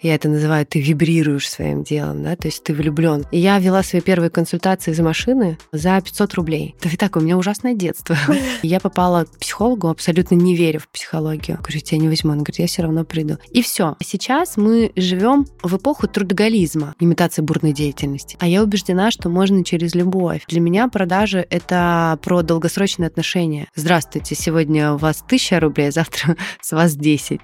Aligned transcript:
Я 0.00 0.14
это 0.14 0.28
называю, 0.28 0.64
ты 0.64 0.80
вибрируешь 0.80 1.50
своим 1.50 1.82
делом, 1.82 2.22
да, 2.22 2.36
то 2.36 2.46
есть 2.46 2.62
ты 2.62 2.72
влюблен. 2.72 3.26
И 3.32 3.38
я 3.38 3.58
вела 3.58 3.82
свои 3.82 4.00
первые 4.00 4.30
консультации 4.30 4.92
из 4.92 5.00
машины 5.00 5.58
за 5.72 6.00
500 6.00 6.34
рублей. 6.34 6.76
Да 6.80 6.88
и 6.88 6.96
так, 6.96 7.16
у 7.16 7.20
меня 7.20 7.36
ужасное 7.36 7.74
детство. 7.74 8.16
Я 8.62 8.78
попала 8.78 9.24
к 9.24 9.38
психологу, 9.38 9.88
абсолютно 9.88 10.36
не 10.36 10.54
веря 10.54 10.78
в 10.78 10.88
психологию. 10.88 11.58
Говорю, 11.58 11.80
я 11.84 11.98
не 11.98 12.08
возьму. 12.08 12.30
Он 12.30 12.38
говорит, 12.38 12.58
я 12.58 12.66
все 12.66 12.82
равно 12.82 13.04
приду. 13.04 13.38
И 13.50 13.62
все. 13.62 13.96
Сейчас 14.00 14.56
мы 14.56 14.92
живем 14.94 15.46
в 15.62 15.76
эпоху 15.76 16.06
трудоголизма, 16.06 16.94
имитации 17.00 17.42
бурной 17.42 17.72
деятельности. 17.72 18.36
А 18.40 18.46
я 18.46 18.62
убеждена, 18.62 19.10
что 19.10 19.28
можно 19.28 19.64
через 19.64 19.94
любовь. 19.94 20.44
Для 20.48 20.60
меня 20.60 20.88
продажи— 20.88 21.46
это 21.50 22.18
про 22.22 22.42
долгосрочные 22.42 23.08
отношения. 23.08 23.66
Здравствуйте, 23.74 24.34
сегодня 24.34 24.92
у 24.92 24.96
вас 24.96 25.24
тысяча 25.26 25.58
рублей, 25.60 25.88
а 25.88 25.92
завтра 25.92 26.36
с 26.60 26.72
вас 26.72 26.94
10. 26.94 27.40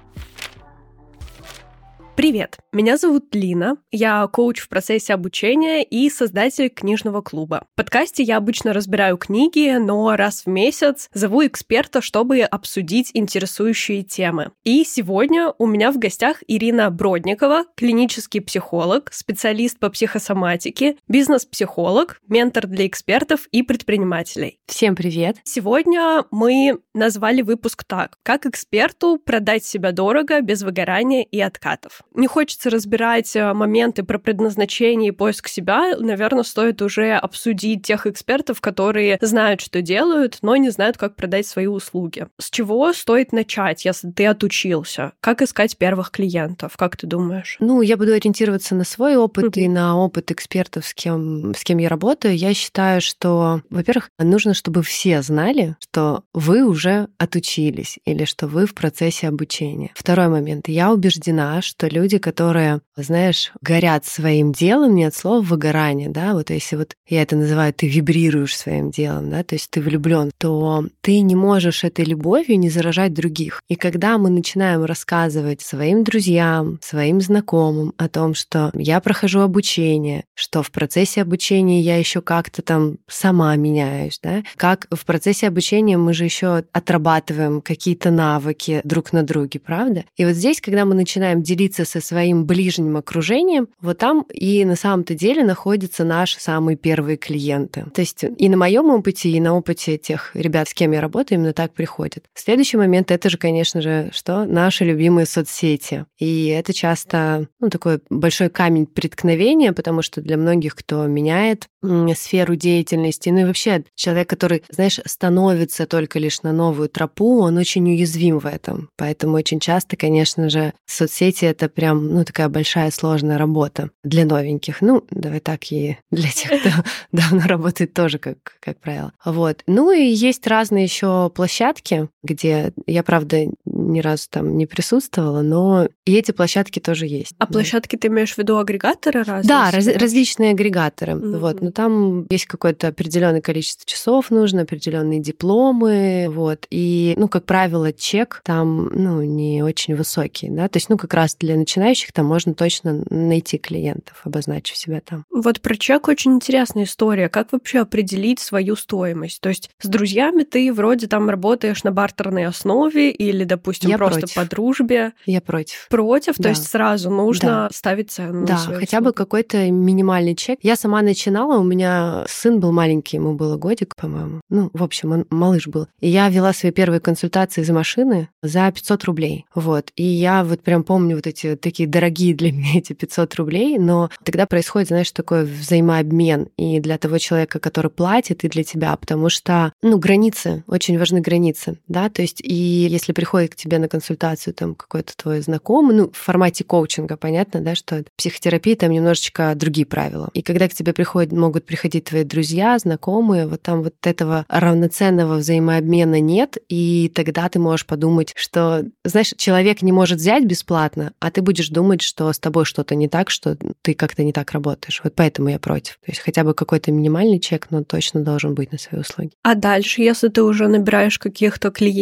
Привет, 2.15 2.59
меня 2.71 2.95
зовут 2.95 3.35
Лина, 3.35 3.75
я 3.91 4.25
коуч 4.27 4.61
в 4.61 4.69
процессе 4.69 5.13
обучения 5.13 5.83
и 5.83 6.09
создатель 6.09 6.69
книжного 6.69 7.21
клуба. 7.21 7.67
В 7.73 7.75
подкасте 7.75 8.23
я 8.23 8.37
обычно 8.37 8.71
разбираю 8.71 9.17
книги, 9.17 9.75
но 9.77 10.15
раз 10.15 10.45
в 10.45 10.47
месяц 10.47 11.09
зову 11.13 11.45
эксперта, 11.45 11.99
чтобы 11.99 12.39
обсудить 12.39 13.11
интересующие 13.13 14.03
темы. 14.03 14.51
И 14.63 14.85
сегодня 14.85 15.53
у 15.57 15.67
меня 15.67 15.91
в 15.91 15.99
гостях 15.99 16.41
Ирина 16.47 16.89
Бродникова, 16.89 17.65
клинический 17.75 18.39
психолог, 18.39 19.11
специалист 19.11 19.77
по 19.77 19.89
психосоматике, 19.89 20.95
бизнес-психолог, 21.09 22.21
ментор 22.29 22.65
для 22.65 22.87
экспертов 22.87 23.47
и 23.51 23.61
предпринимателей. 23.61 24.59
Всем 24.67 24.95
привет! 24.95 25.39
Сегодня 25.43 26.23
мы 26.31 26.79
назвали 26.93 27.41
выпуск 27.41 27.83
так 27.83 28.17
«Как 28.23 28.45
эксперту 28.45 29.19
продать 29.23 29.65
себя 29.65 29.91
дорого, 29.91 30.39
без 30.39 30.63
выгорания 30.63 31.23
и 31.23 31.41
откатов». 31.41 32.04
Не 32.15 32.27
хочется 32.27 32.69
разбирать 32.69 33.35
э, 33.35 33.53
моменты 33.53 34.03
про 34.03 34.17
предназначение 34.17 35.09
и 35.09 35.11
поиск 35.11 35.47
себя. 35.47 35.97
Наверное, 35.99 36.43
стоит 36.43 36.81
уже 36.81 37.13
обсудить 37.13 37.83
тех 37.83 38.07
экспертов, 38.07 38.61
которые 38.61 39.17
знают, 39.21 39.61
что 39.61 39.81
делают, 39.81 40.39
но 40.41 40.55
не 40.55 40.69
знают, 40.69 40.97
как 40.97 41.15
продать 41.15 41.45
свои 41.45 41.67
услуги. 41.67 42.27
С 42.39 42.49
чего 42.49 42.93
стоит 42.93 43.33
начать, 43.33 43.83
если 43.83 44.11
ты 44.11 44.25
отучился? 44.27 45.11
Как 45.19 45.41
искать 45.41 45.77
первых 45.77 46.11
клиентов? 46.11 46.77
Как 46.77 46.95
ты 46.95 47.05
думаешь? 47.05 47.57
Ну, 47.59 47.81
я 47.81 47.97
буду 47.97 48.13
ориентироваться 48.13 48.75
на 48.75 48.85
свой 48.85 49.17
опыт 49.17 49.57
mm-hmm. 49.57 49.61
и 49.61 49.67
на 49.67 49.97
опыт 49.97 50.31
экспертов, 50.31 50.85
с 50.85 50.93
кем, 50.93 51.53
с 51.53 51.63
кем 51.63 51.79
я 51.79 51.89
работаю. 51.89 52.37
Я 52.37 52.53
считаю, 52.53 53.01
что, 53.01 53.61
во-первых, 53.69 54.09
нужно, 54.17 54.53
чтобы 54.53 54.83
все 54.83 55.21
знали, 55.21 55.75
что 55.79 56.23
вы 56.33 56.63
уже 56.63 57.09
отучились 57.17 57.99
или 58.05 58.23
что 58.23 58.47
вы 58.47 58.65
в 58.65 58.73
процессе 58.73 59.27
обучения. 59.27 59.91
Второй 59.95 60.29
момент. 60.29 60.69
Я 60.69 60.91
убеждена, 60.91 61.61
что 61.61 61.87
люди, 61.87 62.04
которые, 62.19 62.81
знаешь, 62.95 63.51
горят 63.61 64.05
своим 64.05 64.51
делом, 64.51 64.95
не 64.95 65.05
от 65.05 65.15
слова 65.15 65.41
выгорание, 65.41 66.09
да, 66.09 66.33
вот 66.33 66.49
если 66.49 66.75
вот 66.75 66.93
я 67.07 67.21
это 67.21 67.35
называю, 67.35 67.73
ты 67.73 67.87
вибрируешь 67.87 68.57
своим 68.57 68.91
делом, 68.91 69.29
да, 69.29 69.43
то 69.43 69.55
есть 69.55 69.69
ты 69.69 69.81
влюблен, 69.81 70.31
то 70.37 70.85
ты 71.01 71.21
не 71.21 71.35
можешь 71.35 71.83
этой 71.83 72.05
любовью 72.05 72.59
не 72.59 72.69
заражать 72.69 73.13
других. 73.13 73.61
И 73.67 73.75
когда 73.75 74.17
мы 74.17 74.29
начинаем 74.29 74.83
рассказывать 74.85 75.61
своим 75.61 76.03
друзьям, 76.03 76.79
своим 76.81 77.21
знакомым 77.21 77.93
о 77.97 78.07
том, 78.07 78.33
что 78.33 78.71
я 78.73 78.99
прохожу 78.99 79.41
обучение, 79.41 80.23
что 80.33 80.63
в 80.63 80.71
процессе 80.71 81.21
обучения 81.21 81.81
я 81.81 81.97
еще 81.97 82.21
как-то 82.21 82.61
там 82.61 82.97
сама 83.07 83.55
меняюсь, 83.55 84.19
да, 84.21 84.43
как 84.55 84.87
в 84.91 85.05
процессе 85.05 85.47
обучения 85.47 85.97
мы 85.97 86.13
же 86.13 86.23
еще 86.23 86.63
отрабатываем 86.71 87.61
какие-то 87.61 88.11
навыки 88.11 88.81
друг 88.83 89.13
на 89.13 89.23
друге, 89.23 89.59
правда? 89.59 90.05
И 90.15 90.25
вот 90.25 90.35
здесь, 90.35 90.61
когда 90.61 90.85
мы 90.85 90.95
начинаем 90.95 91.41
делиться 91.41 91.85
со 91.95 92.01
своим 92.01 92.45
ближним 92.45 92.97
окружением, 92.97 93.69
вот 93.79 93.99
там 93.99 94.25
и 94.33 94.65
на 94.65 94.75
самом-то 94.75 95.15
деле 95.15 95.43
находятся 95.43 96.03
наши 96.03 96.41
самые 96.41 96.75
первые 96.75 97.15
клиенты. 97.15 97.85
То 97.93 98.01
есть 98.01 98.23
и 98.23 98.49
на 98.49 98.57
моем 98.57 98.89
опыте, 98.89 99.29
и 99.29 99.39
на 99.39 99.55
опыте 99.55 99.97
тех 99.97 100.31
ребят, 100.33 100.67
с 100.67 100.73
кем 100.73 100.91
я 100.91 100.99
работаю, 100.99 101.39
именно 101.39 101.53
так 101.53 101.73
приходит. 101.73 102.25
Следующий 102.33 102.77
момент 102.77 103.11
это 103.11 103.29
же, 103.29 103.37
конечно 103.37 103.81
же, 103.81 104.09
что 104.11 104.45
наши 104.45 104.83
любимые 104.83 105.25
соцсети. 105.25 106.05
И 106.19 106.47
это 106.47 106.73
часто 106.73 107.47
ну, 107.59 107.69
такой 107.69 108.01
большой 108.09 108.49
камень 108.49 108.85
преткновения, 108.85 109.71
потому 109.71 110.01
что 110.01 110.21
для 110.21 110.37
многих, 110.37 110.75
кто 110.75 111.05
меняет 111.05 111.67
сферу 112.15 112.55
деятельности, 112.55 113.29
ну 113.29 113.39
и 113.39 113.45
вообще 113.45 113.83
человек, 113.95 114.29
который, 114.29 114.63
знаешь, 114.69 114.99
становится 115.05 115.85
только 115.85 116.19
лишь 116.19 116.41
на 116.41 116.51
новую 116.51 116.89
тропу, 116.89 117.39
он 117.41 117.57
очень 117.57 117.87
уязвим 117.89 118.39
в 118.39 118.47
этом. 118.47 118.89
Поэтому 118.97 119.35
очень 119.35 119.59
часто, 119.59 119.95
конечно 119.95 120.49
же, 120.49 120.73
соцсети— 120.87 121.45
это 121.45 121.69
прям, 121.69 121.84
ну, 121.93 122.23
такая 122.25 122.49
большая 122.49 122.91
сложная 122.91 123.37
работа 123.37 123.91
для 124.03 124.25
новеньких. 124.25 124.81
Ну, 124.81 125.03
давай 125.11 125.39
так 125.39 125.71
и 125.71 125.97
для 126.11 126.29
тех, 126.29 126.59
кто 126.59 126.69
давно 127.11 127.47
работает 127.47 127.93
тоже, 127.93 128.19
как, 128.19 128.37
как 128.59 128.79
правило. 128.79 129.13
Вот. 129.23 129.63
Ну 129.67 129.91
и 129.91 130.03
есть 130.03 130.47
разные 130.47 130.83
еще 130.83 131.29
площадки, 131.33 132.09
где 132.25 132.73
я, 132.85 133.03
правда, 133.03 133.45
ни 133.65 133.99
разу 133.99 134.27
там 134.29 134.57
не 134.57 134.65
присутствовала, 134.65 135.41
но 135.41 135.87
и 136.05 136.15
эти 136.15 136.31
площадки 136.31 136.79
тоже 136.79 137.05
есть. 137.05 137.33
А 137.37 137.45
да. 137.45 137.53
площадки 137.53 137.95
ты 137.95 138.07
имеешь 138.07 138.33
в 138.33 138.37
виду 138.37 138.57
агрегаторы 138.57 139.23
разные? 139.23 139.47
Да, 139.47 139.71
раз, 139.71 139.87
различные 139.87 140.51
агрегаторы. 140.51 141.13
Mm-hmm. 141.13 141.37
Вот, 141.39 141.61
но 141.61 141.71
там 141.71 142.27
есть 142.29 142.45
какое-то 142.45 142.87
определенное 142.87 143.41
количество 143.41 143.85
часов 143.85 144.31
нужно, 144.31 144.61
определенные 144.61 145.19
дипломы, 145.19 146.27
вот. 146.29 146.65
И, 146.69 147.13
ну, 147.17 147.27
как 147.27 147.45
правило, 147.45 147.93
чек 147.93 148.41
там, 148.43 148.89
ну, 148.93 149.21
не 149.23 149.63
очень 149.63 149.95
высокий, 149.95 150.49
да, 150.49 150.67
то 150.67 150.77
есть, 150.77 150.89
ну, 150.89 150.97
как 150.97 151.13
раз 151.13 151.35
для 151.35 151.55
начинающих 151.55 152.11
там 152.11 152.25
можно 152.25 152.53
точно 152.53 153.03
найти 153.09 153.57
клиентов, 153.57 154.21
обозначив 154.23 154.77
себя 154.77 155.01
там. 155.01 155.25
Вот 155.31 155.61
про 155.61 155.75
чек 155.75 156.07
очень 156.07 156.33
интересная 156.33 156.83
история. 156.83 157.29
Как 157.29 157.51
вообще 157.51 157.79
определить 157.79 158.39
свою 158.39 158.75
стоимость? 158.75 159.41
То 159.41 159.49
есть 159.49 159.69
с 159.79 159.87
друзьями 159.87 160.43
ты 160.43 160.71
вроде 160.73 161.07
там 161.07 161.29
работаешь 161.29 161.83
на 161.83 161.91
бартерной 162.15 162.45
основе 162.45 163.11
или, 163.11 163.43
допустим, 163.43 163.89
Я 163.89 163.97
просто 163.97 164.21
против. 164.21 164.35
по 164.35 164.45
дружбе. 164.45 165.13
Я 165.25 165.41
против. 165.41 165.87
Против, 165.89 166.35
да. 166.37 166.43
то 166.43 166.49
есть 166.49 166.67
сразу 166.67 167.09
нужно 167.09 167.47
да. 167.47 167.69
ставить 167.71 168.11
цену. 168.11 168.45
Да, 168.45 168.57
хотя 168.57 169.01
бы 169.01 169.13
какой-то 169.13 169.69
минимальный 169.69 170.35
чек. 170.35 170.59
Я 170.61 170.75
сама 170.75 171.01
начинала, 171.01 171.59
у 171.59 171.63
меня 171.63 172.25
сын 172.27 172.59
был 172.59 172.71
маленький, 172.71 173.17
ему 173.17 173.33
было 173.33 173.57
годик, 173.57 173.95
по-моему. 173.95 174.41
Ну, 174.49 174.69
в 174.73 174.83
общем, 174.83 175.11
он 175.11 175.25
малыш 175.29 175.67
был. 175.67 175.87
И 175.99 176.09
я 176.09 176.29
вела 176.29 176.53
свои 176.53 176.71
первые 176.71 176.99
консультации 176.99 177.61
из 177.61 177.69
машины 177.69 178.29
за 178.41 178.71
500 178.71 179.03
рублей. 179.05 179.45
Вот. 179.53 179.91
И 179.95 180.03
я 180.03 180.43
вот 180.43 180.61
прям 180.61 180.83
помню 180.83 181.15
вот 181.15 181.27
эти 181.27 181.55
такие 181.55 181.87
дорогие 181.87 182.33
для 182.35 182.51
меня 182.51 182.77
эти 182.77 182.93
500 182.93 183.35
рублей, 183.35 183.77
но 183.77 184.09
тогда 184.23 184.45
происходит, 184.45 184.89
знаешь, 184.89 185.11
такой 185.11 185.45
взаимообмен 185.45 186.49
и 186.57 186.79
для 186.79 186.97
того 186.97 187.17
человека, 187.17 187.59
который 187.59 187.91
платит, 187.91 188.43
и 188.43 188.49
для 188.49 188.63
тебя, 188.63 188.95
потому 188.95 189.29
что, 189.29 189.73
ну, 189.81 189.97
границы, 189.97 190.63
очень 190.67 190.97
важны 190.97 191.21
границы, 191.21 191.79
да, 191.87 192.04
то 192.09 192.21
есть 192.21 192.41
и 192.41 192.53
если 192.53 193.11
приходит 193.11 193.53
к 193.53 193.55
тебе 193.55 193.79
на 193.79 193.87
консультацию 193.87 194.53
там 194.53 194.75
какой-то 194.75 195.15
твой 195.15 195.41
знакомый, 195.41 195.95
ну, 195.95 196.11
в 196.11 196.17
формате 196.17 196.63
коучинга, 196.63 197.17
понятно, 197.17 197.61
да, 197.61 197.75
что 197.75 198.03
психотерапия 198.17 198.75
там 198.75 198.91
немножечко 198.91 199.53
другие 199.55 199.85
правила. 199.85 200.29
И 200.33 200.41
когда 200.41 200.67
к 200.67 200.73
тебе 200.73 200.93
приходят, 200.93 201.31
могут 201.31 201.65
приходить 201.65 202.05
твои 202.05 202.23
друзья, 202.23 202.77
знакомые, 202.77 203.47
вот 203.47 203.61
там 203.61 203.83
вот 203.83 203.95
этого 204.03 204.45
равноценного 204.49 205.35
взаимообмена 205.35 206.19
нет, 206.19 206.57
и 206.69 207.11
тогда 207.13 207.49
ты 207.49 207.59
можешь 207.59 207.85
подумать, 207.85 208.33
что, 208.35 208.85
знаешь, 209.03 209.33
человек 209.37 209.81
не 209.81 209.91
может 209.91 210.19
взять 210.19 210.45
бесплатно, 210.45 211.13
а 211.19 211.31
ты 211.31 211.41
будешь 211.41 211.69
думать, 211.69 212.01
что 212.01 212.31
с 212.31 212.39
тобой 212.39 212.65
что-то 212.65 212.95
не 212.95 213.07
так, 213.07 213.29
что 213.29 213.57
ты 213.81 213.93
как-то 213.93 214.23
не 214.23 214.33
так 214.33 214.51
работаешь. 214.51 215.01
Вот 215.03 215.13
поэтому 215.15 215.49
я 215.49 215.59
против. 215.59 215.93
То 216.05 216.11
есть 216.11 216.21
хотя 216.21 216.43
бы 216.43 216.53
какой-то 216.53 216.91
минимальный 216.91 217.39
чек, 217.39 217.67
но 217.69 217.83
точно 217.83 218.21
должен 218.21 218.53
быть 218.55 218.71
на 218.71 218.77
свои 218.77 219.01
услуги. 219.01 219.31
А 219.43 219.55
дальше, 219.55 220.01
если 220.01 220.27
ты 220.27 220.43
уже 220.43 220.67
набираешь 220.67 221.19
каких-то 221.19 221.71
клиентов 221.71 221.94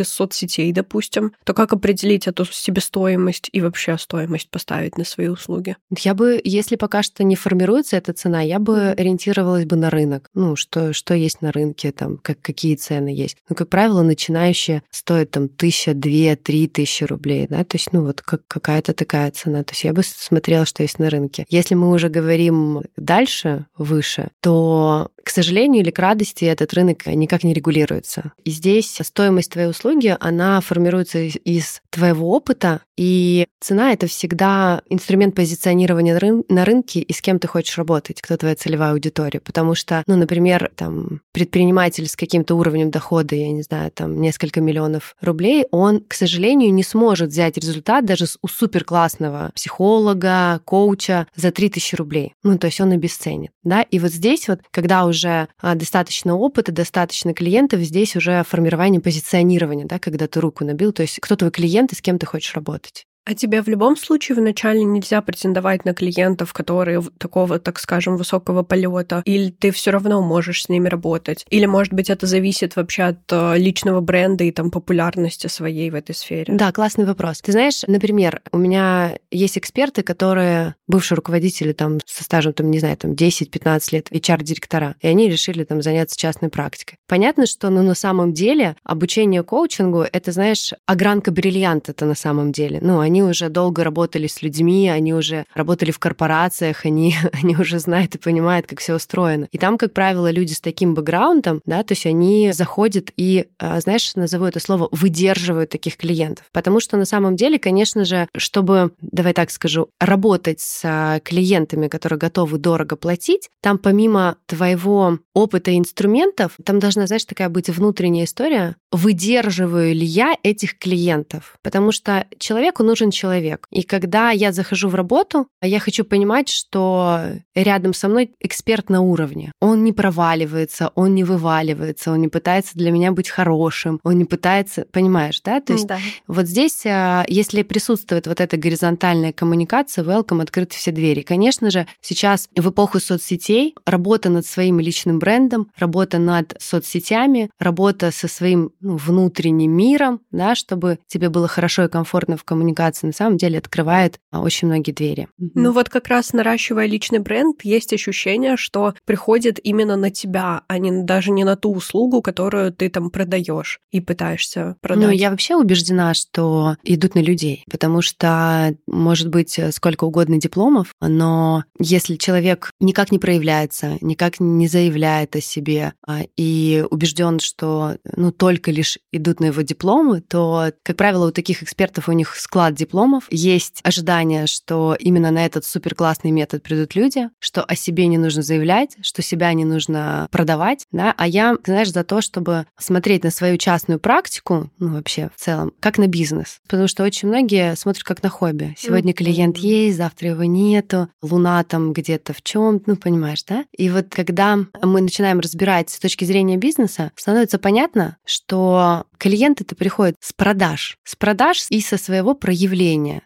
из 0.00 0.08
соцсетей, 0.08 0.72
допустим, 0.72 1.32
то 1.44 1.54
как 1.54 1.72
определить 1.72 2.26
эту 2.26 2.44
себестоимость 2.44 3.48
и 3.52 3.60
вообще 3.60 3.96
стоимость 3.98 4.50
поставить 4.50 4.98
на 4.98 5.04
свои 5.04 5.28
услуги? 5.28 5.76
Я 5.98 6.14
бы, 6.14 6.40
если 6.42 6.76
пока 6.76 7.02
что 7.02 7.24
не 7.24 7.36
формируется 7.36 7.96
эта 7.96 8.12
цена, 8.12 8.40
я 8.40 8.58
бы 8.58 8.88
ориентировалась 8.90 9.64
бы 9.64 9.76
на 9.76 9.90
рынок. 9.90 10.28
Ну, 10.34 10.56
что, 10.56 10.92
что 10.92 11.14
есть 11.14 11.42
на 11.42 11.52
рынке, 11.52 11.92
там, 11.92 12.18
как, 12.18 12.40
какие 12.40 12.76
цены 12.76 13.08
есть. 13.08 13.36
Ну, 13.48 13.56
как 13.56 13.68
правило, 13.68 14.02
начинающие 14.02 14.82
стоят 14.90 15.30
там 15.30 15.48
тысяча, 15.48 15.94
две, 15.94 16.36
три 16.36 16.68
тысячи 16.68 17.04
рублей, 17.04 17.46
да, 17.48 17.64
то 17.64 17.76
есть, 17.76 17.92
ну, 17.92 18.04
вот 18.04 18.22
как, 18.22 18.42
какая-то 18.46 18.92
такая 18.92 19.30
цена. 19.30 19.62
То 19.62 19.72
есть 19.72 19.84
я 19.84 19.92
бы 19.92 20.02
смотрела, 20.02 20.66
что 20.66 20.82
есть 20.82 20.98
на 20.98 21.10
рынке. 21.10 21.46
Если 21.48 21.74
мы 21.74 21.90
уже 21.90 22.08
говорим 22.08 22.82
дальше, 22.96 23.66
выше, 23.76 24.30
то, 24.40 25.10
к 25.22 25.30
сожалению 25.30 25.82
или 25.82 25.90
к 25.90 25.98
радости, 25.98 26.44
этот 26.44 26.72
рынок 26.74 27.06
никак 27.06 27.44
не 27.44 27.54
регулируется. 27.54 28.32
И 28.44 28.50
здесь 28.50 28.98
стоимость 29.26 29.50
твоей 29.50 29.68
услуги, 29.68 30.16
она 30.20 30.60
формируется 30.60 31.18
из 31.18 31.82
твоего 31.90 32.30
опыта 32.30 32.82
И 32.96 33.46
цена— 33.60 33.92
это 33.94 34.06
всегда 34.06 34.82
инструмент 34.88 35.34
позиционирования 35.34 36.18
на 36.48 36.64
рынке 36.64 37.00
и 37.00 37.12
с 37.12 37.20
кем 37.20 37.38
ты 37.38 37.46
хочешь 37.46 37.76
работать, 37.76 38.22
кто 38.22 38.36
твоя 38.36 38.54
целевая 38.54 38.92
аудитория. 38.92 39.40
Потому 39.40 39.74
что, 39.74 40.02
ну, 40.06 40.16
например, 40.16 40.70
там, 40.74 41.20
предприниматель 41.32 42.08
с 42.08 42.16
каким-то 42.16 42.54
уровнем 42.54 42.90
дохода, 42.90 43.34
я 43.34 43.50
не 43.50 43.62
знаю, 43.62 43.90
там, 43.90 44.20
несколько 44.20 44.60
миллионов 44.60 45.14
рублей, 45.20 45.66
он, 45.70 46.00
к 46.00 46.14
сожалению, 46.14 46.72
не 46.72 46.82
сможет 46.82 47.30
взять 47.30 47.58
результат 47.58 48.04
даже 48.04 48.26
у 48.42 48.48
суперклассного 48.48 49.50
психолога, 49.54 50.60
коуча 50.64 51.26
за 51.36 51.50
3000 51.50 51.94
рублей. 51.96 52.34
Ну, 52.42 52.58
то 52.58 52.66
есть 52.66 52.80
он 52.80 52.92
обесценит, 52.92 53.50
да? 53.62 53.82
И 53.82 53.98
вот 53.98 54.10
здесь 54.10 54.48
вот, 54.48 54.60
когда 54.70 55.04
уже 55.04 55.48
а, 55.60 55.74
достаточно 55.74 56.34
опыта, 56.36 56.72
достаточно 56.72 57.34
клиентов, 57.34 57.80
здесь 57.80 58.16
уже 58.16 58.42
формирование 58.44 59.00
позиционирования, 59.00 59.84
да, 59.84 59.98
когда 59.98 60.26
ты 60.26 60.40
руку 60.40 60.64
набил, 60.64 60.92
то 60.92 61.02
есть 61.02 61.18
кто 61.20 61.36
твой 61.36 61.50
клиент 61.50 61.92
и 61.92 61.96
с 61.96 62.00
кем 62.00 62.18
ты 62.18 62.26
хочешь 62.26 62.54
работать. 62.54 62.85
А 63.26 63.34
тебе 63.34 63.60
в 63.60 63.66
любом 63.66 63.96
случае 63.96 64.36
вначале 64.36 64.84
нельзя 64.84 65.20
претендовать 65.20 65.84
на 65.84 65.94
клиентов, 65.94 66.52
которые 66.52 67.02
такого, 67.18 67.58
так 67.58 67.80
скажем, 67.80 68.16
высокого 68.16 68.62
полета, 68.62 69.22
или 69.24 69.50
ты 69.50 69.72
все 69.72 69.90
равно 69.90 70.22
можешь 70.22 70.62
с 70.62 70.68
ними 70.68 70.88
работать? 70.88 71.44
Или, 71.50 71.66
может 71.66 71.92
быть, 71.92 72.08
это 72.08 72.26
зависит 72.26 72.76
вообще 72.76 73.02
от 73.02 73.18
э, 73.32 73.58
личного 73.58 74.00
бренда 74.00 74.44
и 74.44 74.52
там 74.52 74.70
популярности 74.70 75.48
своей 75.48 75.90
в 75.90 75.96
этой 75.96 76.14
сфере? 76.14 76.54
Да, 76.54 76.70
классный 76.70 77.04
вопрос. 77.04 77.40
Ты 77.40 77.50
знаешь, 77.50 77.82
например, 77.88 78.42
у 78.52 78.58
меня 78.58 79.18
есть 79.32 79.58
эксперты, 79.58 80.04
которые 80.04 80.76
бывшие 80.86 81.16
руководители 81.16 81.72
там 81.72 81.98
со 82.06 82.22
стажем, 82.22 82.52
там, 82.52 82.70
не 82.70 82.78
знаю, 82.78 82.96
там 82.96 83.12
10-15 83.12 83.88
лет, 83.90 84.12
HR-директора, 84.12 84.94
и 85.00 85.08
они 85.08 85.28
решили 85.28 85.64
там 85.64 85.82
заняться 85.82 86.16
частной 86.16 86.48
практикой. 86.48 86.98
Понятно, 87.08 87.46
что 87.46 87.70
ну, 87.70 87.82
на 87.82 87.94
самом 87.94 88.32
деле 88.32 88.76
обучение 88.84 89.42
коучингу— 89.42 90.02
это, 90.12 90.30
знаешь, 90.30 90.72
огранка 90.86 91.32
бриллиант 91.32 91.88
это 91.88 92.04
на 92.04 92.14
самом 92.14 92.52
деле. 92.52 92.78
Ну, 92.80 93.00
они 93.00 93.15
они 93.16 93.22
уже 93.22 93.48
долго 93.48 93.82
работали 93.82 94.26
с 94.26 94.42
людьми, 94.42 94.90
они 94.90 95.14
уже 95.14 95.46
работали 95.54 95.90
в 95.90 95.98
корпорациях, 95.98 96.84
они, 96.84 97.14
они 97.32 97.56
уже 97.56 97.78
знают 97.78 98.14
и 98.14 98.18
понимают, 98.18 98.66
как 98.66 98.80
все 98.80 98.94
устроено. 98.94 99.48
И 99.52 99.58
там, 99.58 99.78
как 99.78 99.94
правило, 99.94 100.30
люди 100.30 100.52
с 100.52 100.60
таким 100.60 100.94
бэкграундом, 100.94 101.62
да, 101.64 101.82
то 101.82 101.92
есть 101.92 102.04
они 102.04 102.52
заходят 102.52 103.10
и, 103.16 103.46
а, 103.58 103.80
знаешь, 103.80 104.14
назову 104.16 104.44
это 104.44 104.60
слово, 104.60 104.88
выдерживают 104.90 105.70
таких 105.70 105.96
клиентов. 105.96 106.44
Потому 106.52 106.78
что 106.78 106.98
на 106.98 107.06
самом 107.06 107.36
деле, 107.36 107.58
конечно 107.58 108.04
же, 108.04 108.28
чтобы, 108.36 108.92
давай 109.00 109.32
так 109.32 109.50
скажу, 109.50 109.88
работать 109.98 110.60
с 110.60 110.82
а, 110.84 111.20
клиентами, 111.20 111.88
которые 111.88 112.18
готовы 112.18 112.58
дорого 112.58 112.96
платить, 112.96 113.48
там 113.62 113.78
помимо 113.78 114.36
твоего 114.44 115.18
опыта 115.32 115.70
и 115.70 115.78
инструментов, 115.78 116.52
там 116.64 116.80
должна, 116.80 117.06
знаешь, 117.06 117.24
такая 117.24 117.48
быть 117.48 117.70
внутренняя 117.70 118.26
история, 118.26 118.76
выдерживаю 118.92 119.94
ли 119.94 120.04
я 120.04 120.36
этих 120.42 120.78
клиентов. 120.78 121.56
Потому 121.62 121.92
что 121.92 122.26
человеку 122.38 122.82
нужен 122.82 123.05
нужен 123.06 123.10
человек. 123.10 123.66
И 123.70 123.82
когда 123.82 124.30
я 124.30 124.52
захожу 124.52 124.88
в 124.88 124.94
работу, 124.94 125.46
я 125.62 125.78
хочу 125.80 126.04
понимать, 126.04 126.48
что 126.48 127.20
рядом 127.54 127.94
со 127.94 128.08
мной 128.08 128.30
эксперт 128.40 128.90
на 128.90 129.00
уровне. 129.00 129.52
Он 129.60 129.84
не 129.84 129.92
проваливается, 129.92 130.90
он 130.94 131.14
не 131.14 131.24
вываливается, 131.24 132.12
он 132.12 132.20
не 132.20 132.28
пытается 132.28 132.72
для 132.74 132.90
меня 132.90 133.12
быть 133.12 133.28
хорошим, 133.28 134.00
он 134.04 134.18
не 134.18 134.24
пытается, 134.24 134.84
понимаешь, 134.92 135.40
да? 135.44 135.60
То 135.60 135.72
есть 135.72 135.86
да. 135.86 135.98
вот 136.26 136.46
здесь, 136.46 136.84
а, 136.86 137.24
если 137.28 137.62
присутствует 137.62 138.26
вот 138.26 138.40
эта 138.40 138.56
горизонтальная 138.56 139.32
коммуникация, 139.32 140.04
welcome, 140.04 140.42
открыты 140.42 140.76
все 140.76 140.92
двери. 140.92 141.22
Конечно 141.22 141.70
же, 141.70 141.86
сейчас 142.00 142.48
в 142.56 142.70
эпоху 142.70 143.00
соцсетей 143.00 143.74
работа 143.86 144.30
над 144.30 144.46
своим 144.46 144.80
личным 144.80 145.18
брендом, 145.18 145.68
работа 145.78 146.18
над 146.18 146.54
соцсетями, 146.58 147.50
работа 147.58 148.10
со 148.10 148.28
своим 148.28 148.70
ну, 148.80 148.96
внутренним 148.96 149.72
миром, 149.72 150.20
да, 150.30 150.54
чтобы 150.54 150.98
тебе 151.06 151.28
было 151.28 151.48
хорошо 151.48 151.84
и 151.84 151.88
комфортно 151.88 152.36
в 152.36 152.44
коммуникации 152.44 152.95
коммуникация 152.96 153.06
на 153.06 153.12
самом 153.12 153.36
деле 153.36 153.58
открывает 153.58 154.18
а, 154.30 154.40
очень 154.40 154.68
многие 154.68 154.92
двери. 154.92 155.28
Ну 155.38 155.72
вот 155.72 155.88
как 155.88 156.08
раз 156.08 156.32
наращивая 156.32 156.86
личный 156.86 157.18
бренд, 157.18 157.60
есть 157.62 157.92
ощущение, 157.92 158.56
что 158.56 158.94
приходит 159.04 159.58
именно 159.62 159.96
на 159.96 160.10
тебя, 160.10 160.62
а 160.68 160.78
не 160.78 161.02
даже 161.02 161.30
не 161.30 161.44
на 161.44 161.56
ту 161.56 161.72
услугу, 161.72 162.22
которую 162.22 162.72
ты 162.72 162.88
там 162.88 163.10
продаешь 163.10 163.80
и 163.90 164.00
пытаешься 164.00 164.76
продать. 164.80 165.04
Ну, 165.04 165.10
я 165.10 165.30
вообще 165.30 165.56
убеждена, 165.56 166.14
что 166.14 166.76
идут 166.84 167.14
на 167.14 167.20
людей, 167.20 167.64
потому 167.70 168.02
что 168.02 168.74
может 168.86 169.28
быть 169.28 169.58
сколько 169.70 170.04
угодно 170.04 170.38
дипломов, 170.38 170.94
но 171.00 171.64
если 171.78 172.16
человек 172.16 172.70
никак 172.80 173.12
не 173.12 173.18
проявляется, 173.18 173.98
никак 174.00 174.40
не 174.40 174.68
заявляет 174.68 175.36
о 175.36 175.40
себе 175.40 175.92
а, 176.06 176.20
и 176.36 176.84
убежден, 176.90 177.40
что 177.40 177.96
ну 178.16 178.32
только 178.32 178.70
лишь 178.70 178.98
идут 179.12 179.40
на 179.40 179.46
его 179.46 179.62
дипломы, 179.62 180.20
то, 180.20 180.72
как 180.82 180.96
правило, 180.96 181.28
у 181.28 181.32
таких 181.32 181.62
экспертов 181.62 182.08
у 182.08 182.12
них 182.12 182.34
склад 182.36 182.74
дипломов. 182.74 182.85
Есть 183.30 183.80
ожидание, 183.82 184.46
что 184.46 184.96
именно 184.98 185.30
на 185.30 185.44
этот 185.44 185.64
супер 185.64 185.94
классный 185.94 186.30
метод 186.30 186.62
придут 186.62 186.94
люди, 186.94 187.28
что 187.38 187.62
о 187.62 187.74
себе 187.74 188.06
не 188.06 188.18
нужно 188.18 188.42
заявлять, 188.42 188.96
что 189.02 189.22
себя 189.22 189.52
не 189.52 189.64
нужно 189.64 190.28
продавать, 190.30 190.86
да, 190.92 191.14
а 191.16 191.26
я, 191.26 191.56
знаешь, 191.64 191.92
за 191.92 192.04
то, 192.04 192.20
чтобы 192.20 192.66
смотреть 192.78 193.24
на 193.24 193.30
свою 193.30 193.56
частную 193.56 193.98
практику, 193.98 194.70
ну, 194.78 194.94
вообще 194.94 195.30
в 195.34 195.40
целом, 195.40 195.72
как 195.80 195.98
на 195.98 196.06
бизнес. 196.06 196.58
Потому 196.68 196.88
что 196.88 197.04
очень 197.04 197.28
многие 197.28 197.74
смотрят 197.76 198.04
как 198.04 198.22
на 198.22 198.28
хобби. 198.28 198.74
Сегодня 198.78 199.12
клиент 199.12 199.56
есть, 199.56 199.96
завтра 199.96 200.30
его 200.30 200.44
нету, 200.44 201.08
луна 201.22 201.62
там 201.64 201.92
где-то 201.92 202.32
в 202.32 202.42
чем, 202.42 202.82
ну, 202.86 202.96
понимаешь, 202.96 203.42
да? 203.44 203.64
И 203.76 203.88
вот 203.90 204.06
когда 204.10 204.58
мы 204.82 205.00
начинаем 205.00 205.40
разбирать 205.40 205.90
с 205.90 205.98
точки 205.98 206.24
зрения 206.24 206.56
бизнеса, 206.56 207.12
становится 207.16 207.58
понятно, 207.58 208.16
что 208.24 209.04
клиент 209.18 209.60
это 209.60 209.74
приходит 209.74 210.16
с 210.20 210.32
продаж, 210.32 210.98
с 211.04 211.16
продаж 211.16 211.66
и 211.70 211.80
со 211.80 211.98
своего 211.98 212.34
проявления. 212.34 212.65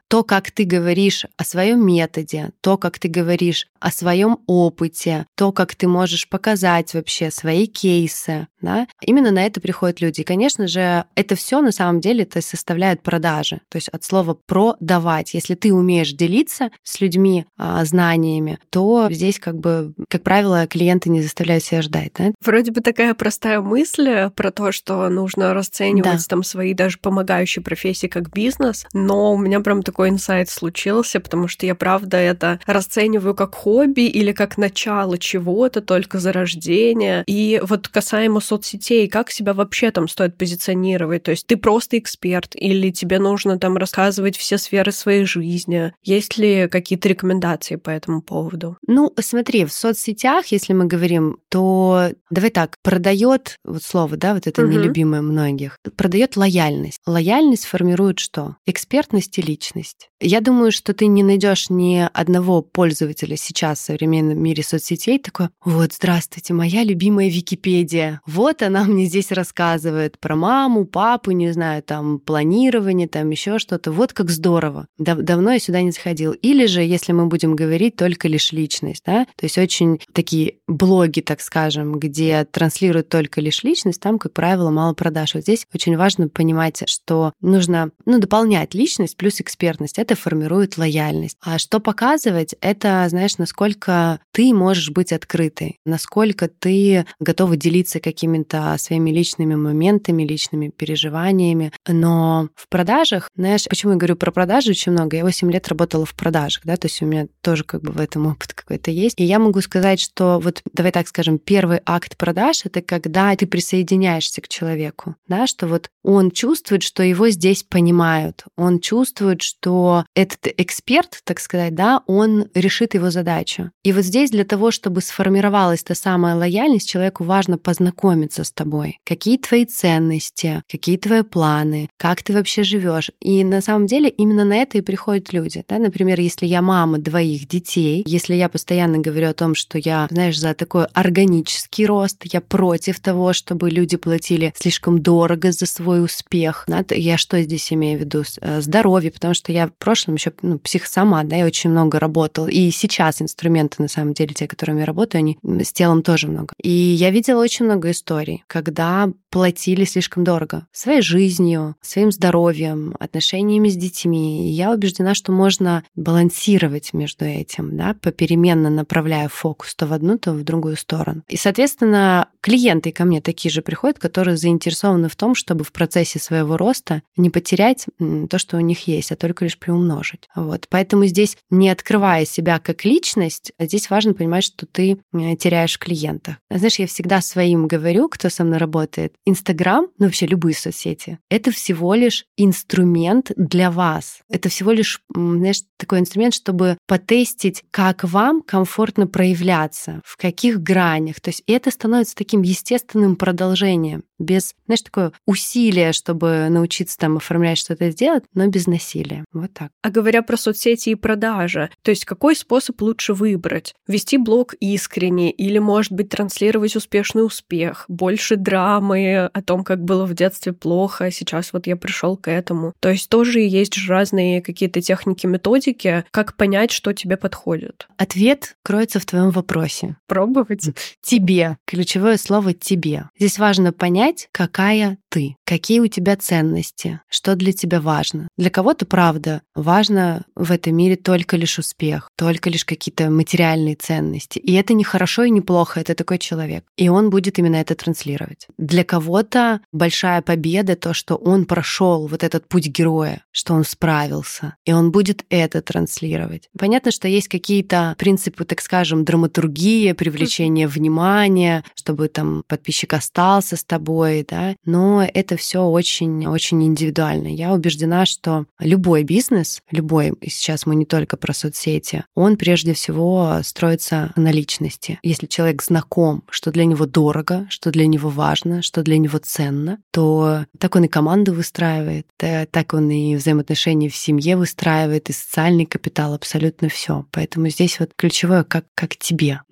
То, 0.09 0.25
как 0.25 0.51
ты 0.51 0.65
говоришь 0.65 1.27
о 1.37 1.45
своем 1.45 1.87
методе, 1.87 2.51
то, 2.61 2.77
как 2.77 2.99
ты 2.99 3.09
говоришь 3.09 3.67
о 3.79 3.91
своем 3.91 4.39
опыте, 4.47 5.27
то, 5.37 5.53
как 5.53 5.75
ты 5.75 5.89
можешь 5.89 6.29
показать 6.29 6.95
вообще 6.95 7.31
свои 7.31 7.67
кейсы, 7.67 8.49
да, 8.61 8.87
именно 9.01 9.31
на 9.31 9.47
это 9.47 9.61
приходят 9.61 10.01
люди. 10.01 10.21
И, 10.21 10.25
конечно 10.25 10.67
же, 10.67 11.05
это 11.15 11.35
все 11.35 11.61
на 11.61 11.73
самом 11.73 12.01
деле 12.01 12.25
это 12.25 12.43
составляет 12.43 13.03
продажи. 13.03 13.61
То 13.69 13.77
есть 13.77 13.89
от 13.89 14.05
слова 14.05 14.37
продавать. 14.47 15.35
Если 15.35 15.55
ты 15.55 15.73
умеешь 15.73 16.13
делиться 16.13 16.71
с 16.83 17.01
людьми 17.01 17.47
а, 17.57 17.85
знаниями, 17.85 18.59
то 18.71 19.09
здесь 19.11 19.39
как 19.39 19.57
бы, 19.57 19.95
как 20.09 20.23
правило, 20.23 20.67
клиенты 20.67 21.09
не 21.09 21.23
заставляют 21.23 21.65
себя 21.65 21.83
ждать. 21.83 22.13
Да? 22.19 22.33
Вроде 22.45 22.71
бы 22.71 22.81
такая 22.81 23.15
простая 23.15 23.61
мысль 23.61 24.29
про 24.31 24.51
то, 24.51 24.73
что 24.73 25.09
нужно 25.09 25.55
расценивать 25.55 26.19
да. 26.19 26.25
там 26.29 26.43
свои 26.43 26.75
даже 26.75 26.99
помогающие 26.99 27.63
профессии 27.63 28.07
как 28.09 28.31
бизнес, 28.31 28.87
но 28.93 29.30
у 29.33 29.39
меня 29.39 29.61
прям 29.61 29.83
такой 29.83 30.09
инсайт 30.09 30.49
случился, 30.49 31.21
потому 31.21 31.49
что 31.49 31.67
я 31.67 31.75
правда 31.75 32.17
это 32.17 32.61
расцениваю 32.67 33.35
как 33.35 33.55
хобби 33.55 34.03
или 34.03 34.33
как 34.33 34.59
начало 34.59 35.19
чего-то, 35.19 35.81
только 35.81 36.19
зарождение. 36.19 37.25
И 37.27 37.61
вот 37.63 37.89
касаемо 37.89 38.41
соцсетей, 38.41 39.09
как 39.09 39.31
себя 39.31 39.55
вообще 39.55 39.91
там 39.91 40.09
стоит 40.09 40.37
позиционировать? 40.37 41.25
То 41.25 41.33
есть 41.33 41.47
ты 41.47 41.57
просто 41.57 41.99
эксперт 41.99 42.55
или 42.55 42.91
тебе 42.91 43.19
нужно 43.19 43.59
там 43.59 43.77
рассказывать 43.77 44.37
все 44.37 44.59
сферы 44.59 44.93
своей 44.93 45.25
жизни? 45.25 45.93
Есть 46.03 46.39
ли 46.39 46.69
какие-то 46.69 47.09
рекомендации 47.09 47.77
по 47.77 47.91
этому 47.91 48.23
поводу? 48.23 48.77
Ну, 48.87 49.13
смотри, 49.21 49.65
в 49.65 49.73
соцсетях, 49.73 50.47
если 50.47 50.73
мы 50.73 50.87
говорим, 50.87 51.39
то 51.49 52.11
давай 52.31 52.51
так, 52.51 52.77
продает, 52.83 53.59
вот 53.65 53.83
слово, 53.83 54.17
да, 54.17 54.35
вот 54.35 54.47
это 54.47 54.63
угу. 54.63 54.71
нелюбимое 54.71 55.23
многих, 55.23 55.79
продает 55.97 56.37
лояльность. 56.37 57.01
Лояльность 57.07 57.67
формирует 57.67 58.19
что? 58.19 58.57
Экспертность 58.67 59.20
и 59.39 59.43
личность. 59.43 60.11
Я 60.21 60.41
думаю, 60.41 60.73
что 60.73 60.93
ты 60.93 61.07
не 61.07 61.23
найдешь 61.23 61.71
ни 61.71 62.09
одного 62.13 62.63
пользователя 62.63 63.37
сейчас 63.37 63.79
в 63.79 63.85
современном 63.85 64.43
мире 64.43 64.63
соцсетей 64.63 65.19
такой, 65.19 65.49
вот, 65.65 65.93
здравствуйте, 65.95 66.55
моя 66.55 66.85
любимая 66.85 67.29
Википедия. 67.29 68.21
Вот 68.27 68.63
она 68.63 68.85
мне 68.85 69.07
здесь 69.07 69.33
рассказывает 69.33 70.19
про 70.19 70.37
маму, 70.37 70.85
папу, 70.85 71.31
не 71.31 71.53
знаю, 71.53 71.83
там, 71.83 72.19
планирование, 72.19 73.09
там 73.09 73.31
еще 73.31 73.59
что-то. 73.59 73.93
Вот 73.93 74.13
как 74.13 74.31
здорово. 74.31 74.87
Дав 74.99 75.19
давно 75.19 75.53
я 75.53 75.59
сюда 75.59 75.83
не 75.83 75.91
заходил. 75.91 76.33
Или 76.33 76.67
же, 76.67 76.83
если 76.83 77.13
мы 77.13 77.27
будем 77.27 77.57
говорить 77.57 77.97
только 77.97 78.29
лишь 78.29 78.53
личность, 78.53 79.03
да, 79.07 79.27
то 79.37 79.47
есть 79.47 79.59
очень 79.59 80.01
такие 80.13 80.57
блоги, 80.67 81.21
так 81.21 81.41
скажем, 81.41 81.99
где 81.99 82.45
транслируют 82.45 83.09
только 83.09 83.41
лишь 83.41 83.65
личность, 83.65 84.01
там, 84.01 84.19
как 84.19 84.33
правило, 84.33 84.71
мало 84.71 84.95
продаж. 84.95 85.35
Вот 85.35 85.43
здесь 85.43 85.67
очень 85.75 85.97
важно 85.97 86.29
понимать, 86.29 86.83
что 86.89 87.33
нужно, 87.41 87.91
ну, 88.07 88.19
дополнять 88.19 88.75
личность 88.75 89.10
плюс 89.17 89.41
экспертность. 89.41 89.99
Это 89.99 90.15
формирует 90.15 90.79
лояльность. 90.79 91.37
А 91.41 91.59
что 91.59 91.81
показывать, 91.81 92.55
это, 92.61 93.07
знаешь, 93.09 93.39
насколько 93.39 94.21
ты 94.33 94.53
можешь 94.55 94.91
быть 94.91 95.13
открытой, 95.13 95.79
насколько 95.85 96.49
ты 96.49 97.07
готова 97.19 97.57
делиться 97.57 98.01
какими-то 98.01 98.77
своими 98.79 99.11
личными 99.11 99.55
моментами, 99.55 100.23
личными 100.23 100.69
переживаниями. 100.69 101.73
Но 101.89 102.49
в 102.55 102.69
продажах, 102.69 103.29
знаешь, 103.37 103.67
почему 103.69 103.93
я 103.93 103.99
говорю 103.99 104.17
про 104.17 104.31
продажи 104.31 104.71
очень 104.71 104.93
много? 104.93 105.17
Я 105.17 105.25
8 105.25 105.51
лет 105.51 105.69
работала 105.69 106.07
в 106.07 106.15
продажах, 106.15 106.63
да, 106.65 106.77
то 106.77 106.87
есть 106.87 107.03
у 107.03 107.07
меня 107.07 107.27
тоже 107.43 107.65
как 107.65 107.83
бы 107.83 107.93
в 107.93 108.01
этом 108.01 108.27
опыт 108.27 108.55
какой-то 108.55 108.91
есть. 108.91 109.19
И 109.19 109.25
я 109.25 109.39
могу 109.39 109.61
сказать, 109.61 110.01
что 110.01 110.39
вот, 110.43 110.63
давай 110.73 110.93
так 110.93 111.09
скажем, 111.09 111.39
первый 111.39 111.81
акт 111.85 112.17
продаж— 112.17 112.63
это 112.65 112.83
когда 112.83 113.35
ты 113.37 113.47
присоединяешься 113.47 114.41
к 114.41 114.49
человеку, 114.49 115.17
да, 115.29 115.47
что 115.47 115.67
вот 115.67 115.91
он 116.03 116.31
чувствует, 116.31 116.83
что 116.83 117.03
его 117.03 117.29
здесь 117.31 117.63
понимают, 117.63 118.45
он 118.57 118.81
чувствует, 118.81 119.00
чувствует, 119.01 119.41
что 119.41 120.05
этот 120.15 120.47
эксперт, 120.59 121.21
так 121.25 121.41
сказать, 121.41 121.75
да, 121.75 122.03
он 122.07 122.49
решит 122.55 122.95
его 122.95 123.11
задачу. 123.11 123.71
И 123.83 123.93
вот 123.93 124.05
здесь 124.05 124.31
для 124.31 124.45
того, 124.45 124.71
чтобы 124.71 125.01
сформировалась 125.01 125.83
та 125.83 125.95
самая 125.95 126.37
лояльность, 126.37 126.89
человеку 126.89 127.25
важно 127.25 127.57
познакомиться 127.57 128.45
с 128.45 128.53
тобой. 128.53 128.99
Какие 129.07 129.39
твои 129.39 129.65
ценности, 129.65 130.63
какие 130.71 130.99
твои 130.99 131.23
планы, 131.23 131.89
как 131.97 132.23
ты 132.23 132.35
вообще 132.35 132.63
живешь. 132.63 133.11
И 133.21 133.43
на 133.43 133.63
самом 133.63 133.87
деле 133.87 134.11
именно 134.11 134.45
на 134.45 134.57
это 134.57 134.77
и 134.77 134.83
приходят 134.83 135.33
люди. 135.33 135.65
Да? 135.67 135.79
Например, 135.79 136.21
если 136.21 136.45
я 136.45 136.61
мама 136.61 136.99
двоих 136.99 137.49
детей, 137.49 138.03
если 138.07 138.35
я 138.35 138.51
постоянно 138.51 138.99
говорю 138.99 139.31
о 139.31 139.35
том, 139.35 139.55
что 139.55 139.79
я, 139.79 140.09
знаешь, 140.11 140.39
за 140.39 140.53
такой 140.53 140.85
органический 140.93 141.87
рост, 141.87 142.19
я 142.25 142.43
против 142.43 143.01
того, 143.01 143.33
чтобы 143.33 143.71
люди 143.71 143.97
платили 143.97 144.53
слишком 144.57 145.01
дорого 145.01 145.53
за 145.53 145.65
свой 145.65 146.05
успех. 146.05 146.65
Да? 146.67 146.85
Я 146.91 147.17
что 147.17 147.41
здесь 147.41 147.73
имею 147.73 147.99
в 147.99 148.01
виду? 148.03 148.25
Э, 148.43 148.61
здоровье, 148.91 149.11
потому 149.11 149.35
что 149.35 149.53
я 149.53 149.67
в 149.67 149.73
прошлом 149.73 150.15
еще 150.17 150.33
ну, 150.43 150.59
псих 150.59 150.87
сама, 150.87 151.23
да, 151.25 151.37
я 151.37 151.47
очень 151.47 151.71
много 151.71 151.99
работала. 151.99 152.49
И 152.49 152.71
сейчас 152.71 153.23
инструменты, 153.23 153.83
на 153.83 153.89
самом 153.89 154.15
деле, 154.15 154.35
те, 154.35 154.47
которыми 154.47 154.81
я 154.81 154.87
работаю, 154.87 155.21
они 155.21 155.39
с 155.43 155.73
телом 155.73 156.03
тоже 156.03 156.29
много. 156.29 156.55
И 156.63 156.71
я 156.71 157.11
видела 157.11 157.41
очень 157.41 157.67
много 157.67 157.91
историй, 157.91 158.45
когда 158.47 159.09
платили 159.31 159.85
слишком 159.85 160.25
дорого 160.25 160.67
своей 160.73 161.03
жизнью, 161.03 161.77
своим 161.81 162.13
здоровьем, 162.13 162.95
отношениями 162.99 163.69
с 163.69 163.77
детьми. 163.77 164.49
И 164.49 164.53
я 164.53 164.73
убеждена, 164.73 165.15
что 165.15 165.33
можно 165.33 165.85
балансировать 165.95 166.93
между 166.93 167.25
этим, 167.25 167.77
да, 167.77 167.97
попеременно 168.01 168.71
направляя 168.71 169.29
фокус 169.29 169.75
то 169.75 169.87
в 169.87 169.93
одну, 169.93 170.19
то 170.19 170.33
в 170.33 170.43
другую 170.43 170.77
сторону. 170.77 171.23
И, 171.29 171.37
соответственно, 171.37 172.29
клиенты 172.41 172.93
ко 172.93 173.05
мне 173.05 173.21
такие 173.21 173.53
же 173.53 173.63
приходят, 173.63 173.99
которые 173.99 174.37
заинтересованы 174.37 175.09
в 175.09 175.17
том, 175.17 175.35
чтобы 175.35 175.65
в 175.65 175.73
процессе 175.73 176.19
своего 176.19 176.57
роста 176.57 177.03
не 177.17 177.31
потерять 177.31 177.87
то, 178.29 178.39
что 178.39 178.57
у 178.57 178.61
них 178.61 178.87
есть, 178.87 179.13
а 179.13 179.17
только 179.17 179.45
лишь 179.45 179.59
приумножить. 179.59 180.29
Вот. 180.35 180.67
Поэтому 180.69 181.07
здесь, 181.07 181.37
не 181.51 181.71
открывая 181.71 182.25
себя 182.25 182.59
как 182.59 182.85
личность, 182.85 183.53
здесь 183.59 183.91
важно 183.91 184.15
понимать, 184.15 184.45
что 184.45 184.67
ты 184.67 184.99
э, 185.13 185.37
теряешь 185.37 185.79
клиента. 185.79 186.39
Знаешь, 186.51 186.79
я 186.79 186.87
всегда 186.87 187.21
своим 187.21 187.67
говорю, 187.67 188.09
кто 188.09 188.29
со 188.29 188.45
мной 188.45 188.59
работает, 188.59 189.15
Инстаграм, 189.31 189.87
ну 189.99 190.07
вообще 190.07 190.27
любые 190.27 190.55
соцсети, 190.55 191.19
это 191.31 191.51
всего 191.51 191.95
лишь 191.95 192.27
инструмент 192.37 193.31
для 193.37 193.71
вас. 193.71 194.21
Это 194.29 194.49
всего 194.49 194.73
лишь, 194.73 195.01
знаешь, 195.15 195.63
такой 195.77 196.01
инструмент, 196.01 196.35
чтобы 196.35 196.77
потестить, 196.87 197.65
как 197.71 198.05
вам 198.05 198.43
комфортно 198.43 199.07
проявляться, 199.07 200.03
в 200.05 200.17
каких 200.17 200.61
гранях. 200.61 201.21
То 201.21 201.31
есть 201.31 201.43
это 201.47 201.71
становится 201.71 202.15
таким 202.15 202.43
естественным 202.43 203.17
продолжением, 203.17 204.05
без, 204.21 204.55
знаешь, 204.67 204.83
такое 204.83 205.13
усилие, 205.27 205.93
чтобы 205.93 206.49
научиться 206.49 206.97
там 206.97 207.17
оформлять 207.17 207.59
что-то 207.59 207.91
сделать, 207.91 208.25
но 208.35 208.47
без 208.47 208.67
насилия. 208.67 209.25
Вот 209.33 209.53
так. 209.53 209.73
А 209.83 209.91
говоря 209.91 210.23
про 210.23 210.37
соцсети 210.37 210.91
и 210.91 210.95
продажи, 210.95 211.71
то 211.83 211.91
есть 211.91 212.05
какой 212.05 212.37
способ 212.37 212.81
лучше 212.83 213.15
выбрать? 213.15 213.75
Вести 213.89 214.19
блог 214.19 214.55
искренне 214.61 215.33
или, 215.33 215.59
может 215.59 215.93
быть, 215.93 216.11
транслировать 216.11 216.77
успешный 216.77 217.25
успех, 217.25 217.85
больше 217.89 218.37
драмы, 218.37 219.31
о 219.33 219.43
том, 219.43 219.65
как 219.65 219.83
было 219.83 220.05
в 220.05 220.15
детстве 220.15 220.53
плохо, 220.53 221.07
а 221.07 221.11
сейчас 221.11 221.53
вот 221.53 221.67
я 221.67 221.77
пришел 221.77 222.17
к 222.17 222.31
этому. 222.31 222.75
То 222.81 222.91
есть 222.91 223.09
тоже 223.09 223.41
есть 223.41 223.75
же 223.75 223.91
разные 223.91 224.43
какие-то 224.43 224.81
техники, 224.81 225.27
методики, 225.27 226.05
как 226.11 226.37
понять, 226.37 226.71
что 226.71 226.93
тебе 226.93 227.17
подходит. 227.17 227.89
Ответ 227.97 228.57
кроется 228.63 229.01
в 229.01 229.07
твоем 229.07 229.31
вопросе. 229.31 229.97
Пробовать? 230.07 230.71
Тебе. 231.01 231.57
Ключевое 231.67 232.17
слово 232.17 232.53
тебе. 232.53 233.09
Здесь 233.19 233.39
важно 233.39 233.73
понять, 233.73 234.10
какая 234.33 234.99
ты, 235.09 235.37
какие 235.45 235.81
у 235.81 235.87
тебя 235.87 236.17
ценности, 236.17 237.01
что 237.09 237.35
для 237.35 237.53
тебя 237.53 237.81
важно. 237.81 238.29
Для 238.39 238.51
кого-то, 238.51 238.87
правда, 238.87 239.43
важно 239.55 240.25
в 240.35 240.51
этом 240.53 240.77
мире 240.77 240.97
только 240.97 241.37
лишь 241.37 241.59
успех, 241.59 242.09
только 242.17 242.49
лишь 242.49 242.65
какие-то 242.65 243.11
материальные 243.11 243.77
ценности. 243.77 244.39
И 244.39 244.53
это 244.55 244.73
не 244.73 244.85
хорошо 244.85 245.25
и 245.25 245.31
не 245.31 245.41
плохо, 245.41 245.81
это 245.81 245.95
такой 245.95 246.19
человек. 246.19 246.65
И 246.77 246.89
он 246.89 247.11
будет 247.11 247.39
именно 247.39 247.57
это 247.57 247.75
транслировать. 247.75 248.47
Для 248.57 248.85
кого 248.85 249.11
кого-то 249.11 249.61
большая 249.73 250.23
победа 250.23 250.77
то, 250.77 250.95
что 250.95 251.17
он 251.17 251.45
прошел 251.45 252.07
вот 252.07 252.23
этот 252.23 252.47
путь 252.49 252.69
героя, 252.69 253.25
что 253.33 253.55
он 253.55 253.65
справился, 253.65 254.57
и 254.65 254.73
он 254.73 254.93
будет 254.93 255.25
это 255.31 255.63
транслировать. 255.63 256.49
Понятно, 256.59 256.91
что 256.91 257.09
есть 257.09 257.29
какие-то 257.29 257.95
принципы, 257.99 258.45
так 258.45 258.61
скажем, 258.61 259.05
драматургии, 259.05 259.93
привлечения 259.93 260.69
внимания, 260.69 261.65
чтобы 261.75 262.09
там 262.09 262.45
подписчик 262.47 262.93
остался 262.93 263.57
с 263.57 263.65
тобой, 263.65 264.00
да, 264.29 264.57
но 264.65 265.03
это 265.03 265.37
все 265.37 265.65
очень-очень 265.65 266.65
индивидуально. 266.65 267.29
Я 267.29 267.53
убеждена, 267.53 268.07
что 268.07 268.47
любой 268.59 269.05
бизнес, 269.05 269.61
любой, 269.71 270.13
сейчас 270.27 270.67
мы 270.67 270.75
не 270.75 270.85
только 270.85 271.17
про 271.17 271.33
соцсети, 271.33 272.05
он 272.15 272.37
прежде 272.37 272.73
всего 272.73 273.41
строится 273.43 274.13
на 274.17 274.31
личности. 274.31 274.99
Если 275.03 275.27
человек 275.27 275.63
знаком, 275.63 276.25
что 276.31 276.51
для 276.51 276.65
него 276.65 276.87
дорого, 276.87 277.47
что 277.51 277.71
для 277.71 277.87
него 277.87 278.09
важно, 278.09 278.63
что 278.63 278.83
для 278.83 278.99
него 278.99 279.19
ценно, 279.19 279.79
то 279.93 280.47
так 280.59 280.77
он 280.77 280.85
и 280.85 280.89
команду 280.89 281.33
выстраивает, 281.33 282.07
так 282.17 282.75
он 282.75 282.91
и 282.91 283.17
взаимоотношения 283.17 283.89
в 283.89 283.97
семье 283.97 284.37
выстраивает, 284.37 285.11
и 285.11 285.13
социальный 285.13 285.67
капитал, 285.67 286.15
абсолютно 286.15 286.69
все. 286.69 287.07
Поэтому 287.13 287.49
здесь 287.49 287.79
вот 287.81 287.91
ключевое, 287.97 288.45
как, 288.45 288.65
как 288.75 288.97
тебе. 288.97 289.43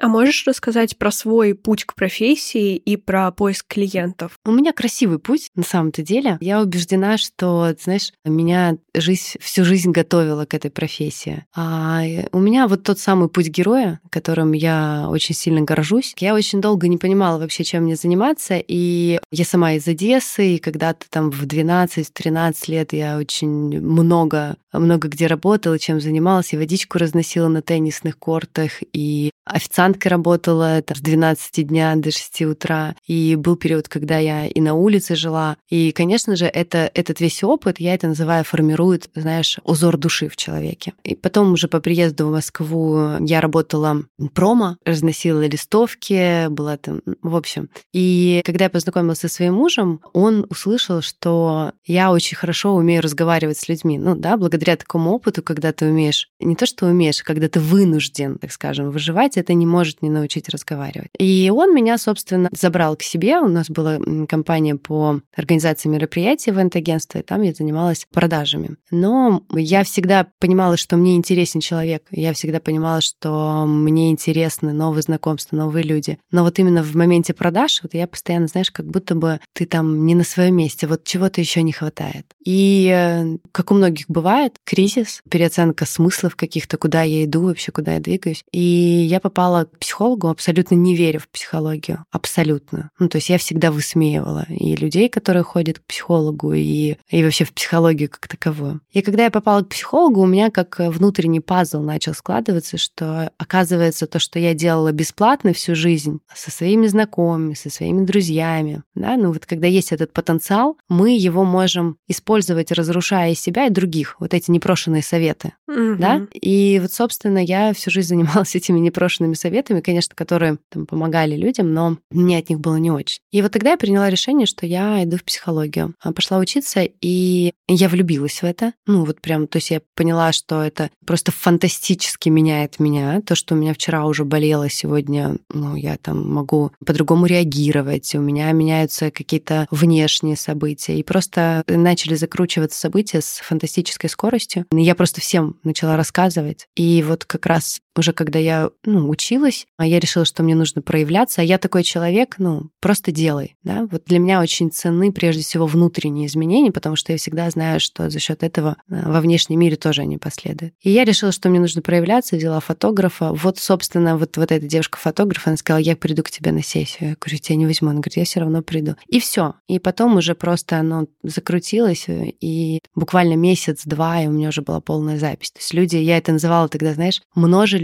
А 0.00 0.08
можешь 0.08 0.46
рассказать 0.46 0.96
про 0.98 1.10
свой 1.10 1.54
путь 1.54 1.84
к 1.84 1.94
профессии 1.94 2.76
и 2.76 2.96
про 2.96 3.30
поиск 3.30 3.66
клиентов? 3.96 4.38
У 4.44 4.52
меня 4.52 4.72
красивый 4.72 5.18
путь, 5.18 5.50
на 5.54 5.62
самом-то 5.62 6.02
деле. 6.02 6.38
Я 6.40 6.60
убеждена, 6.60 7.16
что, 7.18 7.74
знаешь, 7.82 8.12
меня 8.24 8.76
жизнь, 8.94 9.38
всю 9.40 9.64
жизнь 9.64 9.90
готовила 9.90 10.44
к 10.44 10.54
этой 10.54 10.70
профессии. 10.70 11.44
А 11.54 12.02
у 12.32 12.38
меня 12.38 12.68
вот 12.68 12.82
тот 12.82 12.98
самый 12.98 13.28
путь 13.28 13.48
героя, 13.48 14.00
которым 14.10 14.52
я 14.52 15.06
очень 15.08 15.34
сильно 15.34 15.62
горжусь. 15.62 16.14
Я 16.18 16.34
очень 16.34 16.60
долго 16.60 16.88
не 16.88 16.98
понимала 16.98 17.38
вообще, 17.38 17.64
чем 17.64 17.84
мне 17.84 17.96
заниматься, 17.96 18.56
и 18.56 19.18
я 19.30 19.44
сама 19.44 19.72
из 19.72 19.86
Одессы, 19.86 20.56
и 20.56 20.58
когда-то 20.58 21.06
там 21.10 21.30
в 21.30 21.44
12-13 21.44 22.54
лет 22.68 22.92
я 22.92 23.18
очень 23.18 23.80
много, 23.80 24.56
много 24.72 25.08
где 25.08 25.26
работала, 25.26 25.78
чем 25.78 26.00
занималась, 26.00 26.52
и 26.52 26.56
водичку 26.56 26.98
разносила 26.98 27.48
на 27.48 27.62
теннисных 27.62 28.18
кортах, 28.18 28.82
и 28.92 29.30
официанткой 29.46 30.10
работала 30.10 30.82
там, 30.82 30.96
с 30.96 31.00
12 31.00 31.66
дня 31.66 31.94
до 31.96 32.10
6 32.10 32.42
утра, 32.42 32.94
и 33.06 33.36
был 33.36 33.56
период, 33.56 33.85
когда 33.88 34.18
я 34.18 34.46
и 34.46 34.60
на 34.60 34.74
улице 34.74 35.14
жила. 35.16 35.56
И, 35.68 35.92
конечно 35.92 36.36
же, 36.36 36.46
это, 36.46 36.90
этот 36.94 37.20
весь 37.20 37.42
опыт, 37.42 37.80
я 37.80 37.94
это 37.94 38.08
называю, 38.08 38.44
формирует, 38.44 39.08
знаешь, 39.14 39.58
узор 39.64 39.96
души 39.96 40.28
в 40.28 40.36
человеке. 40.36 40.92
И 41.04 41.14
потом 41.14 41.52
уже 41.52 41.68
по 41.68 41.80
приезду 41.80 42.26
в 42.26 42.32
Москву 42.32 43.16
я 43.20 43.40
работала 43.40 44.04
промо, 44.34 44.76
разносила 44.84 45.46
листовки, 45.46 46.48
была 46.48 46.76
там, 46.76 47.02
в 47.22 47.36
общем. 47.36 47.68
И 47.92 48.42
когда 48.44 48.64
я 48.64 48.70
познакомилась 48.70 49.18
со 49.18 49.28
своим 49.28 49.54
мужем, 49.54 50.00
он 50.12 50.46
услышал, 50.50 51.02
что 51.02 51.72
я 51.84 52.12
очень 52.12 52.36
хорошо 52.36 52.74
умею 52.74 53.02
разговаривать 53.02 53.58
с 53.58 53.68
людьми. 53.68 53.98
Ну 53.98 54.14
да, 54.14 54.36
благодаря 54.36 54.76
такому 54.76 55.12
опыту, 55.12 55.42
когда 55.42 55.72
ты 55.72 55.86
умеешь, 55.86 56.28
не 56.40 56.56
то 56.56 56.66
что 56.66 56.86
умеешь, 56.86 57.20
а 57.20 57.24
когда 57.24 57.48
ты 57.48 57.60
вынужден, 57.60 58.38
так 58.38 58.52
скажем, 58.52 58.90
выживать, 58.90 59.36
это 59.36 59.54
не 59.54 59.66
может 59.66 60.02
не 60.02 60.10
научить 60.10 60.48
разговаривать. 60.48 61.10
И 61.18 61.50
он 61.54 61.74
меня, 61.74 61.98
собственно, 61.98 62.48
забрал 62.52 62.96
к 62.96 63.02
себе. 63.02 63.38
У 63.38 63.48
нас 63.48 63.65
была 63.70 63.98
компания 64.28 64.76
по 64.76 65.20
организации 65.34 65.88
мероприятий 65.88 66.50
в 66.50 66.58
агентстве, 66.58 67.20
и 67.20 67.24
там 67.24 67.42
я 67.42 67.52
занималась 67.52 68.06
продажами. 68.12 68.76
Но 68.90 69.42
я 69.52 69.84
всегда 69.84 70.26
понимала, 70.38 70.76
что 70.76 70.96
мне 70.96 71.16
интересен 71.16 71.60
человек. 71.60 72.04
Я 72.10 72.32
всегда 72.32 72.60
понимала, 72.60 73.00
что 73.00 73.64
мне 73.66 74.10
интересны 74.10 74.72
новые 74.72 75.02
знакомства, 75.02 75.56
новые 75.56 75.84
люди. 75.84 76.18
Но 76.30 76.42
вот 76.42 76.58
именно 76.58 76.82
в 76.82 76.94
моменте 76.94 77.34
продаж, 77.34 77.80
вот 77.82 77.94
я 77.94 78.06
постоянно, 78.06 78.46
знаешь, 78.46 78.70
как 78.70 78.86
будто 78.86 79.14
бы 79.14 79.40
ты 79.52 79.66
там 79.66 80.06
не 80.06 80.14
на 80.14 80.24
своем 80.24 80.56
месте, 80.56 80.86
вот 80.86 81.04
чего-то 81.04 81.40
еще 81.40 81.62
не 81.62 81.72
хватает. 81.72 82.26
И 82.44 82.90
э, 82.92 83.38
как 83.52 83.70
у 83.70 83.74
многих 83.74 84.06
бывает, 84.08 84.56
кризис, 84.64 85.22
переоценка 85.28 85.84
смыслов 85.86 86.36
каких-то, 86.36 86.76
куда 86.76 87.02
я 87.02 87.24
иду 87.24 87.42
вообще, 87.42 87.72
куда 87.72 87.94
я 87.94 88.00
двигаюсь. 88.00 88.44
И 88.52 88.60
я 88.60 89.20
попала 89.20 89.64
к 89.64 89.78
психологу, 89.78 90.28
абсолютно 90.28 90.74
не 90.74 90.94
веря 90.94 91.18
в 91.18 91.28
психологию. 91.28 92.04
Абсолютно. 92.10 92.90
Ну, 92.98 93.08
то 93.08 93.16
есть 93.16 93.28
я 93.28 93.38
всегда 93.38 93.55
высмеивала 93.56 94.46
и 94.48 94.76
людей, 94.76 95.08
которые 95.08 95.42
ходят 95.42 95.78
к 95.78 95.84
психологу, 95.84 96.52
и, 96.52 96.96
и 97.08 97.24
вообще 97.24 97.44
в 97.44 97.52
психологию 97.52 98.10
как 98.10 98.28
таковую. 98.28 98.80
И 98.92 99.02
когда 99.02 99.24
я 99.24 99.30
попала 99.30 99.62
к 99.62 99.68
психологу, 99.68 100.20
у 100.20 100.26
меня 100.26 100.50
как 100.50 100.78
внутренний 100.78 101.40
пазл 101.40 101.80
начал 101.80 102.14
складываться, 102.14 102.76
что 102.78 103.30
оказывается 103.38 104.06
то, 104.06 104.18
что 104.18 104.38
я 104.38 104.54
делала 104.54 104.92
бесплатно 104.92 105.52
всю 105.52 105.74
жизнь 105.74 106.20
со 106.34 106.50
своими 106.50 106.86
знакомыми, 106.86 107.54
со 107.54 107.70
своими 107.70 108.04
друзьями, 108.04 108.82
да, 108.94 109.16
ну 109.16 109.32
вот 109.32 109.46
когда 109.46 109.66
есть 109.66 109.92
этот 109.92 110.12
потенциал, 110.12 110.76
мы 110.88 111.16
его 111.16 111.44
можем 111.44 111.96
использовать, 112.08 112.72
разрушая 112.72 113.34
себя 113.34 113.66
и 113.66 113.70
других, 113.70 114.16
вот 114.20 114.34
эти 114.34 114.50
непрошенные 114.50 115.02
советы, 115.02 115.52
mm-hmm. 115.68 115.96
да, 115.96 116.26
и 116.32 116.78
вот, 116.80 116.92
собственно, 116.92 117.38
я 117.38 117.72
всю 117.72 117.90
жизнь 117.90 118.08
занималась 118.08 118.54
этими 118.54 118.78
непрошенными 118.78 119.34
советами, 119.34 119.80
конечно, 119.80 120.14
которые 120.14 120.58
там 120.70 120.86
помогали 120.86 121.36
людям, 121.36 121.72
но 121.72 121.98
мне 122.10 122.38
от 122.38 122.48
них 122.48 122.60
было 122.60 122.76
не 122.76 122.90
очень. 122.90 123.20
И 123.30 123.42
вот 123.46 123.52
тогда 123.52 123.70
я 123.70 123.76
приняла 123.76 124.10
решение, 124.10 124.44
что 124.44 124.66
я 124.66 125.04
иду 125.04 125.18
в 125.18 125.22
психологию. 125.24 125.94
А 126.00 126.12
пошла 126.12 126.38
учиться, 126.38 126.80
и 126.82 127.52
я 127.68 127.88
влюбилась 127.88 128.42
в 128.42 128.44
это. 128.44 128.72
Ну, 128.88 129.04
вот 129.04 129.20
прям, 129.20 129.46
то 129.46 129.58
есть 129.58 129.70
я 129.70 129.80
поняла, 129.94 130.32
что 130.32 130.62
это 130.62 130.90
просто 131.06 131.30
фантастически 131.30 132.28
меняет 132.28 132.80
меня. 132.80 133.20
То, 133.20 133.36
что 133.36 133.54
у 133.54 133.56
меня 133.56 133.72
вчера 133.72 134.04
уже 134.04 134.24
болело, 134.24 134.68
сегодня, 134.68 135.36
ну, 135.52 135.76
я 135.76 135.96
там 135.96 136.28
могу 136.28 136.72
по-другому 136.84 137.26
реагировать. 137.26 138.16
У 138.16 138.20
меня 138.20 138.50
меняются 138.50 139.12
какие-то 139.12 139.68
внешние 139.70 140.36
события. 140.36 140.98
И 140.98 141.04
просто 141.04 141.62
начали 141.68 142.16
закручиваться 142.16 142.80
события 142.80 143.20
с 143.20 143.40
фантастической 143.44 144.10
скоростью. 144.10 144.66
Я 144.72 144.96
просто 144.96 145.20
всем 145.20 145.56
начала 145.62 145.96
рассказывать. 145.96 146.66
И 146.74 147.04
вот 147.06 147.24
как 147.24 147.46
раз 147.46 147.78
уже 147.98 148.12
когда 148.12 148.38
я 148.38 148.70
ну, 148.84 149.08
училась, 149.08 149.66
я 149.78 149.98
решила, 150.00 150.24
что 150.24 150.42
мне 150.42 150.54
нужно 150.54 150.82
проявляться. 150.82 151.40
А 151.40 151.44
я 151.44 151.58
такой 151.58 151.82
человек, 151.82 152.36
ну, 152.38 152.70
просто 152.80 153.12
делай. 153.12 153.56
Да? 153.62 153.88
Вот 153.90 154.04
для 154.06 154.18
меня 154.18 154.40
очень 154.40 154.70
ценны 154.70 155.12
прежде 155.12 155.42
всего 155.42 155.66
внутренние 155.66 156.26
изменения, 156.26 156.72
потому 156.72 156.96
что 156.96 157.12
я 157.12 157.18
всегда 157.18 157.48
знаю, 157.50 157.80
что 157.80 158.10
за 158.10 158.18
счет 158.18 158.42
этого 158.42 158.76
э, 158.88 159.02
во 159.10 159.20
внешнем 159.20 159.60
мире 159.60 159.76
тоже 159.76 160.02
они 160.02 160.18
последуют. 160.18 160.74
И 160.82 160.90
я 160.90 161.04
решила, 161.04 161.32
что 161.32 161.48
мне 161.48 161.60
нужно 161.60 161.82
проявляться, 161.82 162.36
взяла 162.36 162.60
фотографа. 162.60 163.32
Вот, 163.32 163.58
собственно, 163.58 164.16
вот, 164.16 164.36
вот 164.36 164.52
эта 164.52 164.66
девушка-фотограф, 164.66 165.46
она 165.46 165.56
сказала, 165.56 165.80
я 165.80 165.96
приду 165.96 166.22
к 166.22 166.30
тебе 166.30 166.52
на 166.52 166.62
сессию. 166.62 167.10
Я 167.10 167.16
говорю, 167.20 167.38
тебя 167.38 167.56
не 167.56 167.66
возьму. 167.66 167.90
Она 167.90 168.00
говорит, 168.00 168.16
я 168.16 168.24
все 168.24 168.40
равно 168.40 168.62
приду. 168.62 168.96
И 169.08 169.20
все. 169.20 169.54
И 169.68 169.78
потом 169.78 170.16
уже 170.16 170.34
просто 170.34 170.78
оно 170.78 171.06
закрутилось, 171.22 172.04
э, 172.08 172.32
и 172.40 172.80
буквально 172.94 173.34
месяц-два, 173.34 174.22
и 174.22 174.26
у 174.26 174.30
меня 174.30 174.48
уже 174.48 174.62
была 174.62 174.80
полная 174.80 175.18
запись. 175.18 175.50
То 175.50 175.58
есть 175.60 175.74
люди, 175.74 175.96
я 175.96 176.18
это 176.18 176.32
называла 176.32 176.68
тогда, 176.68 176.94
знаешь, 176.94 177.22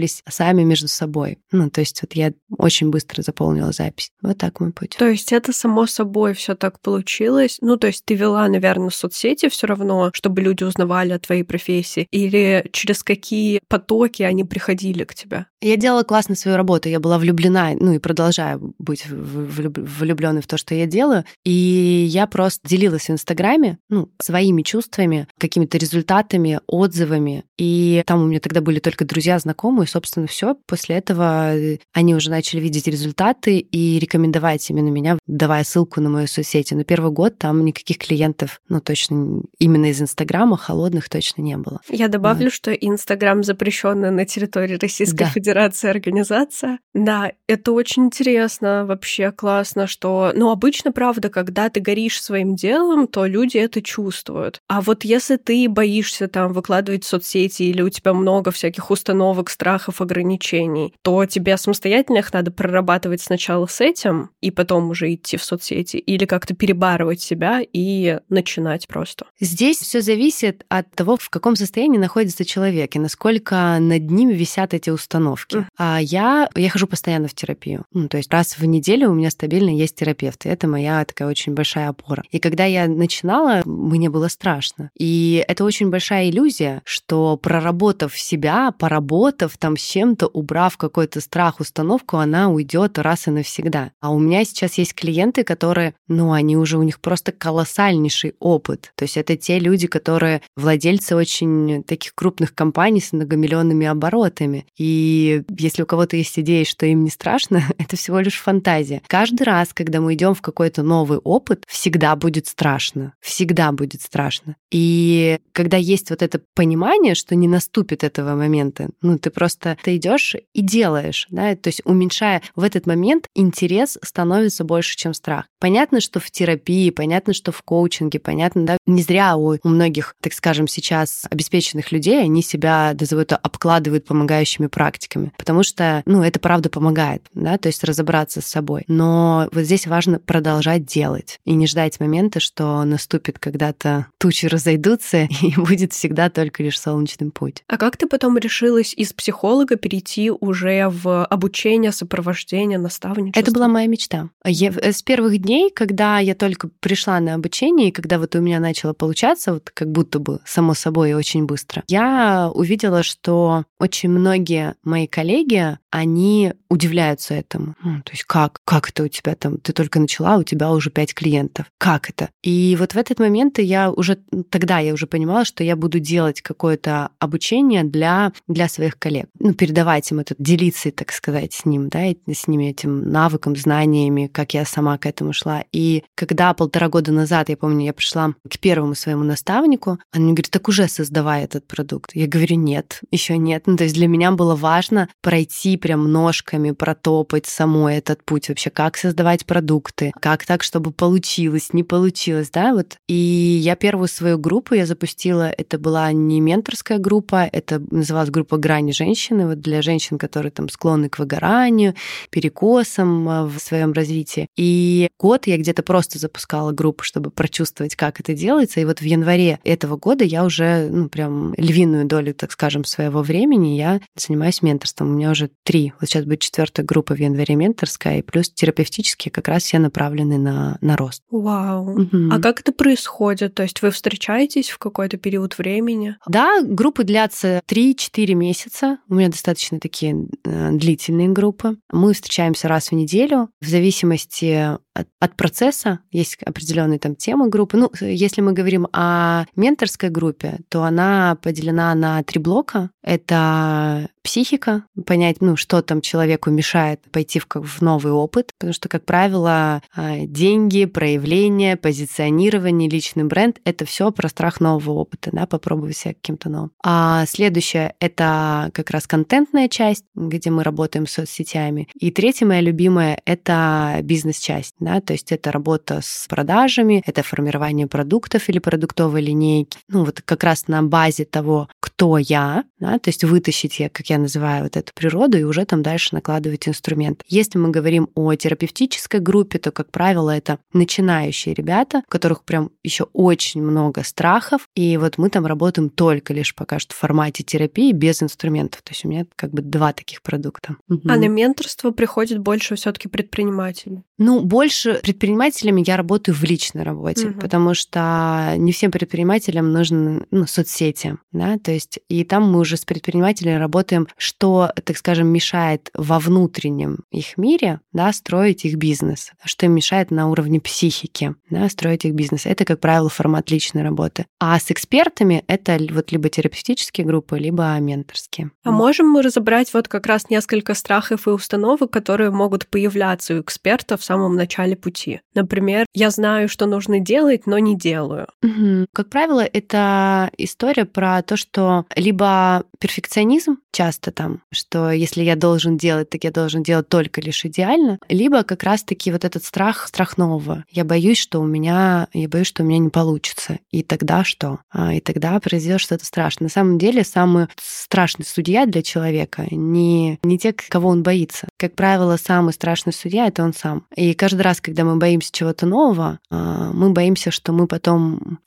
множились 0.03 0.23
сами 0.29 0.63
между 0.63 0.87
собой. 0.87 1.39
Ну, 1.51 1.69
то 1.69 1.81
есть 1.81 2.01
вот 2.01 2.13
я 2.13 2.33
очень 2.57 2.89
быстро 2.89 3.21
заполнила 3.21 3.71
запись. 3.71 4.11
Вот 4.21 4.37
так 4.37 4.59
мой 4.59 4.71
путь. 4.71 4.95
То 4.97 5.07
есть 5.07 5.31
это 5.31 5.53
само 5.53 5.87
собой 5.87 6.33
все 6.33 6.55
так 6.55 6.79
получилось? 6.79 7.57
Ну, 7.61 7.77
то 7.77 7.87
есть 7.87 8.05
ты 8.05 8.15
вела, 8.15 8.47
наверное, 8.47 8.89
соцсети 8.89 9.49
все 9.49 9.67
равно, 9.67 10.11
чтобы 10.13 10.41
люди 10.41 10.63
узнавали 10.63 11.13
о 11.13 11.19
твоей 11.19 11.43
профессии? 11.43 12.07
Или 12.11 12.67
через 12.71 13.03
какие 13.03 13.61
потоки 13.67 14.23
они 14.23 14.43
приходили 14.43 15.03
к 15.03 15.15
тебе? 15.15 15.45
Я 15.61 15.77
делала 15.77 16.03
классно 16.03 16.35
свою 16.35 16.57
работу, 16.57 16.89
я 16.89 16.99
была 16.99 17.17
влюблена, 17.17 17.71
ну 17.79 17.93
и 17.93 17.99
продолжаю 17.99 18.73
быть 18.77 19.05
влюбленной 19.07 20.41
в 20.41 20.47
то, 20.47 20.57
что 20.57 20.75
я 20.75 20.85
делаю. 20.85 21.23
И 21.45 22.07
я 22.09 22.27
просто 22.27 22.67
делилась 22.67 23.07
в 23.07 23.11
Инстаграме, 23.11 23.77
ну, 23.89 24.09
своими 24.21 24.61
чувствами, 24.61 25.27
какими-то 25.39 25.77
результатами, 25.77 26.59
отзывами. 26.67 27.45
И 27.57 28.03
там 28.05 28.23
у 28.23 28.27
меня 28.27 28.39
тогда 28.39 28.61
были 28.61 28.79
только 28.79 29.05
друзья, 29.05 29.39
знакомые, 29.39 29.87
собственно, 29.93 30.27
все. 30.27 30.55
После 30.65 30.97
этого 30.97 31.55
э, 31.55 31.77
они 31.93 32.15
уже 32.15 32.29
начали 32.29 32.59
видеть 32.59 32.87
результаты 32.87 33.59
и 33.59 33.99
рекомендовать 33.99 34.69
именно 34.69 34.89
меня, 34.89 35.17
давая 35.27 35.63
ссылку 35.63 36.01
на 36.01 36.09
мою 36.09 36.27
соцсети. 36.27 36.73
Но 36.73 36.83
первый 36.83 37.11
год 37.11 37.37
там 37.37 37.63
никаких 37.63 37.99
клиентов, 37.99 38.59
ну, 38.69 38.81
точно 38.81 39.41
именно 39.59 39.85
из 39.85 40.01
Инстаграма, 40.01 40.57
холодных 40.57 41.09
точно 41.09 41.41
не 41.41 41.57
было. 41.57 41.79
Я 41.89 42.07
добавлю, 42.07 42.45
вот. 42.45 42.53
что 42.53 42.73
Инстаграм 42.73 43.43
запрещенная 43.43 44.11
на 44.11 44.25
территории 44.25 44.77
Российской 44.81 45.25
да. 45.25 45.29
Федерации 45.29 45.89
организация. 45.89 46.79
Да, 46.93 47.31
это 47.47 47.71
очень 47.71 48.05
интересно, 48.05 48.85
вообще 48.85 49.31
классно, 49.31 49.87
что... 49.87 50.31
Ну, 50.35 50.49
обычно, 50.49 50.91
правда, 50.91 51.29
когда 51.29 51.69
ты 51.69 51.79
горишь 51.79 52.21
своим 52.21 52.55
делом, 52.55 53.07
то 53.07 53.25
люди 53.25 53.57
это 53.57 53.81
чувствуют. 53.81 54.59
А 54.67 54.81
вот 54.81 55.03
если 55.03 55.37
ты 55.37 55.69
боишься 55.69 56.27
там 56.27 56.53
выкладывать 56.53 57.03
в 57.03 57.07
соцсети 57.07 57.63
или 57.63 57.81
у 57.81 57.89
тебя 57.89 58.13
много 58.13 58.51
всяких 58.51 58.89
установок, 58.89 59.49
страхов, 59.49 59.82
ограничений, 60.01 60.93
то 61.01 61.25
тебе 61.25 61.57
самостоятельно 61.57 62.19
их 62.19 62.33
надо 62.33 62.51
прорабатывать 62.51 63.21
сначала 63.21 63.65
с 63.65 63.81
этим 63.81 64.31
и 64.41 64.51
потом 64.51 64.89
уже 64.89 65.13
идти 65.13 65.37
в 65.37 65.43
соцсети 65.43 65.97
или 65.97 66.25
как-то 66.25 66.55
перебарывать 66.55 67.21
себя 67.21 67.61
и 67.61 68.19
начинать 68.29 68.87
просто. 68.87 69.25
Здесь 69.39 69.77
все 69.77 70.01
зависит 70.01 70.65
от 70.69 70.91
того, 70.91 71.17
в 71.17 71.29
каком 71.29 71.55
состоянии 71.55 71.97
находится 71.97 72.45
человек 72.45 72.95
и 72.95 72.99
насколько 72.99 73.77
над 73.79 74.09
ним 74.09 74.29
висят 74.29 74.73
эти 74.73 74.89
установки. 74.89 75.57
Mm. 75.57 75.65
А 75.77 75.99
я, 76.01 76.49
я 76.55 76.69
хожу 76.69 76.87
постоянно 76.87 77.27
в 77.27 77.33
терапию. 77.33 77.85
Ну, 77.93 78.07
то 78.07 78.17
есть 78.17 78.31
раз 78.31 78.57
в 78.57 78.65
неделю 78.65 79.11
у 79.11 79.13
меня 79.13 79.29
стабильно 79.29 79.69
есть 79.69 79.95
терапевт, 79.95 80.45
и 80.45 80.49
это 80.49 80.67
моя 80.67 81.03
такая 81.05 81.27
очень 81.27 81.53
большая 81.53 81.89
опора. 81.89 82.23
И 82.31 82.39
когда 82.39 82.65
я 82.65 82.87
начинала, 82.87 83.61
мне 83.65 84.09
было 84.09 84.27
страшно. 84.27 84.91
И 84.97 85.43
это 85.47 85.63
очень 85.63 85.89
большая 85.89 86.29
иллюзия, 86.29 86.81
что 86.85 87.37
проработав 87.37 88.17
себя, 88.17 88.71
поработав 88.71 89.57
там 89.57 89.72
с 89.77 89.81
чем-то, 89.81 90.27
убрав 90.27 90.77
какой-то 90.77 91.21
страх, 91.21 91.59
установку, 91.59 92.17
она 92.17 92.49
уйдет 92.49 92.99
раз 92.99 93.27
и 93.27 93.31
навсегда. 93.31 93.91
А 94.01 94.11
у 94.11 94.19
меня 94.19 94.43
сейчас 94.45 94.77
есть 94.77 94.93
клиенты, 94.93 95.43
которые, 95.43 95.93
ну, 96.07 96.31
они 96.31 96.57
уже, 96.57 96.77
у 96.77 96.83
них 96.83 96.99
просто 96.99 97.31
колоссальнейший 97.31 98.35
опыт. 98.39 98.91
То 98.95 99.03
есть 99.03 99.17
это 99.17 99.35
те 99.37 99.59
люди, 99.59 99.87
которые 99.87 100.41
владельцы 100.55 101.15
очень 101.15 101.83
таких 101.83 102.15
крупных 102.15 102.53
компаний 102.55 103.01
с 103.01 103.13
многомиллионными 103.13 103.85
оборотами. 103.85 104.65
И 104.77 105.43
если 105.49 105.83
у 105.83 105.85
кого-то 105.85 106.17
есть 106.17 106.37
идея, 106.39 106.65
что 106.65 106.85
им 106.85 107.03
не 107.03 107.09
страшно, 107.09 107.63
это 107.77 107.95
всего 107.95 108.19
лишь 108.19 108.39
фантазия. 108.39 109.01
Каждый 109.07 109.43
раз, 109.43 109.73
когда 109.73 110.01
мы 110.01 110.13
идем 110.13 110.33
в 110.33 110.41
какой-то 110.41 110.83
новый 110.83 111.19
опыт, 111.19 111.63
всегда 111.67 112.15
будет 112.15 112.47
страшно. 112.47 113.13
Всегда 113.19 113.71
будет 113.71 114.01
страшно. 114.01 114.55
И 114.71 115.39
когда 115.51 115.77
есть 115.77 116.09
вот 116.09 116.21
это 116.21 116.41
понимание, 116.55 117.15
что 117.15 117.35
не 117.35 117.47
наступит 117.47 118.03
этого 118.03 118.35
момента, 118.35 118.89
ну, 119.01 119.17
ты 119.17 119.29
просто 119.29 119.52
ты 119.59 119.95
идешь 119.97 120.35
и 120.53 120.61
делаешь, 120.61 121.27
да, 121.29 121.55
то 121.55 121.67
есть 121.67 121.81
уменьшая 121.85 122.41
в 122.55 122.63
этот 122.63 122.85
момент 122.85 123.27
интерес 123.35 123.97
становится 124.01 124.63
больше, 124.63 124.95
чем 124.95 125.13
страх. 125.13 125.45
Понятно, 125.59 126.01
что 126.01 126.19
в 126.19 126.29
терапии, 126.31 126.89
понятно, 126.89 127.33
что 127.33 127.51
в 127.51 127.61
коучинге, 127.63 128.19
понятно, 128.19 128.65
да, 128.65 128.77
не 128.85 129.01
зря 129.01 129.35
у, 129.35 129.55
у 129.63 129.67
многих, 129.67 130.15
так 130.21 130.33
скажем, 130.33 130.67
сейчас 130.67 131.25
обеспеченных 131.29 131.91
людей, 131.91 132.21
они 132.21 132.41
себя 132.41 132.95
называют 132.99 133.33
обкладывают 133.33 134.05
помогающими 134.05 134.67
практиками, 134.67 135.31
потому 135.37 135.63
что, 135.63 136.03
ну, 136.05 136.23
это 136.23 136.39
правда 136.39 136.69
помогает, 136.69 137.25
да, 137.33 137.57
то 137.57 137.67
есть 137.67 137.83
разобраться 137.83 138.41
с 138.41 138.45
собой. 138.45 138.83
Но 138.87 139.47
вот 139.51 139.63
здесь 139.63 139.87
важно 139.87 140.19
продолжать 140.19 140.85
делать 140.85 141.39
и 141.45 141.53
не 141.53 141.67
ждать 141.67 141.99
момента, 141.99 142.39
что 142.39 142.83
наступит 142.83 143.39
когда-то 143.39 144.07
тучи 144.17 144.47
разойдутся 144.47 145.27
и 145.41 145.55
будет 145.55 145.93
всегда 145.93 146.29
только 146.29 146.63
лишь 146.63 146.79
солнечный 146.79 147.31
путь. 147.31 147.63
А 147.67 147.77
как 147.77 147.97
ты 147.97 148.07
потом 148.07 148.37
решилась 148.37 148.93
из 148.93 149.13
психолога 149.13 149.42
перейти 149.77 150.31
уже 150.31 150.87
в 150.89 151.25
обучение, 151.25 151.91
сопровождение, 151.91 152.77
наставничество? 152.77 153.39
Это 153.39 153.51
была 153.51 153.67
моя 153.67 153.87
мечта. 153.87 154.29
Я, 154.45 154.71
с 154.71 155.01
первых 155.01 155.37
дней, 155.37 155.69
когда 155.69 156.19
я 156.19 156.35
только 156.35 156.69
пришла 156.79 157.19
на 157.19 157.33
обучение, 157.35 157.89
и 157.89 157.91
когда 157.91 158.19
вот 158.19 158.35
у 158.35 158.41
меня 158.41 158.59
начало 158.59 158.93
получаться, 158.93 159.53
вот 159.53 159.69
как 159.69 159.91
будто 159.91 160.19
бы 160.19 160.39
само 160.45 160.73
собой 160.73 161.11
и 161.11 161.13
очень 161.13 161.45
быстро, 161.45 161.83
я 161.87 162.49
увидела, 162.53 163.03
что 163.03 163.65
очень 163.79 164.09
многие 164.09 164.75
мои 164.83 165.07
коллеги, 165.07 165.77
они 165.91 166.53
удивляются 166.69 167.35
этому. 167.35 167.75
Ну, 167.83 168.01
то 168.01 168.11
есть 168.11 168.23
как? 168.23 168.61
Как 168.65 168.89
это 168.89 169.03
у 169.03 169.07
тебя 169.07 169.35
там? 169.35 169.57
Ты 169.57 169.73
только 169.73 169.99
начала, 169.99 170.37
у 170.37 170.43
тебя 170.43 170.71
уже 170.71 170.89
пять 170.89 171.13
клиентов. 171.13 171.67
Как 171.77 172.09
это? 172.09 172.29
И 172.41 172.75
вот 172.79 172.93
в 172.93 172.97
этот 172.97 173.19
момент 173.19 173.59
я 173.59 173.91
уже, 173.91 174.17
тогда 174.49 174.79
я 174.79 174.93
уже 174.93 175.05
понимала, 175.05 175.45
что 175.45 175.63
я 175.63 175.75
буду 175.75 175.99
делать 175.99 176.41
какое-то 176.41 177.09
обучение 177.19 177.83
для, 177.83 178.33
для 178.47 178.67
своих 178.69 178.97
коллег. 178.97 179.27
Ну, 179.39 179.53
передавать 179.53 180.11
им 180.11 180.19
это, 180.19 180.35
делиться, 180.37 180.91
так 180.91 181.11
сказать, 181.11 181.53
с 181.53 181.65
ним, 181.65 181.89
да, 181.89 182.13
с 182.27 182.47
ними 182.47 182.69
этим 182.69 183.09
навыком, 183.09 183.55
знаниями, 183.55 184.27
как 184.27 184.53
я 184.53 184.63
сама 184.63 184.97
к 184.97 185.05
этому 185.05 185.33
шла. 185.33 185.63
И 185.71 186.03
когда 186.15 186.53
полтора 186.53 186.87
года 186.89 187.11
назад, 187.11 187.49
я 187.49 187.57
помню, 187.57 187.85
я 187.85 187.93
пришла 187.93 188.35
к 188.49 188.59
первому 188.59 188.95
своему 188.95 189.23
наставнику, 189.23 189.99
он 190.15 190.23
мне 190.23 190.33
говорит, 190.33 190.51
так 190.51 190.67
уже 190.67 190.87
создавай 190.87 191.43
этот 191.43 191.67
продукт. 191.67 192.11
Я 192.13 192.27
говорю, 192.27 192.57
нет, 192.57 193.01
еще 193.11 193.37
нет. 193.37 193.63
Ну, 193.65 193.75
то 193.75 193.83
есть 193.83 193.95
для 193.95 194.07
меня 194.07 194.31
было 194.31 194.55
важно 194.55 195.09
пройти 195.21 195.77
прям 195.77 196.11
ножками, 196.11 196.71
протопать 196.71 197.47
самой 197.47 197.97
этот 197.97 198.23
путь 198.23 198.49
вообще, 198.49 198.69
как 198.69 198.97
создавать 198.97 199.45
продукты, 199.45 200.11
как 200.21 200.45
так, 200.45 200.61
чтобы 200.63 200.91
получилось, 200.91 201.73
не 201.73 201.83
получилось, 201.83 202.51
да, 202.51 202.73
вот. 202.73 202.97
И 203.07 203.13
я 203.13 203.75
первую 203.75 204.07
свою 204.07 204.37
группу 204.37 204.75
я 204.75 204.85
запустила, 204.85 205.49
это 205.49 205.79
была 205.79 206.11
не 206.11 206.39
менторская 206.39 206.99
группа, 206.99 207.49
это 207.51 207.81
называлась 207.91 208.29
группа 208.29 208.57
«Грани 208.57 208.91
женщины», 209.23 209.47
вот 209.47 209.59
для 209.59 209.81
женщин, 209.81 210.17
которые 210.17 210.51
там 210.51 210.69
склонны 210.69 211.09
к 211.09 211.19
выгоранию, 211.19 211.95
перекосам 212.29 213.29
а, 213.29 213.45
в 213.45 213.59
своем 213.59 213.93
развитии. 213.93 214.47
И 214.57 215.09
год 215.19 215.47
я 215.47 215.57
где-то 215.57 215.83
просто 215.83 216.19
запускала 216.19 216.71
группу, 216.71 217.03
чтобы 217.03 217.31
прочувствовать, 217.31 217.95
как 217.95 218.19
это 218.19 218.33
делается. 218.33 218.79
И 218.79 218.85
вот 218.85 218.99
в 218.99 219.03
январе 219.03 219.59
этого 219.63 219.97
года 219.97 220.23
я 220.23 220.43
уже, 220.43 220.89
ну, 220.89 221.09
прям 221.09 221.53
львиную 221.57 222.05
долю, 222.05 222.33
так 222.33 222.51
скажем, 222.51 222.83
своего 222.83 223.21
времени 223.21 223.75
я 223.77 224.01
занимаюсь 224.15 224.61
менторством. 224.61 225.11
У 225.11 225.13
меня 225.13 225.31
уже 225.31 225.49
три, 225.63 225.93
вот 225.99 226.09
сейчас 226.09 226.25
будет 226.25 226.39
четвертая 226.39 226.85
группа 226.85 227.15
в 227.15 227.19
январе 227.19 227.55
менторская, 227.55 228.19
и 228.19 228.21
плюс 228.21 228.49
терапевтические 228.49 229.31
как 229.31 229.47
раз 229.47 229.63
все 229.63 229.79
направлены 229.79 230.37
на, 230.37 230.77
на 230.81 230.97
рост. 230.97 231.23
Вау. 231.29 232.01
Угу. 232.01 232.29
А 232.31 232.39
как 232.39 232.61
это 232.61 232.71
происходит? 232.71 233.55
То 233.55 233.63
есть 233.63 233.81
вы 233.81 233.91
встречаетесь 233.91 234.69
в 234.69 234.77
какой-то 234.77 235.17
период 235.17 235.57
времени? 235.57 236.17
Да, 236.27 236.61
группы 236.63 237.03
длятся 237.03 237.61
3-4 237.67 238.33
месяца. 238.33 238.97
У 239.13 239.15
меня 239.15 239.29
достаточно 239.29 239.79
такие 239.79 240.25
э, 240.43 240.71
длительные 240.71 241.29
группы. 241.29 241.77
Мы 241.91 242.13
встречаемся 242.13 242.67
раз 242.67 242.89
в 242.89 242.93
неделю. 242.93 243.49
В 243.61 243.67
зависимости 243.67 244.79
от, 244.93 245.07
от 245.19 245.35
процесса, 245.35 245.99
есть 246.11 246.37
определенные 246.43 246.99
там 246.99 247.15
темы 247.15 247.49
группы. 247.49 247.77
Ну, 247.77 247.91
если 248.01 248.41
мы 248.41 248.53
говорим 248.53 248.87
о 248.93 249.45
менторской 249.55 250.09
группе, 250.09 250.59
то 250.69 250.83
она 250.83 251.37
поделена 251.41 251.93
на 251.95 252.23
три 252.23 252.39
блока. 252.39 252.91
Это 253.01 254.09
психика, 254.23 254.85
понять, 255.05 255.41
ну, 255.41 255.55
что 255.57 255.81
там 255.81 256.01
человеку 256.01 256.49
мешает 256.49 257.01
пойти 257.11 257.39
в, 257.39 257.47
в 257.47 257.81
новый 257.81 258.13
опыт, 258.13 258.53
потому 258.57 258.73
что, 258.73 258.87
как 258.87 259.05
правило, 259.05 259.81
а, 259.93 260.19
деньги, 260.19 260.85
проявление, 260.85 261.75
позиционирование, 261.75 262.89
личный 262.89 263.25
бренд— 263.25 263.59
это 263.65 263.85
все 263.85 264.11
про 264.11 264.29
страх 264.29 264.61
нового 264.61 264.91
опыта, 264.91 265.29
да, 265.33 265.45
попробовать 265.45 265.97
себя 265.97 266.13
каким-то 266.13 266.49
новым. 266.49 266.71
А 266.83 267.25
следующее— 267.25 267.95
это 267.99 268.71
как 268.73 268.89
раз 268.91 269.05
контентная 269.05 269.67
часть, 269.67 270.05
где 270.15 270.49
мы 270.49 270.63
работаем 270.63 271.05
с 271.05 271.11
соцсетями. 271.11 271.89
И 271.99 272.09
третья 272.09 272.45
моя 272.45 272.61
любимая— 272.61 273.21
это 273.25 273.99
бизнес-часть, 274.03 274.75
да, 274.83 275.01
то 275.01 275.13
есть 275.13 275.31
это 275.31 275.51
работа 275.51 275.99
с 276.01 276.27
продажами, 276.27 277.03
это 277.05 277.23
формирование 277.23 277.87
продуктов 277.87 278.49
или 278.49 278.59
продуктовой 278.59 279.21
линейки. 279.21 279.77
Ну, 279.87 280.05
вот 280.05 280.21
как 280.21 280.43
раз 280.43 280.67
на 280.67 280.83
базе 280.83 281.25
того, 281.25 281.69
кто 281.79 282.17
я, 282.17 282.63
да, 282.79 282.99
то 282.99 283.09
есть 283.09 283.23
вытащить 283.23 283.79
я, 283.79 283.89
как 283.89 284.07
я 284.07 284.17
называю 284.17 284.63
вот 284.63 284.77
эту 284.77 284.91
природу, 284.93 285.37
и 285.37 285.43
уже 285.43 285.65
там 285.65 285.83
дальше 285.83 286.09
накладывать 286.13 286.67
инструмент. 286.67 287.23
Если 287.27 287.57
мы 287.57 287.69
говорим 287.69 288.09
о 288.15 288.33
терапевтической 288.35 289.19
группе, 289.19 289.59
то, 289.59 289.71
как 289.71 289.91
правило, 289.91 290.29
это 290.29 290.59
начинающие 290.73 291.53
ребята, 291.53 291.99
у 291.99 292.11
которых 292.11 292.43
прям 292.43 292.71
еще 292.83 293.07
очень 293.13 293.61
много 293.61 294.03
страхов, 294.03 294.67
и 294.75 294.97
вот 294.97 295.17
мы 295.17 295.29
там 295.29 295.45
работаем 295.45 295.89
только 295.89 296.33
лишь 296.33 296.55
пока 296.55 296.79
что 296.79 296.93
в 296.93 296.97
формате 296.97 297.43
терапии 297.43 297.91
без 297.91 298.21
инструментов. 298.21 298.81
То 298.81 298.91
есть 298.91 299.05
у 299.05 299.09
меня 299.09 299.25
как 299.35 299.51
бы 299.51 299.61
два 299.61 299.93
таких 299.93 300.21
продукта. 300.21 300.75
А 300.89 301.15
на 301.15 301.27
менторство 301.27 301.91
приходит 301.91 302.39
больше 302.39 302.75
все-таки 302.75 303.07
предпринимателей? 303.07 304.03
Ну, 304.17 304.41
больше 304.41 304.72
предпринимателями 305.01 305.83
я 305.85 305.97
работаю 305.97 306.35
в 306.35 306.43
личной 306.43 306.83
работе, 306.83 307.27
угу. 307.27 307.39
потому 307.39 307.73
что 307.73 308.55
не 308.57 308.71
всем 308.71 308.91
предпринимателям 308.91 309.71
нужны 309.71 310.25
ну, 310.31 310.47
соцсети, 310.47 311.17
да, 311.31 311.57
то 311.57 311.71
есть 311.71 311.99
и 312.09 312.23
там 312.23 312.51
мы 312.51 312.59
уже 312.59 312.77
с 312.77 312.85
предпринимателями 312.85 313.57
работаем, 313.57 314.07
что, 314.17 314.71
так 314.83 314.97
скажем, 314.97 315.27
мешает 315.27 315.89
во 315.95 316.19
внутреннем 316.19 316.99
их 317.11 317.37
мире, 317.37 317.79
да, 317.91 318.11
строить 318.13 318.65
их 318.65 318.75
бизнес, 318.75 319.31
что 319.43 319.65
им 319.65 319.73
мешает 319.73 320.11
на 320.11 320.29
уровне 320.29 320.59
психики, 320.59 321.35
да, 321.49 321.69
строить 321.69 322.05
их 322.05 322.13
бизнес. 322.13 322.45
Это, 322.45 322.65
как 322.65 322.79
правило, 322.79 323.09
формат 323.09 323.51
личной 323.51 323.83
работы. 323.83 324.25
А 324.39 324.59
с 324.59 324.71
экспертами 324.71 325.43
это 325.47 325.77
вот 325.91 326.11
либо 326.11 326.29
терапевтические 326.29 327.05
группы, 327.05 327.37
либо 327.37 327.77
менторские. 327.79 328.51
А 328.63 328.71
можем 328.71 329.09
мы 329.09 329.21
разобрать 329.21 329.73
вот 329.73 329.87
как 329.87 330.07
раз 330.07 330.29
несколько 330.29 330.73
страхов 330.73 331.27
и 331.27 331.31
установок, 331.31 331.91
которые 331.91 332.31
могут 332.31 332.67
появляться 332.67 333.35
у 333.35 333.41
экспертов 333.41 334.01
в 334.01 334.05
самом 334.05 334.35
начале 334.35 334.62
пути. 334.71 335.19
Например, 335.35 335.85
я 335.93 336.09
знаю, 336.09 336.47
что 336.47 336.65
нужно 336.65 336.99
делать, 336.99 337.45
но 337.45 337.59
не 337.59 337.75
делаю. 337.75 338.27
Угу. 338.41 338.87
Как 338.93 339.09
правило, 339.09 339.41
это 339.41 340.31
история 340.37 340.85
про 340.85 341.21
то, 341.21 341.35
что 341.35 341.85
либо 341.95 342.63
перфекционизм 342.79 343.57
часто 343.71 344.11
там, 344.11 344.41
что 344.51 344.91
если 344.91 345.23
я 345.23 345.35
должен 345.35 345.77
делать, 345.77 346.09
так 346.09 346.23
я 346.23 346.31
должен 346.31 346.63
делать 346.63 346.87
только 346.87 347.19
лишь 347.21 347.43
идеально, 347.43 347.99
либо 348.07 348.43
как 348.43 348.63
раз-таки 348.63 349.11
вот 349.11 349.25
этот 349.25 349.43
страх, 349.43 349.87
страх 349.87 350.17
нового. 350.17 350.63
Я 350.69 350.85
боюсь, 350.85 351.17
что 351.17 351.39
у 351.39 351.45
меня, 351.45 352.07
я 352.13 352.29
боюсь, 352.29 352.47
что 352.47 352.63
у 352.63 352.65
меня 352.65 352.77
не 352.79 352.89
получится. 352.89 353.59
И 353.71 353.83
тогда 353.83 354.23
что? 354.23 354.59
А, 354.71 354.93
и 354.93 354.99
тогда 354.99 355.39
произойдет 355.39 355.81
что-то 355.81 356.05
страшное. 356.05 356.45
На 356.45 356.51
самом 356.51 356.77
деле, 356.77 357.03
самый 357.03 357.47
страшный 357.59 358.25
судья 358.25 358.65
для 358.65 358.83
человека 358.83 359.47
не, 359.49 360.19
не 360.23 360.37
те, 360.37 360.53
кого 360.53 360.89
он 360.89 361.03
боится. 361.03 361.47
Как 361.57 361.73
правило, 361.75 362.17
самый 362.17 362.53
страшный 362.53 362.93
судья— 362.93 363.27
это 363.27 363.43
он 363.43 363.53
сам. 363.53 363.85
И 363.95 364.13
каждый 364.13 364.41
раз, 364.41 364.52
когда 364.61 364.83
мы 364.83 364.97
боимся 364.97 365.31
чего-то 365.31 365.65
нового, 365.65 366.19
а, 366.29 366.71
мы 366.73 366.91
боимся, 366.91 367.31
что 367.31 367.51
мы 367.53 367.67
потом 367.67 368.39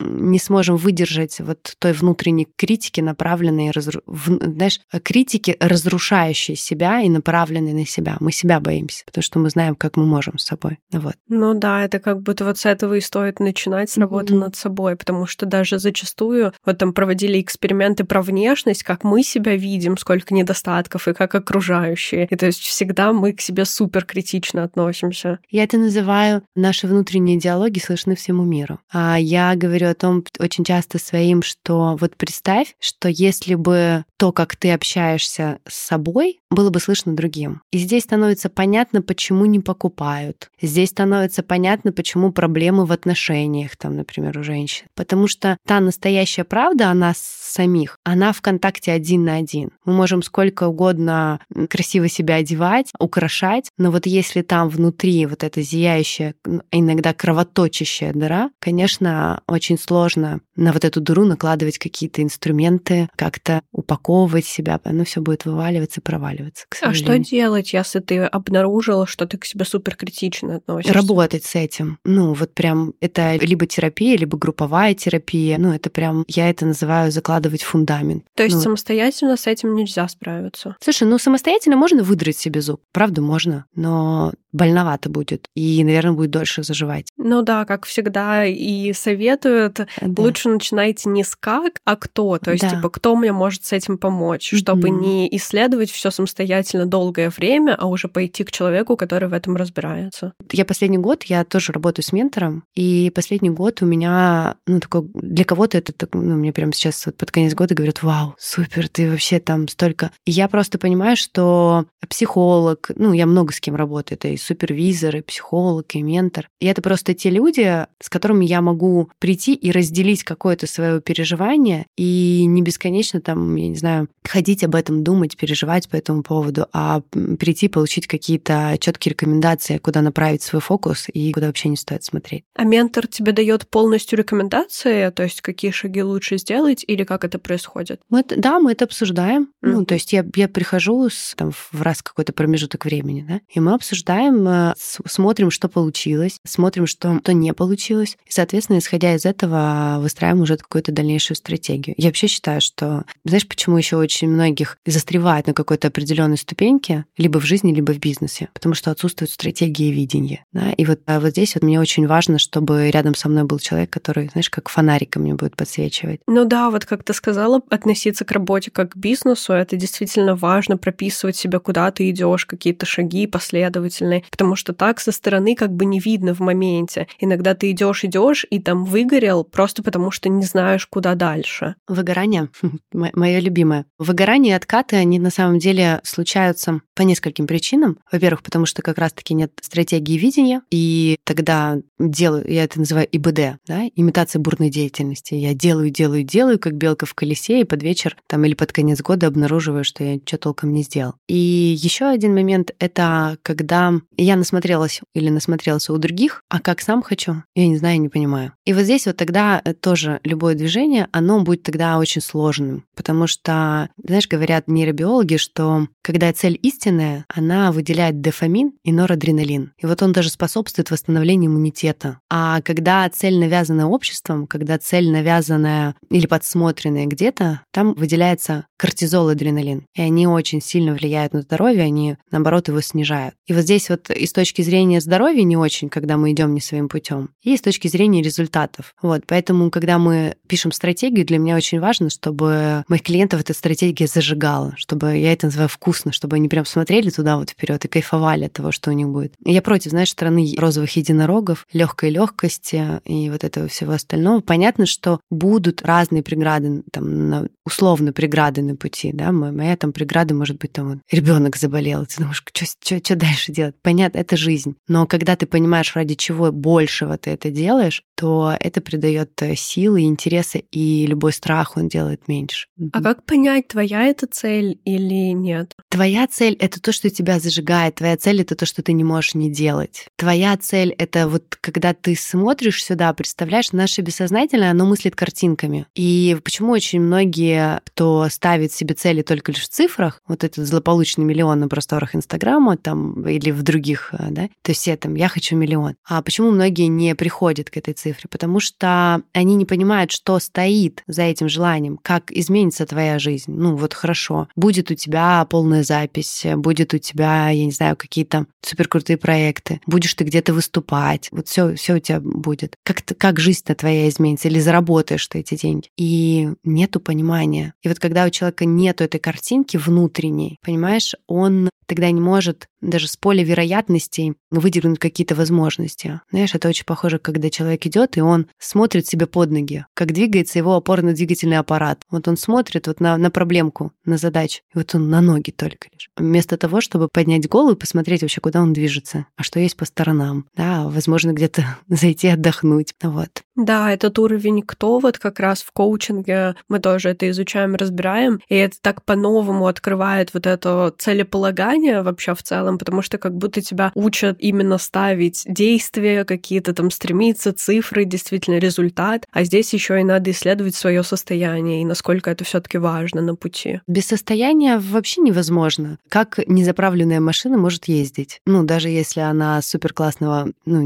не 0.00 0.38
сможем 0.38 0.76
выдержать 0.76 1.40
вот 1.40 1.74
той 1.78 1.92
внутренней 1.92 2.48
критики, 2.56 3.00
направленной, 3.00 3.72
знаешь, 3.74 4.80
критики, 5.02 5.56
разрушающей 5.60 6.56
себя 6.56 7.00
и 7.00 7.08
направленной 7.08 7.72
на 7.72 7.86
себя. 7.86 8.16
Мы 8.20 8.32
себя 8.32 8.60
боимся, 8.60 9.04
потому 9.04 9.22
что 9.22 9.38
мы 9.38 9.50
знаем, 9.50 9.74
как 9.74 9.96
мы 9.96 10.06
можем 10.06 10.38
с 10.38 10.44
собой. 10.44 10.78
Вот. 10.92 11.14
Ну 11.28 11.54
да, 11.54 11.84
это 11.84 11.98
как 11.98 12.22
будто 12.22 12.44
вот 12.44 12.58
с 12.58 12.66
этого 12.66 12.94
и 12.94 13.00
стоит 13.00 13.40
начинать, 13.40 13.90
с 13.90 13.98
работы 13.98 14.34
mm-hmm. 14.34 14.38
над 14.38 14.56
собой, 14.56 14.96
потому 14.96 15.26
что 15.26 15.46
даже 15.46 15.78
зачастую 15.78 16.52
вот 16.64 16.78
там 16.78 16.92
проводили 16.92 17.40
эксперименты 17.40 18.04
про 18.04 18.22
внешность, 18.22 18.82
как 18.82 19.04
мы 19.04 19.22
себя 19.22 19.56
видим, 19.56 19.96
сколько 19.96 20.34
недостатков 20.34 21.08
и 21.08 21.14
как 21.14 21.34
окружающие. 21.34 22.26
И 22.30 22.36
то 22.36 22.46
есть 22.46 22.60
всегда 22.60 23.12
мы 23.12 23.32
к 23.32 23.40
себе 23.40 23.64
супер 23.64 24.04
критично 24.04 24.64
относимся. 24.64 25.27
Я 25.50 25.64
это 25.64 25.78
называю 25.78 26.42
наши 26.54 26.86
внутренние 26.86 27.38
диалоги 27.38 27.78
слышны 27.78 28.14
всему 28.14 28.44
миру. 28.44 28.80
А 28.92 29.16
я 29.18 29.54
говорю 29.54 29.88
о 29.88 29.94
том 29.94 30.24
очень 30.38 30.64
часто 30.64 30.98
своим, 30.98 31.42
что 31.42 31.96
вот 32.00 32.16
представь, 32.16 32.74
что 32.80 33.08
если 33.08 33.54
бы 33.54 34.04
то, 34.16 34.32
как 34.32 34.56
ты 34.56 34.72
общаешься 34.72 35.58
с 35.66 35.74
собой, 35.74 36.40
было 36.50 36.70
бы 36.70 36.80
слышно 36.80 37.14
другим. 37.14 37.62
И 37.70 37.78
здесь 37.78 38.04
становится 38.04 38.48
понятно, 38.48 39.02
почему 39.02 39.44
не 39.44 39.60
покупают. 39.60 40.50
Здесь 40.60 40.90
становится 40.90 41.42
понятно, 41.42 41.92
почему 41.92 42.32
проблемы 42.32 42.86
в 42.86 42.92
отношениях, 42.92 43.76
там, 43.76 43.96
например, 43.96 44.38
у 44.38 44.42
женщин. 44.42 44.86
Потому 44.94 45.28
что 45.28 45.56
та 45.66 45.80
настоящая 45.80 46.44
правда 46.44 46.90
о 46.90 46.94
нас 46.94 47.18
самих, 47.18 47.98
она 48.04 48.32
в 48.32 48.40
контакте 48.40 48.92
один 48.92 49.24
на 49.24 49.36
один. 49.36 49.70
Мы 49.84 49.92
можем 49.92 50.22
сколько 50.22 50.68
угодно 50.68 51.40
красиво 51.68 52.08
себя 52.08 52.36
одевать, 52.36 52.92
украшать, 52.98 53.70
но 53.78 53.90
вот 53.90 54.06
если 54.06 54.42
там 54.42 54.68
внутри 54.68 55.07
вот 55.26 55.44
эта 55.44 55.62
зияющая, 55.62 56.34
иногда 56.70 57.12
кровоточащая 57.12 58.12
дыра, 58.12 58.50
конечно, 58.60 59.42
очень 59.46 59.78
сложно 59.78 60.40
на 60.56 60.72
вот 60.72 60.84
эту 60.84 61.00
дыру 61.00 61.24
накладывать 61.24 61.78
какие-то 61.78 62.22
инструменты, 62.22 63.08
как-то 63.16 63.62
упаковывать 63.72 64.44
себя, 64.44 64.80
оно 64.84 65.04
все 65.04 65.20
будет 65.20 65.44
вываливаться, 65.44 66.00
проваливаться. 66.00 66.66
а 66.82 66.92
что 66.92 67.18
делать, 67.18 67.72
если 67.72 68.00
ты 68.00 68.24
обнаружила, 68.24 69.06
что 69.06 69.26
ты 69.26 69.38
к 69.38 69.44
себе 69.44 69.64
супер 69.64 69.94
критично 69.96 70.56
относишься? 70.56 70.94
Работать 70.94 71.44
с 71.44 71.54
этим. 71.54 71.98
Ну, 72.04 72.34
вот 72.34 72.54
прям 72.54 72.94
это 73.00 73.36
либо 73.36 73.66
терапия, 73.66 74.16
либо 74.16 74.36
групповая 74.36 74.94
терапия. 74.94 75.58
Ну, 75.58 75.72
это 75.72 75.90
прям, 75.90 76.24
я 76.26 76.50
это 76.50 76.66
называю 76.66 77.12
закладывать 77.12 77.62
фундамент. 77.62 78.24
То 78.34 78.42
есть 78.42 78.56
ну, 78.56 78.62
самостоятельно 78.62 79.36
с 79.36 79.46
этим 79.46 79.74
нельзя 79.74 80.08
справиться? 80.08 80.76
Слушай, 80.80 81.06
ну 81.08 81.18
самостоятельно 81.18 81.76
можно 81.76 82.02
выдрать 82.02 82.36
себе 82.36 82.60
зуб. 82.60 82.80
Правда, 82.92 83.22
можно. 83.22 83.66
Но 83.74 84.32
больновато 84.52 85.08
будет. 85.08 85.48
И, 85.54 85.82
наверное, 85.84 86.12
будет 86.12 86.30
дольше 86.30 86.62
заживать. 86.62 87.08
Ну 87.16 87.42
да, 87.42 87.64
как 87.64 87.86
всегда 87.86 88.44
и 88.44 88.92
советуют, 88.92 89.80
да. 90.00 90.22
лучше 90.22 90.48
начинайте 90.48 91.08
не 91.08 91.24
с 91.24 91.36
как, 91.36 91.80
а 91.84 91.96
кто. 91.96 92.38
То 92.38 92.52
есть, 92.52 92.62
да. 92.62 92.70
типа, 92.70 92.88
кто 92.90 93.16
мне 93.16 93.32
может 93.32 93.64
с 93.64 93.72
этим 93.72 93.98
помочь, 93.98 94.54
чтобы 94.54 94.88
mm-hmm. 94.88 95.00
не 95.00 95.36
исследовать 95.36 95.90
все 95.90 96.10
самостоятельно 96.10 96.86
долгое 96.86 97.30
время, 97.30 97.76
а 97.78 97.86
уже 97.86 98.08
пойти 98.08 98.44
к 98.44 98.50
человеку, 98.50 98.96
который 98.96 99.28
в 99.28 99.32
этом 99.32 99.56
разбирается. 99.56 100.32
Я 100.50 100.64
последний 100.64 100.98
год, 100.98 101.24
я 101.24 101.44
тоже 101.44 101.72
работаю 101.72 102.04
с 102.04 102.12
ментором, 102.12 102.64
и 102.74 103.12
последний 103.14 103.50
год 103.50 103.82
у 103.82 103.86
меня, 103.86 104.56
ну, 104.66 104.80
такой, 104.80 105.02
для 105.14 105.44
кого-то 105.44 105.78
это, 105.78 105.92
ну, 106.12 106.36
мне 106.36 106.52
прямо 106.52 106.72
сейчас 106.72 107.04
вот 107.06 107.16
под 107.16 107.30
конец 107.30 107.54
года 107.54 107.74
говорят, 107.74 108.02
вау, 108.02 108.34
супер, 108.38 108.88
ты 108.88 109.10
вообще 109.10 109.40
там 109.40 109.68
столько... 109.68 110.10
И 110.24 110.30
я 110.30 110.48
просто 110.48 110.78
понимаю, 110.78 111.16
что 111.16 111.86
психолог, 112.08 112.90
ну, 112.96 113.12
я 113.12 113.26
много 113.26 113.52
с 113.52 113.60
кем 113.60 113.74
работаю, 113.74 114.16
это 114.16 114.28
и 114.28 114.37
супервизор, 114.38 115.16
и 115.16 115.20
психолог, 115.20 115.94
и 115.94 116.02
ментор. 116.02 116.48
И 116.60 116.66
это 116.66 116.82
просто 116.82 117.14
те 117.14 117.30
люди, 117.30 117.86
с 118.00 118.08
которыми 118.08 118.44
я 118.44 118.60
могу 118.60 119.10
прийти 119.18 119.54
и 119.54 119.70
разделить 119.70 120.24
какое-то 120.24 120.66
свое 120.66 121.00
переживание, 121.00 121.86
и 121.96 122.44
не 122.46 122.62
бесконечно 122.62 123.20
там, 123.20 123.54
я 123.56 123.68
не 123.68 123.76
знаю, 123.76 124.08
ходить 124.24 124.62
об 124.64 124.74
этом, 124.74 125.02
думать, 125.02 125.36
переживать 125.36 125.88
по 125.88 125.96
этому 125.96 126.22
поводу, 126.22 126.66
а 126.72 127.00
прийти, 127.38 127.68
получить 127.68 128.06
какие-то 128.06 128.76
четкие 128.80 129.12
рекомендации, 129.12 129.78
куда 129.78 130.02
направить 130.02 130.42
свой 130.42 130.60
фокус 130.60 131.06
и 131.12 131.32
куда 131.32 131.46
вообще 131.46 131.68
не 131.68 131.76
стоит 131.76 132.04
смотреть. 132.04 132.44
А 132.54 132.64
ментор 132.64 133.06
тебе 133.06 133.32
дает 133.32 133.68
полностью 133.68 134.18
рекомендации, 134.18 135.10
то 135.10 135.22
есть 135.22 135.40
какие 135.40 135.70
шаги 135.70 136.02
лучше 136.02 136.38
сделать, 136.38 136.84
или 136.86 137.04
как 137.04 137.24
это 137.24 137.38
происходит? 137.38 138.00
Мы, 138.10 138.22
да, 138.24 138.60
мы 138.60 138.72
это 138.72 138.84
обсуждаем. 138.84 139.44
Mm-hmm. 139.64 139.72
Ну, 139.72 139.84
то 139.84 139.94
есть 139.94 140.12
я, 140.12 140.24
я 140.36 140.48
прихожу 140.48 141.08
с, 141.08 141.34
там, 141.36 141.52
в 141.52 141.80
раз 141.82 142.02
какой-то 142.02 142.32
промежуток 142.32 142.84
времени, 142.84 143.24
да, 143.26 143.40
и 143.48 143.60
мы 143.60 143.74
обсуждаем, 143.74 144.27
э, 144.30 144.74
смотрим, 144.76 145.50
что 145.50 145.68
получилось, 145.68 146.38
смотрим, 146.46 146.86
что, 146.86 147.18
что 147.20 147.32
не 147.32 147.52
получилось, 147.52 148.16
и, 148.26 148.32
соответственно, 148.32 148.78
исходя 148.78 149.14
из 149.14 149.24
этого, 149.24 149.98
выстраиваем 150.00 150.42
уже 150.42 150.56
какую-то 150.56 150.92
дальнейшую 150.92 151.36
стратегию. 151.36 151.94
Я 151.98 152.08
вообще 152.08 152.26
считаю, 152.26 152.60
что, 152.60 153.04
знаешь, 153.24 153.46
почему 153.46 153.78
еще 153.78 153.96
очень 153.96 154.28
многих 154.28 154.78
застревает 154.86 155.46
на 155.46 155.54
какой-то 155.54 155.88
определенной 155.88 156.38
ступеньке, 156.38 157.04
либо 157.16 157.38
в 157.38 157.44
жизни, 157.44 157.72
либо 157.72 157.92
в 157.92 157.98
бизнесе, 157.98 158.48
потому 158.52 158.74
что 158.74 158.90
отсутствует 158.90 159.30
стратегия 159.30 159.88
и 159.88 159.92
видение. 159.92 160.44
Да? 160.52 160.72
И 160.72 160.84
вот, 160.84 161.00
а 161.06 161.20
вот 161.20 161.30
здесь 161.30 161.54
вот 161.54 161.64
мне 161.64 161.80
очень 161.80 162.06
важно, 162.06 162.38
чтобы 162.38 162.90
рядом 162.90 163.14
со 163.14 163.28
мной 163.28 163.44
был 163.44 163.58
человек, 163.58 163.90
который, 163.90 164.28
знаешь, 164.30 164.50
как 164.50 164.68
фонариком 164.68 165.22
мне 165.22 165.34
будет 165.34 165.56
подсвечивать. 165.56 166.20
Ну 166.26 166.44
да, 166.44 166.70
вот 166.70 166.84
как 166.84 167.04
ты 167.04 167.12
сказала, 167.12 167.60
относиться 167.70 168.24
к 168.24 168.32
работе 168.32 168.70
как 168.70 168.92
к 168.92 168.96
бизнесу, 168.96 169.52
это 169.52 169.76
действительно 169.76 170.34
важно, 170.34 170.76
прописывать 170.76 171.36
себя, 171.36 171.58
куда 171.58 171.90
ты 171.90 172.10
идешь, 172.10 172.46
какие-то 172.46 172.86
шаги 172.86 173.26
последовательные. 173.26 174.17
Потому 174.30 174.56
что 174.56 174.72
так 174.72 175.00
со 175.00 175.12
стороны 175.12 175.54
как 175.54 175.72
бы 175.72 175.84
не 175.84 176.00
видно 176.00 176.34
в 176.34 176.40
моменте. 176.40 177.08
Иногда 177.18 177.54
ты 177.54 177.70
идешь, 177.70 178.04
идешь 178.04 178.46
и 178.50 178.58
там 178.58 178.84
выгорел 178.84 179.44
просто 179.44 179.82
потому, 179.82 180.10
что 180.10 180.28
не 180.28 180.44
знаешь, 180.44 180.86
куда 180.86 181.14
дальше. 181.14 181.74
Выгорание 181.86 182.48
мое 182.92 183.40
любимое. 183.40 183.86
Выгорание 183.98 184.52
и 184.52 184.56
откаты, 184.56 184.96
они 184.96 185.18
на 185.18 185.30
самом 185.30 185.58
деле 185.58 186.00
случаются 186.04 186.80
по 186.94 187.02
нескольким 187.02 187.46
причинам. 187.46 187.98
Во-первых, 188.10 188.42
потому 188.42 188.66
что 188.66 188.82
как 188.82 188.98
раз-таки 188.98 189.34
нет 189.34 189.52
стратегии 189.60 190.16
видения, 190.18 190.62
и 190.70 191.18
тогда 191.24 191.78
делаю, 191.98 192.44
я 192.48 192.64
это 192.64 192.78
называю 192.78 193.08
ИБД, 193.10 193.58
да, 193.66 193.82
имитация 193.94 194.40
бурной 194.40 194.70
деятельности. 194.70 195.34
Я 195.34 195.54
делаю, 195.54 195.90
делаю, 195.90 196.22
делаю, 196.22 196.58
как 196.58 196.74
белка 196.74 197.06
в 197.06 197.14
колесе, 197.14 197.60
и 197.60 197.64
под 197.64 197.82
вечер 197.82 198.16
там 198.26 198.44
или 198.44 198.54
под 198.54 198.72
конец 198.72 199.00
года 199.00 199.26
обнаруживаю, 199.26 199.84
что 199.84 200.04
я 200.04 200.14
ничего 200.14 200.38
толком 200.38 200.72
не 200.72 200.82
сделал. 200.82 201.14
И 201.26 201.36
еще 201.36 202.06
один 202.06 202.34
момент— 202.34 202.72
это 202.78 203.38
когда 203.42 203.94
я 204.22 204.36
насмотрелась 204.36 205.00
или 205.14 205.28
насмотрелась 205.30 205.88
у 205.88 205.96
других, 205.96 206.42
а 206.48 206.60
как 206.60 206.80
сам 206.80 207.02
хочу, 207.02 207.42
я 207.54 207.68
не 207.68 207.76
знаю, 207.76 208.00
не 208.00 208.08
понимаю. 208.08 208.52
И 208.64 208.72
вот 208.72 208.82
здесь 208.82 209.06
вот 209.06 209.16
тогда 209.16 209.62
тоже 209.80 210.20
любое 210.24 210.54
движение, 210.54 211.08
оно 211.12 211.42
будет 211.42 211.62
тогда 211.62 211.98
очень 211.98 212.20
сложным, 212.20 212.84
потому 212.94 213.26
что, 213.26 213.88
знаешь, 214.02 214.28
говорят 214.28 214.68
нейробиологи, 214.68 215.36
что 215.36 215.88
когда 216.02 216.32
цель 216.32 216.58
истинная, 216.62 217.24
она 217.28 217.70
выделяет 217.70 218.20
дофамин 218.20 218.72
и 218.82 218.92
норадреналин. 218.92 219.72
И 219.78 219.86
вот 219.86 220.02
он 220.02 220.12
даже 220.12 220.30
способствует 220.30 220.90
восстановлению 220.90 221.50
иммунитета. 221.50 222.20
А 222.30 222.60
когда 222.62 223.08
цель 223.10 223.38
навязана 223.38 223.88
обществом, 223.88 224.46
когда 224.46 224.78
цель 224.78 225.10
навязанная 225.10 225.94
или 226.10 226.26
подсмотренная 226.26 227.06
где-то, 227.06 227.60
там 227.72 227.94
выделяется 227.94 228.66
кортизол 228.78 229.28
и 229.28 229.32
адреналин. 229.32 229.86
И 229.94 230.00
они 230.00 230.26
очень 230.26 230.62
сильно 230.62 230.94
влияют 230.94 231.32
на 231.32 231.42
здоровье, 231.42 231.82
они, 231.82 232.16
наоборот, 232.30 232.68
его 232.68 232.80
снижают. 232.80 233.34
И 233.46 233.52
вот 233.52 233.62
здесь 233.62 233.90
вот 233.90 234.07
и 234.10 234.26
с 234.26 234.32
точки 234.32 234.62
зрения 234.62 235.00
здоровья 235.00 235.42
не 235.42 235.56
очень, 235.56 235.88
когда 235.88 236.16
мы 236.16 236.32
идем 236.32 236.54
не 236.54 236.60
своим 236.60 236.88
путем, 236.88 237.30
и 237.42 237.56
с 237.56 237.60
точки 237.60 237.88
зрения 237.88 238.22
результатов. 238.22 238.94
Вот, 239.02 239.22
поэтому, 239.26 239.70
когда 239.70 239.98
мы 239.98 240.36
пишем 240.46 240.72
стратегию, 240.72 241.26
для 241.26 241.38
меня 241.38 241.56
очень 241.56 241.80
важно, 241.80 242.10
чтобы 242.10 242.84
моих 242.88 243.02
клиентов 243.02 243.40
эта 243.40 243.54
стратегия 243.54 244.06
зажигала, 244.06 244.74
чтобы 244.76 245.16
я 245.16 245.32
это 245.32 245.46
называю 245.46 245.68
вкусно, 245.68 246.12
чтобы 246.12 246.36
они 246.36 246.48
прям 246.48 246.64
смотрели 246.64 247.10
туда 247.10 247.36
вот 247.36 247.50
вперед 247.50 247.84
и 247.84 247.88
кайфовали 247.88 248.44
от 248.44 248.52
того, 248.52 248.72
что 248.72 248.90
у 248.90 248.94
них 248.94 249.08
будет. 249.08 249.34
Я 249.44 249.62
против, 249.62 249.90
знаешь, 249.90 250.10
страны 250.10 250.54
розовых 250.56 250.96
единорогов, 250.96 251.66
легкой 251.72 252.10
легкости 252.10 253.00
и 253.04 253.30
вот 253.30 253.44
этого 253.44 253.68
всего 253.68 253.92
остального. 253.92 254.40
Понятно, 254.40 254.86
что 254.86 255.20
будут 255.30 255.82
разные 255.82 256.22
преграды, 256.22 256.82
там, 256.92 257.48
условно 257.64 258.12
преграды 258.12 258.62
на 258.62 258.76
пути, 258.76 259.12
да, 259.12 259.32
моя 259.32 259.76
там 259.76 259.92
преграда 259.92 260.34
может 260.34 260.58
быть 260.58 260.72
там 260.72 260.88
вот, 260.88 260.98
ребенок 261.10 261.56
заболел, 261.56 262.06
ты 262.06 262.18
думаешь, 262.18 262.42
что 262.52 263.16
дальше 263.16 263.52
делать? 263.52 263.74
Понятно, 263.88 264.18
это 264.18 264.36
жизнь. 264.36 264.76
Но 264.86 265.06
когда 265.06 265.34
ты 265.34 265.46
понимаешь, 265.46 265.96
ради 265.96 266.14
чего 266.14 266.52
большего 266.52 267.16
ты 267.16 267.30
это 267.30 267.50
делаешь, 267.50 268.02
то 268.16 268.54
это 268.60 268.82
придает 268.82 269.30
э, 269.40 269.54
силы, 269.54 270.02
интереса, 270.02 270.58
и 270.58 271.06
любой 271.06 271.32
страх 271.32 271.78
он 271.78 271.88
делает 271.88 272.28
меньше. 272.28 272.66
А 272.92 273.00
как 273.00 273.24
понять, 273.24 273.68
твоя 273.68 274.04
это 274.04 274.26
цель 274.26 274.78
или 274.84 275.32
нет? 275.32 275.72
Твоя 275.88 276.26
цель— 276.26 276.54
это 276.60 276.82
то, 276.82 276.92
что 276.92 277.08
тебя 277.08 277.38
зажигает. 277.38 277.94
Твоя 277.94 278.18
цель— 278.18 278.40
это 278.42 278.56
то, 278.56 278.66
что 278.66 278.82
ты 278.82 278.92
не 278.92 279.04
можешь 279.04 279.34
не 279.34 279.50
делать. 279.50 280.08
Твоя 280.16 280.54
цель— 280.58 280.90
это 280.98 281.26
вот 281.26 281.56
когда 281.58 281.94
ты 281.94 282.14
смотришь 282.14 282.84
сюда, 282.84 283.12
представляешь, 283.14 283.72
наше 283.72 284.02
бессознательное, 284.02 284.72
оно 284.72 284.84
мыслит 284.84 285.16
картинками. 285.16 285.86
И 285.94 286.36
почему 286.44 286.72
очень 286.72 287.00
многие, 287.00 287.80
кто 287.84 288.28
ставит 288.28 288.72
себе 288.72 288.94
цели 288.94 289.22
только 289.22 289.52
лишь 289.52 289.62
в 289.62 289.68
цифрах, 289.68 290.20
вот 290.26 290.44
этот 290.44 290.66
злополучный 290.66 291.24
миллион 291.24 291.60
на 291.60 291.68
просторах 291.68 292.14
Инстаграма 292.14 292.76
там 292.76 293.26
или 293.26 293.50
в 293.50 293.62
других, 293.62 293.77
э, 294.12 294.26
да, 294.30 294.48
то 294.62 294.70
есть 294.70 294.80
все 294.80 294.96
там 294.96 295.14
«я 295.14 295.28
хочу 295.28 295.56
миллион». 295.56 295.94
А 296.06 296.22
почему 296.22 296.50
многие 296.50 296.86
не 296.86 297.14
приходят 297.14 297.70
к 297.70 297.76
этой 297.76 297.94
цифре? 297.94 298.28
Потому 298.30 298.60
что 298.60 299.22
они 299.32 299.54
не 299.54 299.64
понимают, 299.64 300.10
что 300.10 300.38
стоит 300.38 301.02
за 301.06 301.22
этим 301.22 301.48
желанием, 301.48 301.98
как 302.02 302.30
изменится 302.32 302.86
твоя 302.86 303.18
жизнь. 303.18 303.52
Ну 303.52 303.76
вот 303.76 303.94
хорошо, 303.94 304.48
будет 304.56 304.90
у 304.90 304.94
тебя 304.94 305.44
полная 305.48 305.82
запись, 305.82 306.44
будет 306.56 306.94
у 306.94 306.98
тебя, 306.98 307.50
я 307.50 307.64
не 307.64 307.72
знаю, 307.72 307.96
какие-то 307.96 308.46
суперкрутые 308.62 309.16
проекты, 309.16 309.80
будешь 309.86 310.14
ты 310.14 310.24
где-то 310.24 310.52
выступать, 310.52 311.28
вот 311.30 311.48
все, 311.48 311.74
все 311.74 311.94
у 311.94 311.98
тебя 311.98 312.20
будет. 312.20 312.76
Как, 312.84 313.02
как 313.16 313.40
жизнь-то 313.40 313.74
твоя 313.74 314.08
изменится, 314.08 314.48
или 314.48 314.60
заработаешь 314.60 315.26
ты 315.26 315.40
эти 315.40 315.56
деньги. 315.56 315.88
И 315.96 316.50
нету 316.64 317.00
понимания. 317.00 317.74
И 317.82 317.88
вот 317.88 317.98
когда 317.98 318.26
у 318.26 318.30
человека 318.30 318.64
нету 318.64 319.04
этой 319.04 319.20
картинки 319.20 319.76
внутренней, 319.76 320.58
понимаешь, 320.62 321.14
он 321.26 321.70
тогда 321.88 322.10
не 322.10 322.20
может 322.20 322.68
даже 322.80 323.08
с 323.08 323.16
поля 323.16 323.42
вероятностей 323.42 324.34
выдернуть 324.50 325.00
какие-то 325.00 325.34
возможности. 325.34 326.20
Знаешь, 326.30 326.54
это 326.54 326.68
очень 326.68 326.84
похоже, 326.84 327.18
когда 327.18 327.50
человек 327.50 327.86
идет 327.86 328.16
и 328.16 328.20
он 328.20 328.46
смотрит 328.58 329.06
себе 329.06 329.26
под 329.26 329.50
ноги, 329.50 329.84
как 329.94 330.12
двигается 330.12 330.58
его 330.58 330.76
опорно-двигательный 330.76 331.58
аппарат. 331.58 332.02
Вот 332.10 332.28
он 332.28 332.36
смотрит 332.36 332.86
вот 332.86 333.00
на, 333.00 333.16
на 333.16 333.30
проблемку, 333.30 333.92
на 334.04 334.18
задачу, 334.18 334.60
и 334.74 334.78
вот 334.78 334.94
он 334.94 335.08
на 335.08 335.20
ноги 335.20 335.50
только 335.50 335.88
лишь. 335.92 336.10
Вместо 336.16 336.56
того, 336.56 336.80
чтобы 336.80 337.08
поднять 337.08 337.48
голову 337.48 337.72
и 337.72 337.78
посмотреть 337.78 338.22
вообще, 338.22 338.40
куда 338.40 338.62
он 338.62 338.72
движется, 338.72 339.26
а 339.36 339.42
что 339.42 339.58
есть 339.58 339.76
по 339.76 339.84
сторонам. 339.84 340.46
Да, 340.54 340.84
возможно, 340.88 341.32
где-то 341.32 341.78
зайти 341.88 342.28
отдохнуть. 342.28 342.94
Вот. 343.02 343.42
Да, 343.58 343.92
этот 343.92 344.18
уровень 344.20 344.62
кто 344.62 345.00
вот 345.00 345.18
как 345.18 345.40
раз 345.40 345.62
в 345.62 345.72
коучинге 345.72 346.54
мы 346.68 346.78
тоже 346.78 347.10
это 347.10 347.28
изучаем, 347.28 347.74
разбираем, 347.74 348.40
и 348.48 348.54
это 348.54 348.76
так 348.80 349.04
по-новому 349.04 349.66
открывает 349.66 350.32
вот 350.32 350.46
это 350.46 350.94
целеполагание 350.96 352.02
вообще 352.02 352.36
в 352.36 352.42
целом, 352.44 352.78
потому 352.78 353.02
что 353.02 353.18
как 353.18 353.36
будто 353.36 353.60
тебя 353.60 353.90
учат 353.96 354.36
именно 354.38 354.78
ставить 354.78 355.42
действия 355.46 356.24
какие-то 356.24 356.72
там, 356.72 356.92
стремиться, 356.92 357.52
цифры, 357.52 358.04
действительно 358.04 358.58
результат, 358.58 359.26
а 359.32 359.42
здесь 359.42 359.74
еще 359.74 360.00
и 360.00 360.04
надо 360.04 360.30
исследовать 360.30 360.76
свое 360.76 361.02
состояние 361.02 361.82
и 361.82 361.84
насколько 361.84 362.30
это 362.30 362.44
все-таки 362.44 362.78
важно 362.78 363.22
на 363.22 363.34
пути. 363.34 363.80
Без 363.88 364.06
состояния 364.06 364.78
вообще 364.78 365.20
невозможно. 365.20 365.98
Как 366.08 366.38
незаправленная 366.46 367.18
машина 367.18 367.58
может 367.58 367.86
ездить? 367.86 368.40
Ну, 368.46 368.62
даже 368.62 368.88
если 368.88 369.18
она 369.18 369.60
супер 369.62 369.92
классного, 369.92 370.52
ну. 370.64 370.80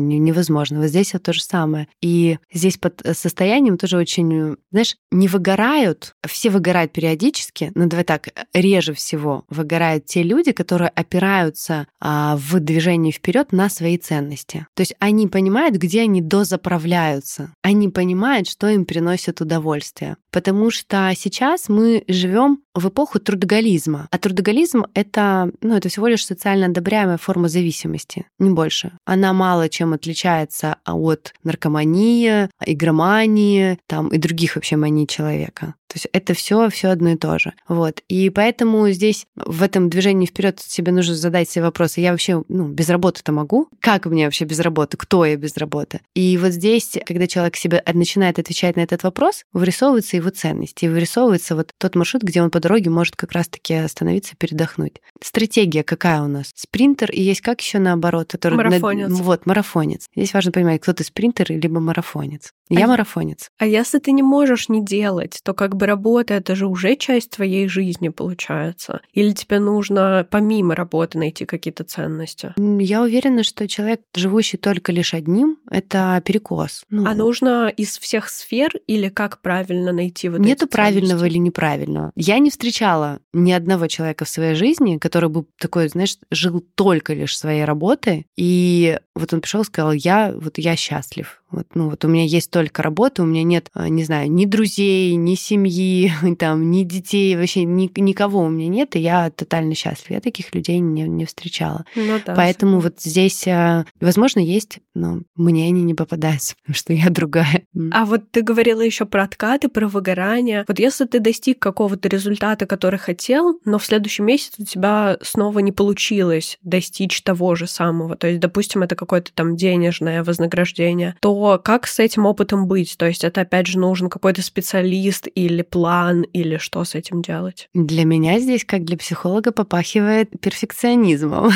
Вот 0.79 0.89
здесь 0.89 1.13
вот 1.13 1.23
то 1.23 1.33
же 1.35 1.43
самое. 1.43 1.87
И 2.01 2.39
здесь 2.62 2.79
под 2.79 3.05
э, 3.05 3.12
состоянием 3.14 3.77
тоже 3.77 3.96
очень, 3.96 4.57
знаешь, 4.70 4.96
не 5.11 5.27
выгорают, 5.27 6.14
все 6.27 6.51
выгорают 6.51 6.92
периодически, 6.92 7.72
но 7.75 7.87
давай 7.87 8.05
так, 8.05 8.29
реже 8.55 8.94
всего 8.94 9.44
выгорают 9.48 10.07
те 10.07 10.22
люди, 10.22 10.53
которые 10.53 10.88
опираются 10.90 11.88
а, 12.01 12.37
в 12.37 12.61
движении 12.61 13.11
вперед 13.11 13.53
на 13.53 13.68
свои 13.68 13.98
ценности. 13.98 14.66
То 14.75 14.83
есть 14.83 14.94
они 15.01 15.27
понимают, 15.27 15.77
где 15.77 16.03
они 16.03 16.20
дозаправляются, 16.20 17.53
они 17.62 17.88
понимают, 17.88 18.48
что 18.48 18.68
им 18.68 18.85
приносит 18.85 19.40
удовольствие. 19.40 20.16
Потому 20.31 20.70
что 20.70 21.12
сейчас 21.16 21.68
мы 21.68 22.05
живем 22.09 22.61
в 22.75 22.89
эпоху 22.89 23.19
трудоголизма. 23.19 24.09
А 24.11 24.19
трудоголизм— 24.19 24.85
это, 24.95 25.51
ну, 25.61 25.77
это 25.77 25.89
всего 25.89 26.07
лишь 26.07 26.27
социально 26.27 26.67
одобряемая 26.67 27.17
форма 27.19 27.49
зависимости, 27.49 28.27
не 28.39 28.51
больше. 28.51 28.93
Она 29.05 29.33
мало 29.33 29.69
чем 29.69 29.93
отличается 29.93 30.77
от 30.85 31.35
наркомании, 31.45 32.49
игромании 32.65 33.79
там, 33.87 34.09
и 34.09 34.19
других 34.19 34.57
вообще 34.57 34.77
маний 34.77 35.07
человека. 35.07 35.75
То 35.93 35.97
есть 35.97 36.09
это 36.15 36.33
все 36.33 36.71
все 36.71 36.89
одно 36.89 37.11
и 37.11 37.17
то 37.17 37.39
же. 37.39 37.53
Вот. 37.69 38.01
И 38.09 38.31
поэтому 38.31 38.89
здесь 38.93 39.27
в 39.37 39.63
этом 39.63 39.91
движении 39.91 40.25
вперед 40.25 40.59
себе 40.59 40.91
нужно 40.91 41.15
задать 41.15 41.51
себе 41.51 41.65
вопросы. 41.65 42.01
Я 42.01 42.13
вообще 42.13 42.43
ну, 42.49 42.67
без 42.69 42.89
работы-то 42.89 43.31
могу? 43.31 43.69
Как 43.79 44.07
мне 44.07 44.25
вообще 44.25 44.47
без 44.47 44.59
работы? 44.61 44.97
Кто 44.97 45.27
я 45.27 45.37
без 45.37 45.55
работы? 45.59 46.01
И 46.15 46.39
вот 46.39 46.53
здесь, 46.53 46.97
когда 47.05 47.27
человек 47.27 47.57
себе 47.57 47.83
начинает 47.93 48.39
отвечать 48.39 48.77
на 48.77 48.81
этот 48.81 49.03
вопрос, 49.03 49.45
вырисовываются 49.53 50.17
его 50.17 50.31
ценности, 50.31 50.87
и 50.87 50.89
вырисовывается 50.89 51.57
вот 51.57 51.73
тот 51.77 51.95
маршрут, 51.95 52.23
где 52.23 52.41
он 52.41 52.51
по 52.51 52.59
дороге 52.59 52.89
может 52.89 53.15
как 53.15 53.33
раз-таки 53.33 53.75
остановиться, 53.75 54.35
передохнуть. 54.35 55.03
Стратегия 55.21 55.83
какая 55.83 56.23
у 56.23 56.27
нас? 56.27 56.53
Спринтер 56.55 57.11
и 57.11 57.21
есть 57.21 57.43
как 57.43 57.61
еще 57.61 57.79
наоборот? 57.81 58.33
Который 58.33 58.55
марафонец. 58.55 59.11
На... 59.11 59.17
Вот, 59.17 59.45
марафонец. 59.45 60.07
Здесь 60.17 60.33
важно 60.33 60.53
понимать, 60.53 60.81
кто 60.81 60.95
ты 60.95 61.05
спринтер 61.05 61.51
либо 61.51 61.81
марафонец. 61.81 62.53
Я 62.71 62.87
а 62.87 62.89
марафонец. 62.89 63.51
А 63.59 63.67
если 63.67 63.99
ты 63.99 64.13
не 64.13 64.23
можешь 64.23 64.71
не 64.71 64.83
делать, 64.83 65.41
то 65.45 65.53
как 65.53 65.77
бы 65.77 65.82
работа 65.87 66.35
это 66.35 66.55
же 66.55 66.66
уже 66.66 66.97
часть 66.97 67.31
твоей 67.31 67.68
жизни 67.68 68.09
получается. 68.09 69.01
Или 69.12 69.33
тебе 69.33 69.59
нужно 69.59 70.27
помимо 70.31 70.75
работы 70.75 71.18
найти 71.18 71.45
какие-то 71.45 71.85
ценности? 71.85 72.55
Я 72.57 73.03
уверена, 73.03 73.42
что 73.42 73.68
человек, 73.68 74.01
живущий 74.14 74.57
только 74.57 74.92
лишь 74.92 75.14
одним, 75.14 75.59
это 75.71 76.23
перекос. 76.25 76.85
Ну, 76.90 77.07
а 77.07 77.14
нужно 77.14 77.73
из 77.77 77.99
всех 77.99 78.29
сфер 78.29 78.73
или 78.87 79.09
как 79.09 79.40
правильно 79.40 79.92
найти 79.92 80.29
вот 80.29 80.40
Нету 80.40 80.66
правильного 80.66 81.25
или 81.25 81.38
неправильного. 81.38 82.12
Я 82.16 82.38
не 82.38 82.51
встречала 82.51 83.21
ни 83.33 83.53
одного 83.53 83.87
человека 83.87 84.25
в 84.25 84.29
своей 84.29 84.55
жизни, 84.55 84.99
который 84.99 85.29
бы 85.29 85.47
такой, 85.59 85.88
знаешь, 85.88 86.18
жил 86.31 86.64
только 86.75 87.14
лишь 87.14 87.37
своей 87.37 87.64
работой, 87.64 88.27
и 88.37 88.99
вот 89.14 89.33
он 89.33 89.40
пришел 89.40 89.62
и 89.62 89.64
сказал, 89.64 89.92
я 89.92 90.33
вот 90.35 90.59
я 90.59 90.77
счастлив. 90.77 91.42
Вот, 91.51 91.66
ну 91.75 91.90
вот 91.90 92.05
у 92.05 92.09
меня 92.09 92.25
есть 92.25 92.51
только 92.51 92.83
работа, 92.83 93.23
у 93.23 93.27
меня 93.27 93.42
нет, 93.42 93.68
а, 93.75 93.88
не 93.90 94.05
знаю, 94.05 94.33
ни 94.33 94.47
друзей, 94.47 95.14
ни 95.16 95.35
семьи, 95.35 95.72
семьи, 95.73 96.13
там, 96.39 96.71
ни 96.71 96.85
детей, 96.85 97.37
вообще 97.37 97.65
ни, 97.65 97.91
никого 98.01 98.41
у 98.41 98.49
меня 98.49 98.69
нет, 98.69 98.97
и 98.97 99.01
я 99.01 99.31
тотально 99.31 99.75
счастлива. 99.75 100.15
Я 100.15 100.21
таких 100.21 100.55
людей 100.55 100.79
не, 100.79 101.03
не 101.03 101.25
встречала. 101.25 101.85
Ну, 101.97 102.21
да, 102.25 102.35
Поэтому 102.35 102.81
вот 102.81 103.01
здесь, 103.01 103.47
э, 103.47 103.85
возможно, 104.01 104.41
есть, 104.41 104.79
но 104.95 105.21
мне 105.37 105.67
они 105.67 105.83
не 105.83 105.95
попадаются, 105.95 106.55
потому 106.57 106.75
что 106.75 106.93
я 106.93 107.07
другая. 107.11 107.63
А 107.93 108.05
вот 108.05 108.31
ты 108.31 108.43
говорила 108.43 108.81
еще 108.81 109.07
про 109.07 109.25
откаты, 109.25 109.69
про 109.69 109.89
выгорание. 109.89 110.65
Вот 110.69 110.79
если 110.79 111.07
ты 111.07 111.21
достиг 111.21 111.59
какого-то 111.59 112.09
результата, 112.09 112.67
который 112.67 112.99
хотел, 112.99 113.61
но 113.65 113.79
в 113.79 113.87
следующем 113.87 114.27
месяце 114.27 114.63
у 114.63 114.65
тебя 114.65 115.19
снова 115.23 115.61
не 115.61 115.73
получилось 115.73 116.59
достичь 116.63 117.23
того 117.23 117.55
же 117.55 117.67
самого, 117.67 118.17
то 118.17 118.27
есть, 118.27 118.41
допустим, 118.41 118.83
это 118.83 118.97
какое-то 118.97 119.33
там 119.33 119.57
денежное 119.57 120.23
вознаграждение, 120.23 121.17
то 121.21 121.61
как 121.63 121.87
с 121.87 121.99
этим 121.99 122.27
опытом 122.27 122.67
быть? 122.67 122.97
То 122.99 123.07
есть 123.07 123.25
это, 123.25 123.43
опять 123.43 123.67
же, 123.67 123.79
нужен 123.79 124.09
какой-то 124.09 124.43
специалист 124.43 125.27
или 125.35 125.62
план, 125.62 126.22
или 126.22 126.57
что 126.59 126.85
с 126.85 126.94
этим 126.94 127.22
делать? 127.22 127.68
Для 127.75 128.05
меня 128.05 128.38
здесь, 128.38 128.64
как 128.64 128.85
для 128.85 128.96
психолога, 128.96 129.53
попахивает 129.53 130.31
перфекционизмом. 130.40 131.51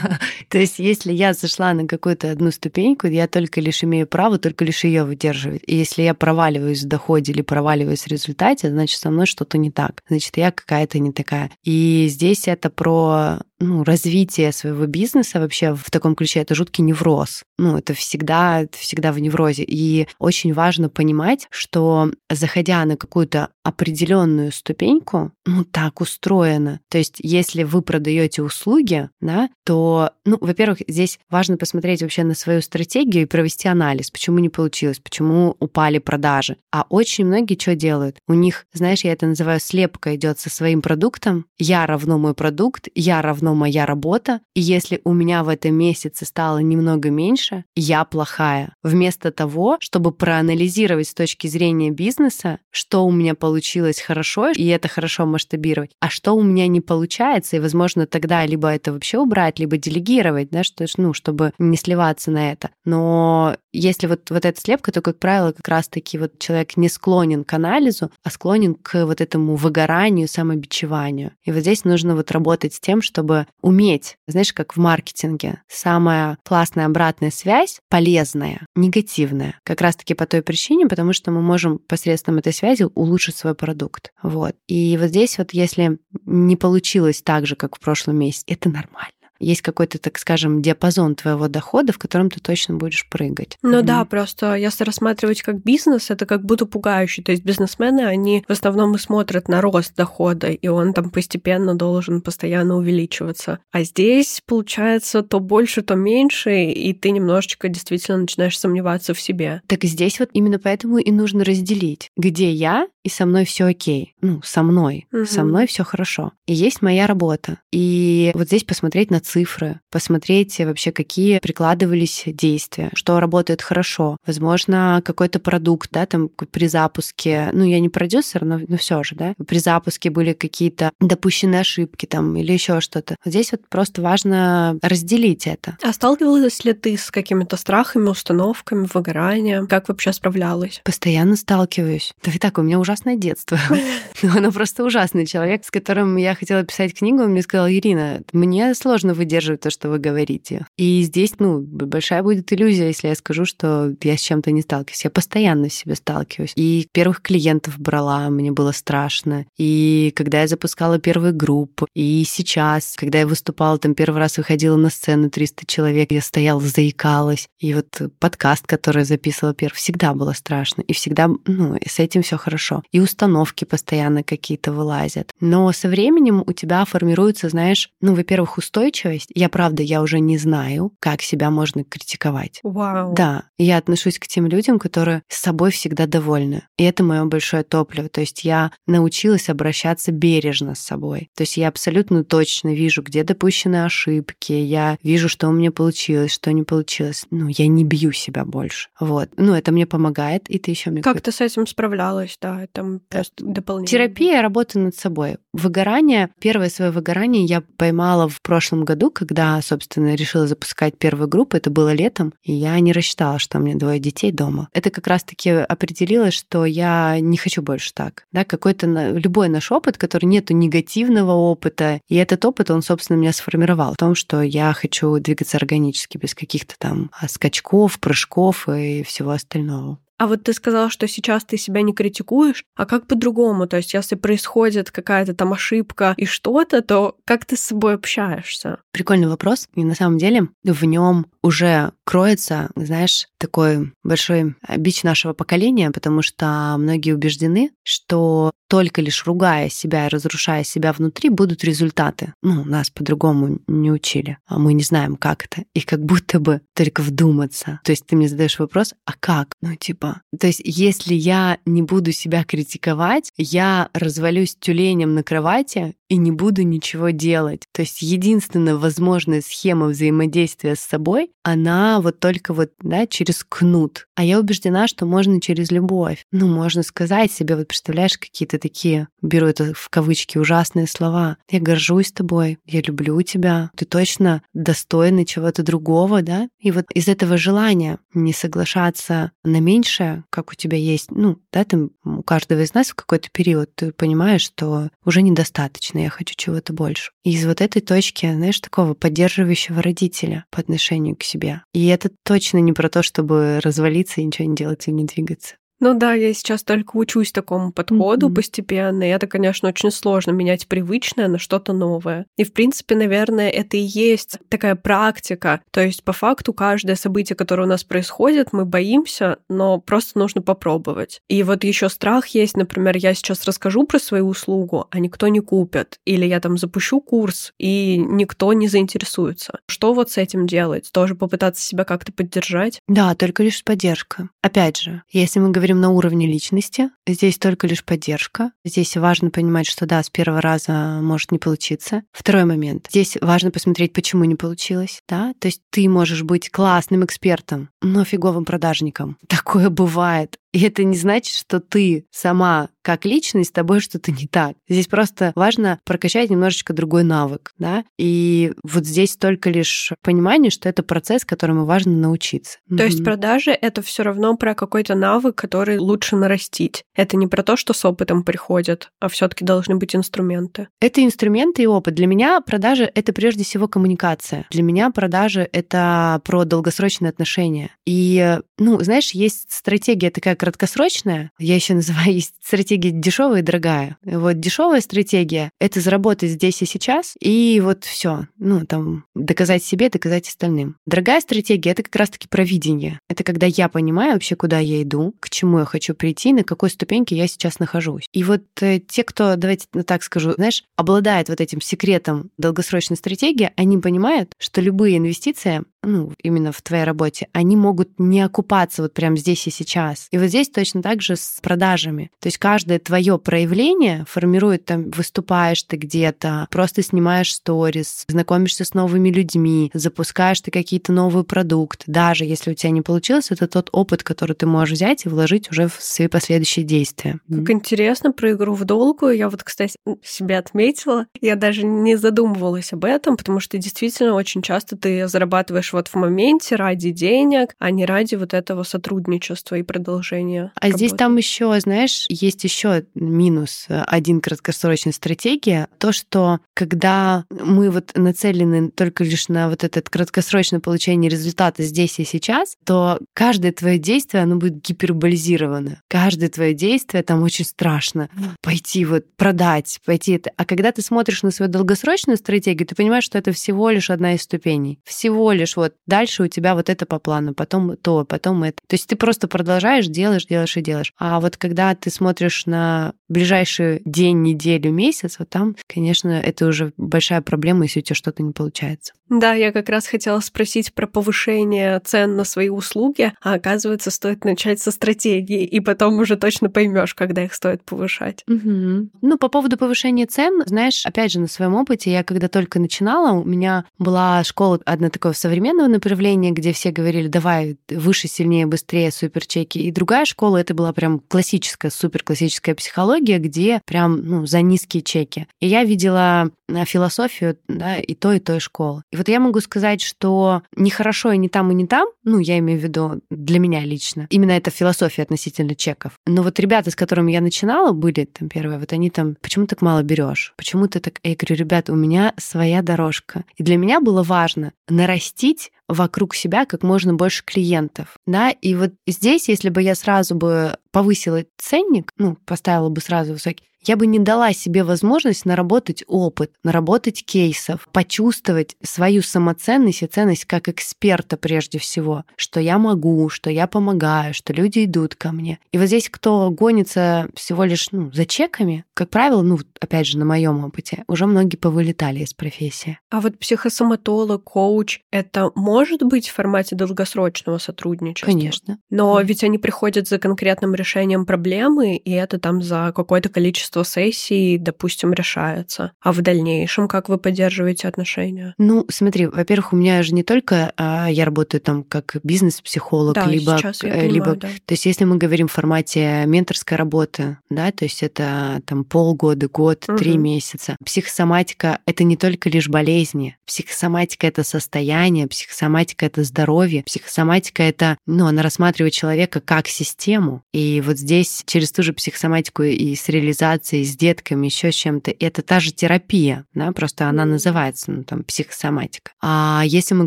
То 0.48 0.58
есть 0.58 0.78
если 0.78 1.12
я 1.12 1.32
зашла 1.32 1.72
на 1.74 1.86
какую-то 1.86 2.30
одну 2.30 2.50
ступеньку, 2.50 3.06
я 3.06 3.26
только 3.28 3.60
лишь 3.60 3.84
имею 3.84 4.06
право 4.06 4.38
только 4.38 4.64
лишь 4.64 4.84
ее 4.84 5.04
выдерживать. 5.04 5.62
И 5.66 5.76
если 5.76 6.02
я 6.02 6.14
проваливаюсь 6.14 6.82
в 6.82 6.88
доходе 6.88 7.32
или 7.32 7.42
проваливаюсь 7.42 8.02
в 8.02 8.08
результате, 8.08 8.70
значит, 8.70 8.98
со 8.98 9.10
мной 9.10 9.26
что-то 9.26 9.58
не 9.58 9.70
так. 9.70 10.02
Значит, 10.08 10.36
я 10.36 10.50
какая-то 10.50 10.98
не 10.98 11.12
такая. 11.12 11.50
И 11.64 12.06
здесь 12.08 12.48
это 12.48 12.70
про 12.70 13.38
ну, 13.62 13.84
развитие 13.84 14.50
своего 14.50 14.86
бизнеса 14.86 15.38
вообще 15.38 15.74
в 15.74 15.90
таком 15.90 16.16
ключе 16.16 16.40
это 16.40 16.54
жуткий 16.54 16.82
невроз. 16.82 17.44
Ну, 17.58 17.78
это 17.78 17.94
всегда, 17.94 18.62
это 18.62 18.76
всегда 18.76 19.12
в 19.12 19.20
неврозе. 19.20 19.62
И 19.62 20.08
очень 20.18 20.52
важно 20.52 20.88
понимать, 20.88 21.46
что 21.50 22.10
заходя 22.28 22.84
на 22.84 22.96
какую-то 22.96 23.50
определенную 23.62 24.52
ступеньку, 24.52 25.32
ну, 25.46 25.64
так 25.64 26.00
устроено. 26.00 26.80
То 26.88 26.98
есть, 26.98 27.16
если 27.20 27.62
вы 27.62 27.82
продаете 27.82 28.42
услуги, 28.42 29.08
да, 29.20 29.48
то, 29.64 30.10
ну, 30.24 30.38
во-первых, 30.40 30.78
здесь 30.88 31.18
важно 31.30 31.56
посмотреть 31.56 32.02
вообще 32.02 32.24
на 32.24 32.34
свою 32.34 32.60
стратегию 32.60 33.22
и 33.22 33.26
провести 33.26 33.68
анализ, 33.68 34.10
почему 34.10 34.38
не 34.40 34.48
получилось, 34.48 34.98
почему 34.98 35.56
упали 35.60 35.98
продажи. 35.98 36.56
А 36.72 36.86
очень 36.88 37.26
многие 37.26 37.58
что 37.58 37.74
делают? 37.74 38.18
У 38.26 38.34
них, 38.34 38.66
знаешь, 38.72 39.04
я 39.04 39.12
это 39.12 39.26
называю 39.26 39.60
слепка 39.60 40.14
идет 40.16 40.38
со 40.38 40.50
своим 40.50 40.82
продуктом. 40.82 41.46
Я 41.58 41.86
равно 41.86 42.18
мой 42.18 42.34
продукт, 42.34 42.88
я 42.94 43.22
равно 43.22 43.54
моя 43.54 43.86
работа, 43.86 44.40
и 44.54 44.60
если 44.60 45.00
у 45.04 45.12
меня 45.12 45.44
в 45.44 45.48
этом 45.48 45.74
месяце 45.74 46.24
стало 46.24 46.58
немного 46.58 47.10
меньше, 47.10 47.64
я 47.76 48.04
плохая. 48.04 48.74
Вместо 48.82 49.30
того, 49.30 49.76
чтобы 49.80 50.12
проанализировать 50.12 51.08
с 51.08 51.14
точки 51.14 51.46
зрения 51.46 51.90
бизнеса, 51.90 52.58
что 52.70 53.06
у 53.06 53.12
меня 53.12 53.34
получилось 53.34 53.51
хорошо, 54.00 54.50
и 54.50 54.66
это 54.66 54.88
хорошо 54.88 55.26
масштабировать, 55.26 55.92
а 56.00 56.08
что 56.10 56.32
у 56.32 56.42
меня 56.42 56.66
не 56.68 56.80
получается, 56.80 57.56
и, 57.56 57.60
возможно, 57.60 58.06
тогда 58.06 58.44
либо 58.46 58.68
это 58.68 58.92
вообще 58.92 59.18
убрать, 59.18 59.58
либо 59.58 59.76
делегировать, 59.76 60.50
да, 60.50 60.64
что, 60.64 60.86
ну, 60.96 61.12
чтобы 61.12 61.52
не 61.58 61.76
сливаться 61.76 62.30
на 62.30 62.52
это. 62.52 62.70
Но 62.84 63.56
если 63.72 64.06
вот, 64.06 64.30
вот 64.30 64.44
эта 64.44 64.60
слепка, 64.60 64.92
то, 64.92 65.00
как 65.00 65.18
правило, 65.18 65.52
как 65.52 65.66
раз-таки 65.66 66.18
вот 66.18 66.38
человек 66.38 66.76
не 66.76 66.88
склонен 66.88 67.44
к 67.44 67.52
анализу, 67.52 68.10
а 68.22 68.30
склонен 68.30 68.74
к 68.74 69.04
вот 69.04 69.20
этому 69.20 69.56
выгоранию, 69.56 70.28
самобичеванию. 70.28 71.32
И 71.44 71.52
вот 71.52 71.60
здесь 71.60 71.84
нужно 71.84 72.14
вот 72.14 72.30
работать 72.30 72.74
с 72.74 72.80
тем, 72.80 73.02
чтобы 73.02 73.46
уметь, 73.60 74.16
знаешь, 74.26 74.52
как 74.52 74.76
в 74.76 74.78
маркетинге, 74.78 75.62
самая 75.68 76.38
классная 76.44 76.86
обратная 76.86 77.30
связь, 77.30 77.80
полезная, 77.88 78.66
негативная, 78.76 79.58
как 79.64 79.80
раз-таки 79.80 80.14
по 80.14 80.26
той 80.26 80.42
причине, 80.42 80.86
потому 80.86 81.12
что 81.12 81.30
мы 81.30 81.40
можем 81.40 81.78
посредством 81.78 82.38
этой 82.38 82.52
связи 82.52 82.86
улучшить 82.94 83.36
свой 83.42 83.54
продукт. 83.54 84.12
Вот. 84.22 84.54
И 84.66 84.96
вот 84.96 85.08
здесь 85.08 85.38
вот, 85.38 85.52
если 85.52 85.98
не 86.24 86.56
получилось 86.56 87.22
так 87.22 87.46
же, 87.46 87.56
как 87.56 87.76
в 87.76 87.80
прошлом 87.80 88.16
месяце, 88.16 88.44
это 88.46 88.68
нормально 88.68 89.12
есть 89.42 89.62
какой-то, 89.62 89.98
так 89.98 90.18
скажем, 90.18 90.62
диапазон 90.62 91.14
твоего 91.14 91.48
дохода, 91.48 91.92
в 91.92 91.98
котором 91.98 92.30
ты 92.30 92.40
точно 92.40 92.76
будешь 92.76 93.08
прыгать. 93.08 93.58
Ну 93.62 93.78
mm-hmm. 93.78 93.82
да, 93.82 94.04
просто 94.04 94.54
если 94.54 94.84
рассматривать 94.84 95.42
как 95.42 95.62
бизнес, 95.62 96.10
это 96.10 96.26
как 96.26 96.44
будто 96.44 96.66
пугающе. 96.66 97.22
То 97.22 97.32
есть 97.32 97.44
бизнесмены, 97.44 98.02
они 98.02 98.44
в 98.46 98.52
основном 98.52 98.94
и 98.94 98.98
смотрят 98.98 99.48
на 99.48 99.60
рост 99.60 99.94
дохода, 99.96 100.48
и 100.48 100.68
он 100.68 100.92
там 100.94 101.10
постепенно 101.10 101.74
должен 101.74 102.20
постоянно 102.20 102.76
увеличиваться. 102.76 103.58
А 103.70 103.82
здесь, 103.82 104.40
получается, 104.46 105.22
то 105.22 105.40
больше, 105.40 105.82
то 105.82 105.94
меньше, 105.94 106.64
и 106.70 106.92
ты 106.92 107.10
немножечко 107.10 107.68
действительно 107.68 108.18
начинаешь 108.18 108.58
сомневаться 108.58 109.14
в 109.14 109.20
себе. 109.20 109.62
Так 109.66 109.84
здесь 109.84 110.20
вот 110.20 110.30
именно 110.32 110.58
поэтому 110.58 110.98
и 110.98 111.10
нужно 111.10 111.44
разделить, 111.44 112.10
где 112.16 112.50
я 112.50 112.86
и 113.04 113.08
со 113.08 113.26
мной 113.26 113.44
все 113.44 113.64
окей. 113.64 114.14
Ну, 114.20 114.40
со 114.44 114.62
мной. 114.62 115.06
Угу. 115.12 115.24
Со 115.24 115.42
мной 115.42 115.66
все 115.66 115.84
хорошо. 115.84 116.32
И 116.46 116.54
есть 116.54 116.82
моя 116.82 117.06
работа. 117.06 117.58
И 117.72 118.30
вот 118.34 118.46
здесь 118.46 118.64
посмотреть 118.64 119.10
на 119.10 119.20
цифры, 119.32 119.80
посмотреть 119.90 120.58
вообще, 120.58 120.92
какие 120.92 121.38
прикладывались 121.38 122.24
действия, 122.26 122.90
что 122.94 123.18
работает 123.18 123.62
хорошо. 123.62 124.18
Возможно, 124.26 125.00
какой-то 125.04 125.38
продукт, 125.38 125.90
да, 125.90 126.04
там 126.04 126.28
при 126.28 126.66
запуске, 126.66 127.48
ну, 127.52 127.64
я 127.64 127.80
не 127.80 127.88
продюсер, 127.88 128.44
но, 128.44 128.60
но 128.68 128.76
все 128.76 129.02
же, 129.02 129.14
да, 129.14 129.34
при 129.46 129.58
запуске 129.58 130.10
были 130.10 130.34
какие-то 130.34 130.92
допущенные 131.00 131.62
ошибки 131.62 132.04
там 132.04 132.36
или 132.36 132.52
еще 132.52 132.80
что-то. 132.82 133.16
Вот 133.24 133.30
здесь 133.30 133.52
вот 133.52 133.66
просто 133.68 134.02
важно 134.02 134.78
разделить 134.82 135.46
это. 135.46 135.78
А 135.82 135.92
сталкивалась 135.94 136.64
ли 136.64 136.74
ты 136.74 136.98
с 136.98 137.10
какими-то 137.10 137.56
страхами, 137.56 138.08
установками, 138.08 138.86
выгоранием? 138.92 139.66
Как 139.66 139.88
вообще 139.88 140.12
справлялась? 140.12 140.82
Постоянно 140.84 141.36
сталкиваюсь. 141.36 142.12
Да 142.22 142.32
и 142.32 142.38
так, 142.38 142.58
у 142.58 142.62
меня 142.62 142.78
ужасное 142.78 143.16
детство. 143.16 143.58
Она 144.36 144.50
просто 144.50 144.84
ужасный 144.84 145.24
человек, 145.24 145.64
с 145.64 145.70
которым 145.70 146.16
я 146.16 146.34
хотела 146.34 146.62
писать 146.64 146.94
книгу. 146.94 147.22
Он 147.22 147.30
мне 147.30 147.42
сказал, 147.42 147.68
Ирина, 147.68 148.20
мне 148.32 148.74
сложно 148.74 149.11
выдерживать 149.14 149.60
то, 149.60 149.70
что 149.70 149.88
вы 149.88 149.98
говорите. 149.98 150.66
И 150.76 151.02
здесь, 151.02 151.34
ну, 151.38 151.60
большая 151.60 152.22
будет 152.22 152.52
иллюзия, 152.52 152.86
если 152.86 153.08
я 153.08 153.14
скажу, 153.14 153.44
что 153.44 153.94
я 154.02 154.16
с 154.16 154.20
чем-то 154.20 154.50
не 154.50 154.62
сталкиваюсь. 154.62 155.04
Я 155.04 155.10
постоянно 155.10 155.68
с 155.68 155.74
себе 155.74 155.94
сталкиваюсь. 155.94 156.52
И 156.56 156.88
первых 156.92 157.22
клиентов 157.22 157.78
брала, 157.78 158.28
мне 158.30 158.52
было 158.52 158.72
страшно. 158.72 159.46
И 159.58 160.12
когда 160.14 160.42
я 160.42 160.48
запускала 160.48 160.98
первую 160.98 161.34
группу, 161.34 161.86
и 161.94 162.24
сейчас, 162.26 162.94
когда 162.96 163.20
я 163.20 163.26
выступала, 163.26 163.78
там 163.78 163.94
первый 163.94 164.18
раз 164.18 164.38
выходила 164.38 164.76
на 164.76 164.90
сцену 164.90 165.30
300 165.30 165.66
человек, 165.66 166.12
я 166.12 166.20
стояла, 166.20 166.60
заикалась. 166.60 167.48
И 167.58 167.74
вот 167.74 168.00
подкаст, 168.18 168.66
который 168.66 169.04
записывала 169.04 169.54
первый, 169.54 169.76
всегда 169.76 170.14
было 170.14 170.32
страшно. 170.32 170.82
И 170.82 170.92
всегда, 170.92 171.28
ну, 171.46 171.78
с 171.84 171.98
этим 171.98 172.22
все 172.22 172.36
хорошо 172.36 172.82
и 172.92 173.00
установки 173.00 173.64
постоянно 173.64 174.22
какие-то 174.22 174.72
вылазят. 174.72 175.30
Но 175.40 175.70
со 175.72 175.88
временем 175.88 176.42
у 176.46 176.52
тебя 176.52 176.84
формируется, 176.84 177.48
знаешь, 177.48 177.90
ну, 178.00 178.14
во-первых, 178.14 178.58
устойчивость. 178.58 179.01
Я, 179.34 179.48
правда, 179.48 179.82
я 179.82 180.02
уже 180.02 180.20
не 180.20 180.38
знаю, 180.38 180.92
как 181.00 181.22
себя 181.22 181.50
можно 181.50 181.84
критиковать. 181.84 182.60
Вау. 182.62 183.14
Да, 183.14 183.44
я 183.58 183.78
отношусь 183.78 184.18
к 184.18 184.26
тем 184.26 184.46
людям, 184.46 184.78
которые 184.78 185.22
с 185.28 185.40
собой 185.40 185.70
всегда 185.70 186.06
довольны. 186.06 186.62
И 186.76 186.84
это 186.84 187.04
мое 187.04 187.24
большое 187.24 187.62
топливо. 187.62 188.08
То 188.08 188.20
есть 188.20 188.44
я 188.44 188.72
научилась 188.86 189.48
обращаться 189.48 190.12
бережно 190.12 190.74
с 190.74 190.80
собой. 190.80 191.30
То 191.36 191.42
есть 191.42 191.56
я 191.56 191.68
абсолютно 191.68 192.24
точно 192.24 192.74
вижу, 192.74 193.02
где 193.02 193.24
допущены 193.24 193.84
ошибки, 193.84 194.52
я 194.52 194.98
вижу, 195.02 195.28
что 195.28 195.48
у 195.48 195.52
меня 195.52 195.70
получилось, 195.70 196.32
что 196.32 196.52
не 196.52 196.62
получилось. 196.62 197.26
Ну, 197.30 197.48
я 197.48 197.66
не 197.66 197.84
бью 197.84 198.12
себя 198.12 198.44
больше. 198.44 198.88
Вот. 198.98 199.30
Ну, 199.36 199.54
это 199.54 199.72
мне 199.72 199.86
помогает, 199.86 200.48
и 200.48 200.58
ты 200.58 200.70
еще 200.70 200.90
мне... 200.90 201.02
Как 201.02 201.20
ты 201.20 201.32
с 201.32 201.40
этим 201.40 201.66
справлялась, 201.66 202.36
да? 202.40 202.66
там 202.72 203.00
просто 203.08 203.32
дополнение. 203.38 203.90
Терапия, 203.90 204.42
работа 204.42 204.78
над 204.78 204.94
собой. 204.94 205.36
Выгорание, 205.52 206.30
первое 206.40 206.70
свое 206.70 206.90
выгорание 206.90 207.44
я 207.44 207.60
поймала 207.60 208.26
в 208.26 208.40
прошлом 208.40 208.84
году, 208.84 209.10
когда, 209.10 209.60
собственно, 209.60 210.14
решила 210.14 210.46
запускать 210.46 210.96
первую 210.96 211.28
группу. 211.28 211.58
Это 211.58 211.68
было 211.68 211.92
летом, 211.92 212.32
и 212.42 212.54
я 212.54 212.80
не 212.80 212.92
рассчитала, 212.92 213.38
что 213.38 213.58
у 213.58 213.60
меня 213.60 213.76
двое 213.76 214.00
детей 214.00 214.32
дома. 214.32 214.68
Это 214.72 214.88
как 214.88 215.06
раз-таки 215.06 215.50
определилось, 215.50 216.32
что 216.32 216.64
я 216.64 217.20
не 217.20 217.36
хочу 217.36 217.60
больше 217.60 217.92
так. 217.92 218.24
Да, 218.32 218.44
какой-то 218.44 218.86
любой 218.86 219.50
наш 219.50 219.70
опыт, 219.70 219.98
который 219.98 220.24
нету 220.24 220.54
негативного 220.54 221.32
опыта, 221.32 222.00
и 222.08 222.16
этот 222.16 222.42
опыт, 222.46 222.70
он, 222.70 222.80
собственно, 222.80 223.18
меня 223.18 223.34
сформировал 223.34 223.92
в 223.92 223.98
том, 223.98 224.14
что 224.14 224.40
я 224.40 224.72
хочу 224.72 225.18
двигаться 225.18 225.58
органически, 225.58 226.16
без 226.16 226.34
каких-то 226.34 226.76
там 226.78 227.10
скачков, 227.28 228.00
прыжков 228.00 228.70
и 228.70 229.02
всего 229.02 229.32
остального. 229.32 229.98
А 230.22 230.28
вот 230.28 230.44
ты 230.44 230.52
сказала, 230.52 230.88
что 230.88 231.08
сейчас 231.08 231.44
ты 231.44 231.56
себя 231.56 231.82
не 231.82 231.92
критикуешь, 231.92 232.64
а 232.76 232.86
как 232.86 233.08
по-другому? 233.08 233.66
То 233.66 233.78
есть 233.78 233.92
если 233.92 234.14
происходит 234.14 234.92
какая-то 234.92 235.34
там 235.34 235.52
ошибка 235.52 236.14
и 236.16 236.26
что-то, 236.26 236.80
то 236.80 237.16
как 237.24 237.44
ты 237.44 237.56
с 237.56 237.62
собой 237.62 237.94
общаешься? 237.94 238.78
Прикольный 238.92 239.26
вопрос. 239.26 239.68
И 239.74 239.82
на 239.82 239.96
самом 239.96 240.18
деле 240.18 240.46
в 240.62 240.84
нем 240.84 241.26
уже 241.42 241.90
кроется, 242.04 242.70
знаешь, 242.76 243.26
такой 243.38 243.92
большой 244.04 244.54
бич 244.76 245.02
нашего 245.02 245.32
поколения, 245.32 245.90
потому 245.90 246.22
что 246.22 246.76
многие 246.78 247.14
убеждены, 247.14 247.72
что 247.82 248.52
только 248.72 249.02
лишь 249.02 249.26
ругая 249.26 249.68
себя 249.68 250.06
и 250.06 250.08
разрушая 250.08 250.64
себя 250.64 250.94
внутри, 250.94 251.28
будут 251.28 251.62
результаты. 251.62 252.32
Ну, 252.40 252.64
нас 252.64 252.88
по-другому 252.88 253.58
не 253.66 253.92
учили, 253.92 254.38
а 254.46 254.58
мы 254.58 254.72
не 254.72 254.82
знаем, 254.82 255.16
как 255.16 255.44
это. 255.44 255.66
И 255.74 255.82
как 255.82 256.02
будто 256.02 256.40
бы 256.40 256.62
только 256.74 257.02
вдуматься. 257.02 257.80
То 257.84 257.92
есть 257.92 258.06
ты 258.06 258.16
мне 258.16 258.28
задаешь 258.28 258.58
вопрос, 258.58 258.94
а 259.04 259.12
как? 259.12 259.52
Ну, 259.60 259.76
типа, 259.76 260.22
то 260.40 260.46
есть 260.46 260.62
если 260.64 261.12
я 261.12 261.58
не 261.66 261.82
буду 261.82 262.12
себя 262.12 262.44
критиковать, 262.44 263.30
я 263.36 263.90
развалюсь 263.92 264.56
тюленем 264.58 265.12
на 265.12 265.22
кровати 265.22 265.94
и 266.12 266.16
не 266.18 266.30
буду 266.30 266.62
ничего 266.62 267.08
делать. 267.08 267.62
То 267.72 267.80
есть 267.80 268.02
единственная 268.02 268.76
возможная 268.76 269.40
схема 269.40 269.86
взаимодействия 269.86 270.76
с 270.76 270.80
собой, 270.80 271.30
она 271.42 272.00
вот 272.00 272.20
только 272.20 272.52
вот, 272.52 272.72
да, 272.80 273.06
через 273.06 273.44
кнут. 273.44 274.06
А 274.14 274.22
я 274.22 274.38
убеждена, 274.38 274.88
что 274.88 275.06
можно 275.06 275.40
через 275.40 275.70
любовь. 275.70 276.26
Ну, 276.30 276.48
можно 276.48 276.82
сказать 276.82 277.32
себе, 277.32 277.56
вот 277.56 277.68
представляешь, 277.68 278.18
какие-то 278.18 278.58
такие, 278.62 279.08
беру 279.20 279.48
это 279.48 279.74
в 279.74 279.88
кавычки, 279.88 280.38
ужасные 280.38 280.86
слова. 280.86 281.36
Я 281.50 281.60
горжусь 281.60 282.12
тобой, 282.12 282.58
я 282.64 282.80
люблю 282.80 283.20
тебя, 283.22 283.70
ты 283.76 283.84
точно 283.84 284.42
достойный 284.54 285.24
чего-то 285.24 285.62
другого, 285.62 286.22
да? 286.22 286.48
И 286.60 286.70
вот 286.70 286.86
из 286.94 287.08
этого 287.08 287.36
желания 287.36 287.98
не 288.14 288.32
соглашаться 288.32 289.32
на 289.42 289.60
меньшее, 289.60 290.24
как 290.30 290.52
у 290.52 290.54
тебя 290.54 290.78
есть, 290.78 291.10
ну, 291.10 291.38
да, 291.52 291.64
там 291.64 291.90
у 292.04 292.22
каждого 292.22 292.60
из 292.60 292.72
нас 292.72 292.90
в 292.90 292.94
какой-то 292.94 293.28
период 293.32 293.74
ты 293.74 293.92
понимаешь, 293.92 294.42
что 294.42 294.88
уже 295.04 295.22
недостаточно, 295.22 295.98
я 295.98 296.10
хочу 296.10 296.34
чего-то 296.36 296.72
больше. 296.72 297.10
И 297.24 297.32
из 297.32 297.44
вот 297.44 297.60
этой 297.60 297.82
точки, 297.82 298.32
знаешь, 298.32 298.60
такого 298.60 298.94
поддерживающего 298.94 299.82
родителя 299.82 300.44
по 300.50 300.60
отношению 300.60 301.16
к 301.16 301.24
себе. 301.24 301.62
И 301.72 301.86
это 301.86 302.10
точно 302.24 302.58
не 302.58 302.72
про 302.72 302.88
то, 302.88 303.02
чтобы 303.02 303.60
развалиться 303.62 304.20
и 304.20 304.24
ничего 304.24 304.48
не 304.48 304.54
делать 304.54 304.86
и 304.86 304.92
не 304.92 305.04
двигаться. 305.04 305.56
Ну 305.82 305.94
да, 305.94 306.12
я 306.12 306.32
сейчас 306.32 306.62
только 306.62 306.96
учусь 306.96 307.32
такому 307.32 307.72
подходу 307.72 308.28
mm-hmm. 308.28 308.34
постепенно, 308.34 309.02
и 309.02 309.08
это, 309.08 309.26
конечно, 309.26 309.68
очень 309.68 309.90
сложно 309.90 310.30
менять 310.30 310.68
привычное 310.68 311.26
на 311.26 311.38
что-то 311.38 311.72
новое. 311.72 312.26
И, 312.36 312.44
в 312.44 312.52
принципе, 312.52 312.94
наверное, 312.94 313.50
это 313.50 313.76
и 313.76 313.80
есть 313.80 314.38
такая 314.48 314.76
практика. 314.76 315.60
То 315.72 315.80
есть, 315.80 316.04
по 316.04 316.12
факту, 316.12 316.52
каждое 316.52 316.94
событие, 316.94 317.34
которое 317.34 317.64
у 317.64 317.66
нас 317.66 317.82
происходит, 317.82 318.52
мы 318.52 318.64
боимся, 318.64 319.38
но 319.48 319.80
просто 319.80 320.20
нужно 320.20 320.40
попробовать. 320.40 321.20
И 321.28 321.42
вот 321.42 321.64
еще 321.64 321.88
страх 321.88 322.28
есть, 322.28 322.56
например, 322.56 322.96
я 322.96 323.12
сейчас 323.12 323.44
расскажу 323.44 323.84
про 323.84 323.98
свою 323.98 324.28
услугу, 324.28 324.86
а 324.88 325.00
никто 325.00 325.26
не 325.26 325.40
купит. 325.40 325.98
Или 326.04 326.26
я 326.26 326.38
там 326.38 326.58
запущу 326.58 327.00
курс, 327.00 327.52
и 327.58 327.96
никто 327.96 328.52
не 328.52 328.68
заинтересуется. 328.68 329.58
Что 329.66 329.94
вот 329.94 330.12
с 330.12 330.16
этим 330.16 330.46
делать? 330.46 330.90
Тоже 330.92 331.16
попытаться 331.16 331.60
себя 331.60 331.82
как-то 331.82 332.12
поддержать? 332.12 332.78
Да, 332.86 333.16
только 333.16 333.42
лишь 333.42 333.64
поддержка. 333.64 334.28
Опять 334.42 334.80
же, 334.80 335.02
если 335.10 335.40
мы 335.40 335.50
говорим 335.50 335.71
говорим 335.72 335.80
на 335.80 335.90
уровне 335.90 336.26
личности. 336.26 336.90
Здесь 337.06 337.38
только 337.38 337.66
лишь 337.66 337.84
поддержка. 337.84 338.52
Здесь 338.64 338.96
важно 338.96 339.30
понимать, 339.30 339.66
что 339.66 339.86
да, 339.86 340.02
с 340.02 340.10
первого 340.10 340.40
раза 340.40 341.00
может 341.00 341.32
не 341.32 341.38
получиться. 341.38 342.02
Второй 342.12 342.44
момент. 342.44 342.86
Здесь 342.90 343.16
важно 343.20 343.50
посмотреть, 343.50 343.92
почему 343.92 344.24
не 344.24 344.34
получилось. 344.34 345.00
Да? 345.08 345.34
То 345.38 345.48
есть 345.48 345.62
ты 345.70 345.88
можешь 345.88 346.22
быть 346.22 346.50
классным 346.50 347.04
экспертом, 347.04 347.70
но 347.80 348.04
фиговым 348.04 348.44
продажником. 348.44 349.16
Такое 349.28 349.70
бывает. 349.70 350.36
И 350.52 350.60
это 350.62 350.84
не 350.84 350.96
значит, 350.96 351.34
что 351.34 351.60
ты 351.60 352.06
сама 352.10 352.68
как 352.82 353.04
личность, 353.04 353.50
с 353.50 353.52
тобой 353.52 353.80
что-то 353.80 354.10
не 354.10 354.26
так. 354.26 354.56
Здесь 354.68 354.88
просто 354.88 355.32
важно 355.34 355.78
прокачать 355.84 356.30
немножечко 356.30 356.72
другой 356.72 357.04
навык, 357.04 357.52
да, 357.58 357.84
и 357.96 358.52
вот 358.64 358.84
здесь 358.84 359.16
только 359.16 359.50
лишь 359.50 359.92
понимание, 360.02 360.50
что 360.50 360.68
это 360.68 360.82
процесс, 360.82 361.24
которому 361.24 361.64
важно 361.64 361.92
научиться. 361.92 362.58
То 362.68 362.74
mm-hmm. 362.74 362.84
есть 362.84 363.04
продажи— 363.04 363.50
это 363.62 363.82
все 363.82 364.02
равно 364.02 364.36
про 364.36 364.54
какой-то 364.54 364.94
навык, 364.94 365.36
который 365.36 365.78
лучше 365.78 366.16
нарастить. 366.16 366.84
Это 366.94 367.16
не 367.16 367.28
про 367.28 367.42
то, 367.42 367.56
что 367.56 367.72
с 367.72 367.84
опытом 367.84 368.24
приходит, 368.24 368.90
а 369.00 369.08
все 369.08 369.28
таки 369.28 369.44
должны 369.44 369.76
быть 369.76 369.94
инструменты. 369.94 370.68
Это 370.80 371.04
инструменты 371.04 371.62
и 371.62 371.66
опыт. 371.66 371.94
Для 371.94 372.06
меня 372.06 372.40
продажи— 372.40 372.90
это 372.94 373.12
прежде 373.12 373.44
всего 373.44 373.68
коммуникация. 373.68 374.46
Для 374.50 374.62
меня 374.62 374.90
продажи— 374.90 375.48
это 375.52 376.20
про 376.24 376.44
долгосрочные 376.44 377.10
отношения. 377.10 377.70
И, 377.86 378.38
ну, 378.58 378.80
знаешь, 378.80 379.12
есть 379.12 379.46
стратегия 379.50 380.10
такая 380.10 380.34
краткосрочная, 380.42 381.30
я 381.38 381.54
еще 381.54 381.74
называю, 381.74 382.12
есть 382.14 382.34
стратегия 382.42 382.90
дешевая 382.90 383.42
и 383.42 383.44
дорогая. 383.44 383.96
Вот 384.02 384.40
дешевая 384.40 384.80
стратегия— 384.80 385.52
это 385.60 385.78
заработать 385.78 386.30
здесь 386.30 386.60
и 386.62 386.66
сейчас, 386.66 387.14
и 387.20 387.60
вот 387.62 387.84
все, 387.84 388.26
ну, 388.38 388.66
там, 388.66 389.04
доказать 389.14 389.62
себе, 389.62 389.88
доказать 389.88 390.26
остальным. 390.26 390.78
Дорогая 390.84 391.20
стратегия— 391.20 391.70
это 391.72 391.84
как 391.84 391.94
раз-таки 391.94 392.26
провидение. 392.26 392.98
Это 393.08 393.22
когда 393.22 393.46
я 393.46 393.68
понимаю 393.68 394.14
вообще, 394.14 394.34
куда 394.34 394.58
я 394.58 394.82
иду, 394.82 395.14
к 395.20 395.30
чему 395.30 395.60
я 395.60 395.64
хочу 395.64 395.94
прийти, 395.94 396.32
на 396.32 396.42
какой 396.42 396.70
ступеньке 396.70 397.14
я 397.14 397.28
сейчас 397.28 397.60
нахожусь. 397.60 398.06
И 398.12 398.24
вот 398.24 398.42
э, 398.62 398.80
те, 398.80 399.04
кто, 399.04 399.36
давайте 399.36 399.66
так 399.86 400.02
скажу, 400.02 400.32
знаешь, 400.32 400.64
обладает 400.74 401.28
вот 401.28 401.40
этим 401.40 401.60
секретом 401.60 402.30
долгосрочной 402.36 402.96
стратегии, 402.96 403.52
они 403.54 403.78
понимают, 403.78 404.32
что 404.40 404.60
любые 404.60 404.98
инвестиции 404.98 405.62
ну, 405.82 406.12
именно 406.22 406.52
в 406.52 406.62
твоей 406.62 406.84
работе, 406.84 407.28
они 407.32 407.56
могут 407.56 407.98
не 407.98 408.20
окупаться 408.20 408.82
вот 408.82 408.94
прямо 408.94 409.16
здесь 409.16 409.46
и 409.46 409.50
сейчас. 409.50 410.08
И 410.10 410.18
вот 410.18 410.28
здесь 410.28 410.48
точно 410.48 410.82
так 410.82 411.02
же 411.02 411.16
с 411.16 411.38
продажами. 411.42 412.10
То 412.20 412.28
есть 412.28 412.38
каждое 412.38 412.78
твое 412.78 413.18
проявление 413.18 414.04
формирует, 414.08 414.64
там, 414.64 414.90
выступаешь 414.90 415.62
ты 415.62 415.76
где-то, 415.76 416.46
просто 416.50 416.82
снимаешь 416.82 417.34
сторис, 417.34 418.04
знакомишься 418.08 418.64
с 418.64 418.74
новыми 418.74 419.10
людьми, 419.10 419.70
запускаешь 419.74 420.40
ты 420.40 420.50
какие-то 420.50 420.92
новые 420.92 421.24
продукты. 421.24 421.84
Даже 421.86 422.24
если 422.24 422.52
у 422.52 422.54
тебя 422.54 422.70
не 422.70 422.82
получилось, 422.82 423.30
это 423.30 423.46
тот 423.48 423.68
опыт, 423.72 424.02
который 424.02 424.34
ты 424.34 424.46
можешь 424.46 424.76
взять 424.76 425.04
и 425.04 425.08
вложить 425.08 425.50
уже 425.50 425.68
в 425.68 425.76
свои 425.78 426.08
последующие 426.08 426.64
действия. 426.64 427.18
Как 427.28 427.50
интересно 427.50 428.12
про 428.12 428.32
игру 428.32 428.54
в 428.54 428.64
долгую. 428.64 429.16
Я 429.16 429.28
вот, 429.28 429.42
кстати, 429.42 429.76
себя 430.02 430.38
отметила. 430.38 431.06
Я 431.20 431.36
даже 431.36 431.64
не 431.64 431.96
задумывалась 431.96 432.72
об 432.72 432.84
этом, 432.84 433.16
потому 433.16 433.40
что 433.40 433.58
действительно 433.58 434.14
очень 434.14 434.42
часто 434.42 434.76
ты 434.76 435.08
зарабатываешь 435.08 435.71
вот 435.72 435.88
в 435.88 435.94
моменте 435.94 436.56
ради 436.56 436.90
денег, 436.90 437.54
а 437.58 437.70
не 437.70 437.84
ради 437.84 438.14
вот 438.14 438.34
этого 438.34 438.62
сотрудничества 438.62 439.56
и 439.56 439.62
продолжения. 439.62 440.52
А 440.54 440.66
работы. 440.66 440.78
здесь 440.78 440.92
там 440.92 441.16
еще, 441.16 441.58
знаешь, 441.60 442.06
есть 442.08 442.44
еще 442.44 442.84
минус 442.94 443.66
э, 443.68 443.82
один 443.86 444.20
краткосрочной 444.20 444.92
стратегии, 444.92 445.66
то, 445.78 445.92
что 445.92 446.40
когда 446.54 447.24
мы 447.30 447.70
вот 447.70 447.92
нацелены 447.94 448.70
только 448.70 449.04
лишь 449.04 449.28
на 449.28 449.48
вот 449.48 449.64
этот 449.64 449.88
краткосрочное 449.90 450.60
получение 450.60 451.10
результата 451.10 451.62
здесь 451.62 451.98
и 451.98 452.04
сейчас, 452.04 452.56
то 452.64 452.98
каждое 453.14 453.52
твое 453.52 453.78
действие, 453.78 454.22
оно 454.22 454.36
будет 454.36 454.62
гиперболизировано. 454.62 455.80
Каждое 455.88 456.28
твое 456.28 456.54
действие 456.54 457.02
там 457.02 457.22
очень 457.22 457.44
страшно. 457.44 458.08
Пойти 458.40 458.84
вот 458.84 459.04
продать, 459.16 459.80
пойти 459.84 460.12
это. 460.12 460.30
А 460.36 460.44
когда 460.44 460.72
ты 460.72 460.82
смотришь 460.82 461.22
на 461.22 461.30
свою 461.30 461.50
долгосрочную 461.50 462.16
стратегию, 462.16 462.66
ты 462.66 462.74
понимаешь, 462.74 463.04
что 463.04 463.18
это 463.18 463.32
всего 463.32 463.70
лишь 463.70 463.90
одна 463.90 464.14
из 464.14 464.22
ступеней. 464.22 464.78
Всего 464.84 465.32
лишь 465.32 465.56
вот 465.56 465.61
дальше 465.86 466.24
у 466.24 466.26
тебя 466.28 466.54
вот 466.54 466.68
это 466.68 466.86
по 466.86 466.98
плану, 466.98 467.34
потом 467.34 467.76
то, 467.76 468.04
потом 468.04 468.42
это. 468.44 468.56
То 468.66 468.74
есть 468.74 468.88
ты 468.88 468.96
просто 468.96 469.28
продолжаешь, 469.28 469.86
делаешь, 469.86 470.26
делаешь 470.26 470.56
и 470.56 470.62
делаешь. 470.62 470.92
А 470.98 471.20
вот 471.20 471.36
когда 471.36 471.74
ты 471.74 471.90
смотришь 471.90 472.46
на 472.46 472.94
ближайший 473.08 473.82
день, 473.84 474.22
неделю, 474.22 474.72
месяц, 474.72 475.16
вот 475.18 475.28
там, 475.28 475.56
конечно, 475.66 476.10
это 476.10 476.46
уже 476.46 476.72
большая 476.76 477.20
проблема, 477.20 477.64
если 477.64 477.80
у 477.80 477.82
тебя 477.82 477.96
что-то 477.96 478.22
не 478.22 478.32
получается. 478.32 478.94
Да, 479.08 479.34
я 479.34 479.52
как 479.52 479.68
раз 479.68 479.86
хотела 479.86 480.20
спросить 480.20 480.72
про 480.72 480.86
повышение 480.86 481.80
цен 481.80 482.16
на 482.16 482.24
свои 482.24 482.48
услуги, 482.48 483.12
а 483.20 483.34
оказывается, 483.34 483.90
стоит 483.90 484.24
начать 484.24 484.60
со 484.60 484.70
стратегии, 484.70 485.44
и 485.44 485.60
потом 485.60 485.98
уже 485.98 486.16
точно 486.16 486.48
поймешь, 486.48 486.94
когда 486.94 487.24
их 487.24 487.34
стоит 487.34 487.62
повышать. 487.62 488.24
Угу. 488.26 488.88
Ну, 489.02 489.18
по 489.18 489.28
поводу 489.28 489.58
повышения 489.58 490.06
цен, 490.06 490.42
знаешь, 490.46 490.86
опять 490.86 491.12
же, 491.12 491.20
на 491.20 491.28
своем 491.28 491.54
опыте, 491.54 491.92
я 491.92 492.04
когда 492.04 492.28
только 492.28 492.58
начинала, 492.58 493.12
у 493.12 493.24
меня 493.24 493.66
была 493.78 494.24
школа 494.24 494.60
одна 494.64 494.88
такое 494.88 495.12
современного 495.52 495.68
направления, 495.68 496.30
где 496.30 496.52
все 496.52 496.70
говорили, 496.70 497.08
давай 497.08 497.56
выше, 497.68 498.08
сильнее, 498.08 498.46
быстрее, 498.46 498.90
суперчеки. 498.90 499.58
И 499.58 499.70
другая 499.70 500.04
школа, 500.04 500.38
это 500.38 500.54
была 500.54 500.72
прям 500.72 501.00
классическая, 501.00 501.70
супер 501.70 502.02
классическая 502.02 502.54
психология, 502.54 503.18
где 503.18 503.60
прям 503.66 504.02
ну, 504.02 504.26
за 504.26 504.40
низкие 504.40 504.82
чеки. 504.82 505.26
И 505.40 505.46
я 505.46 505.64
видела 505.64 506.30
э, 506.48 506.64
философию 506.64 507.36
да, 507.48 507.76
и 507.76 507.94
той, 507.94 508.16
и 508.16 508.20
той 508.20 508.40
школы. 508.40 508.82
И 508.92 508.96
вот 508.96 509.08
я 509.08 509.20
могу 509.20 509.40
сказать, 509.40 509.82
что 509.82 510.42
не 510.56 510.70
хорошо 510.70 511.12
и 511.12 511.18
не 511.18 511.28
там, 511.28 511.50
и 511.52 511.54
не 511.54 511.66
там, 511.66 511.86
ну, 512.04 512.18
я 512.18 512.38
имею 512.38 512.58
в 512.58 512.62
виду 512.62 513.00
для 513.10 513.38
меня 513.38 513.60
лично, 513.60 514.06
именно 514.10 514.32
это 514.32 514.50
философия 514.50 515.02
относительно 515.02 515.54
чеков. 515.54 515.92
Но 516.06 516.22
вот 516.22 516.40
ребята, 516.40 516.70
с 516.70 516.76
которыми 516.76 517.12
я 517.12 517.20
начинала, 517.20 517.72
были 517.72 518.04
там 518.04 518.28
первые, 518.28 518.58
вот 518.58 518.72
они 518.72 518.90
там, 518.90 519.16
почему 519.20 519.46
так 519.46 519.62
мало 519.62 519.82
берешь? 519.82 520.32
Почему 520.36 520.66
ты 520.66 520.80
так... 520.80 520.94
Я 521.02 521.14
говорю, 521.14 521.36
ребята, 521.36 521.72
у 521.72 521.76
меня 521.76 522.14
своя 522.16 522.62
дорожка. 522.62 523.24
И 523.36 523.42
для 523.42 523.56
меня 523.56 523.80
было 523.80 524.02
важно 524.02 524.52
нарастить 524.68 525.41
вокруг 525.68 526.14
себя 526.14 526.44
как 526.46 526.62
можно 526.62 526.94
больше 526.94 527.24
клиентов, 527.24 527.96
да, 528.06 528.30
и 528.30 528.54
вот 528.54 528.72
здесь, 528.86 529.28
если 529.28 529.48
бы 529.48 529.62
я 529.62 529.74
сразу 529.74 530.14
бы 530.14 530.56
повысила 530.70 531.24
ценник, 531.38 531.90
ну, 531.96 532.16
поставила 532.26 532.68
бы 532.68 532.80
сразу 532.80 533.12
высокий, 533.12 533.44
я 533.64 533.76
бы 533.76 533.86
не 533.86 533.98
дала 533.98 534.32
себе 534.32 534.64
возможность 534.64 535.24
наработать 535.24 535.84
опыт, 535.86 536.32
наработать 536.42 537.04
кейсов, 537.04 537.68
почувствовать 537.72 538.56
свою 538.62 539.02
самоценность 539.02 539.82
и 539.82 539.86
ценность 539.86 540.24
как 540.24 540.48
эксперта 540.48 541.16
прежде 541.16 541.58
всего, 541.58 542.04
что 542.16 542.40
я 542.40 542.58
могу, 542.58 543.08
что 543.08 543.30
я 543.30 543.46
помогаю, 543.46 544.14
что 544.14 544.32
люди 544.32 544.64
идут 544.64 544.94
ко 544.94 545.12
мне. 545.12 545.38
И 545.52 545.58
вот 545.58 545.66
здесь 545.66 545.88
кто 545.88 546.30
гонится 546.30 547.08
всего 547.14 547.44
лишь 547.44 547.70
ну, 547.70 547.92
за 547.92 548.06
чеками, 548.06 548.64
как 548.74 548.90
правило, 548.90 549.22
ну, 549.22 549.38
опять 549.60 549.86
же, 549.86 549.98
на 549.98 550.04
моем 550.04 550.44
опыте, 550.44 550.84
уже 550.88 551.06
многие 551.06 551.36
повылетали 551.36 552.00
из 552.00 552.14
профессии. 552.14 552.78
А 552.90 553.00
вот 553.00 553.18
психосоматолог, 553.18 554.24
коуч, 554.24 554.80
это 554.90 555.30
может 555.34 555.82
быть 555.82 556.08
в 556.08 556.14
формате 556.14 556.56
долгосрочного 556.56 557.38
сотрудничества? 557.38 558.10
Конечно. 558.10 558.58
Но 558.70 559.00
ведь 559.00 559.24
они 559.24 559.38
приходят 559.38 559.88
за 559.88 559.98
конкретным 559.98 560.54
решением 560.54 561.06
проблемы, 561.06 561.76
и 561.76 561.90
это 561.92 562.18
там 562.18 562.42
за 562.42 562.72
какое-то 562.74 563.08
количество 563.08 563.51
сессий, 563.64 564.38
допустим, 564.38 564.92
решается. 564.92 565.72
А 565.80 565.92
в 565.92 566.00
дальнейшем 566.00 566.68
как 566.68 566.88
вы 566.88 566.98
поддерживаете 566.98 567.68
отношения? 567.68 568.34
Ну, 568.38 568.64
смотри, 568.68 569.06
во-первых, 569.06 569.52
у 569.52 569.56
меня 569.56 569.82
же 569.82 569.94
не 569.94 570.02
только 570.02 570.52
а, 570.56 570.88
я 570.90 571.04
работаю 571.04 571.40
там 571.40 571.62
как 571.62 571.96
бизнес-психолог, 572.02 572.94
да, 572.94 573.06
либо, 573.06 573.38
я 573.42 573.52
э, 573.68 573.88
либо, 573.88 574.04
понимаю, 574.04 574.16
да. 574.16 574.28
то 574.46 574.52
есть 574.52 574.66
если 574.66 574.84
мы 574.84 574.96
говорим 574.96 575.28
в 575.28 575.32
формате 575.32 576.04
менторской 576.06 576.56
работы, 576.56 577.18
да, 577.30 577.50
то 577.52 577.64
есть 577.64 577.82
это 577.82 578.40
там 578.46 578.64
полгода, 578.64 579.28
год, 579.28 579.64
Мгм. 579.68 579.78
три 579.78 579.96
месяца. 579.96 580.56
Психосоматика— 580.64 581.58
это 581.66 581.84
не 581.84 581.96
только 581.96 582.28
лишь 582.28 582.48
болезни. 582.48 583.16
Психосоматика— 583.26 584.06
это 584.08 584.24
состояние, 584.24 585.06
психосоматика— 585.06 585.86
это 585.86 586.04
здоровье, 586.04 586.62
психосоматика— 586.64 587.42
это, 587.44 587.78
ну, 587.86 588.06
она 588.06 588.22
рассматривает 588.22 588.72
человека 588.72 589.20
как 589.20 589.48
систему. 589.48 590.22
И 590.32 590.62
вот 590.64 590.78
здесь 590.78 591.22
через 591.26 591.52
ту 591.52 591.62
же 591.62 591.72
психосоматику 591.72 592.42
и 592.42 592.74
с 592.74 592.88
реализацией, 592.88 593.41
и 593.50 593.64
с 593.64 593.76
детками, 593.76 594.26
еще 594.26 594.52
с 594.52 594.54
чем-то, 594.54 594.94
это 594.98 595.22
та 595.22 595.40
же 595.40 595.52
терапия, 595.52 596.24
да, 596.34 596.52
просто 596.52 596.88
она 596.88 597.04
называется, 597.04 597.70
ну, 597.72 597.84
там, 597.84 598.04
психосоматика. 598.04 598.92
А 599.00 599.42
если 599.44 599.74
мы 599.74 599.86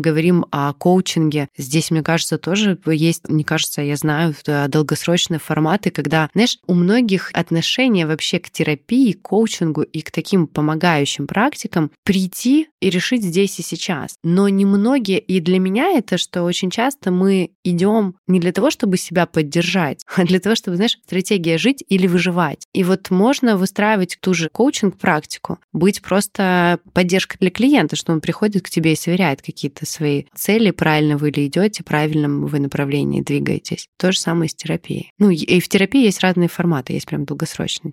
говорим 0.00 0.46
о 0.50 0.72
коучинге, 0.72 1.48
здесь, 1.56 1.90
мне 1.90 2.02
кажется, 2.02 2.38
тоже 2.38 2.78
есть, 2.86 3.28
не 3.28 3.44
кажется, 3.44 3.82
я 3.82 3.96
знаю, 3.96 4.34
э, 4.46 4.68
долгосрочные 4.68 5.38
форматы, 5.38 5.90
когда, 5.90 6.28
знаешь, 6.34 6.58
у 6.66 6.74
многих 6.74 7.30
отношение 7.32 8.06
вообще 8.06 8.38
к 8.38 8.50
терапии, 8.50 9.12
к 9.12 9.22
коучингу 9.22 9.82
и 9.82 10.00
к 10.00 10.10
таким 10.10 10.46
помогающим 10.46 11.26
практикам 11.26 11.90
прийти 12.02 12.68
и 12.80 12.90
решить 12.90 13.22
здесь 13.22 13.58
и 13.58 13.62
сейчас. 13.62 14.16
Но 14.22 14.48
немногие, 14.48 15.18
и 15.18 15.40
для 15.40 15.58
меня 15.58 15.96
это, 15.96 16.18
что 16.18 16.42
очень 16.42 16.70
часто 16.70 17.10
мы 17.10 17.50
идем 17.64 18.16
не 18.26 18.40
для 18.40 18.52
того, 18.52 18.70
чтобы 18.70 18.96
себя 18.96 19.26
поддержать, 19.26 20.02
а 20.16 20.24
для 20.24 20.40
того, 20.40 20.56
чтобы, 20.56 20.76
знаешь, 20.76 20.98
стратегия 21.04 21.58
жить 21.58 21.84
или 21.88 22.06
выживать. 22.06 22.66
И 22.72 22.82
вот 22.82 23.10
можно 23.10 23.45
выстраивать 23.54 24.18
ту 24.20 24.34
же 24.34 24.48
коучинг-практику, 24.48 25.58
быть 25.72 26.02
просто 26.02 26.80
поддержкой 26.94 27.36
для 27.38 27.50
клиента, 27.50 27.94
что 27.94 28.12
он 28.12 28.20
приходит 28.20 28.64
к 28.64 28.70
тебе 28.70 28.94
и 28.94 28.96
сверяет 28.96 29.42
какие-то 29.42 29.86
свои 29.86 30.24
цели, 30.34 30.70
правильно 30.70 31.16
вы 31.18 31.30
ли 31.30 31.46
идете, 31.46 31.84
правильном 31.84 32.46
вы 32.46 32.58
направлении 32.58 33.20
двигаетесь. 33.20 33.86
То 33.98 34.10
же 34.10 34.18
самое 34.18 34.48
с 34.48 34.54
терапией. 34.54 35.12
Ну, 35.18 35.30
и 35.30 35.60
в 35.60 35.68
терапии 35.68 36.04
есть 36.04 36.20
разные 36.20 36.48
форматы, 36.48 36.94
есть 36.94 37.06
прям 37.06 37.24
долгосрочная. 37.24 37.92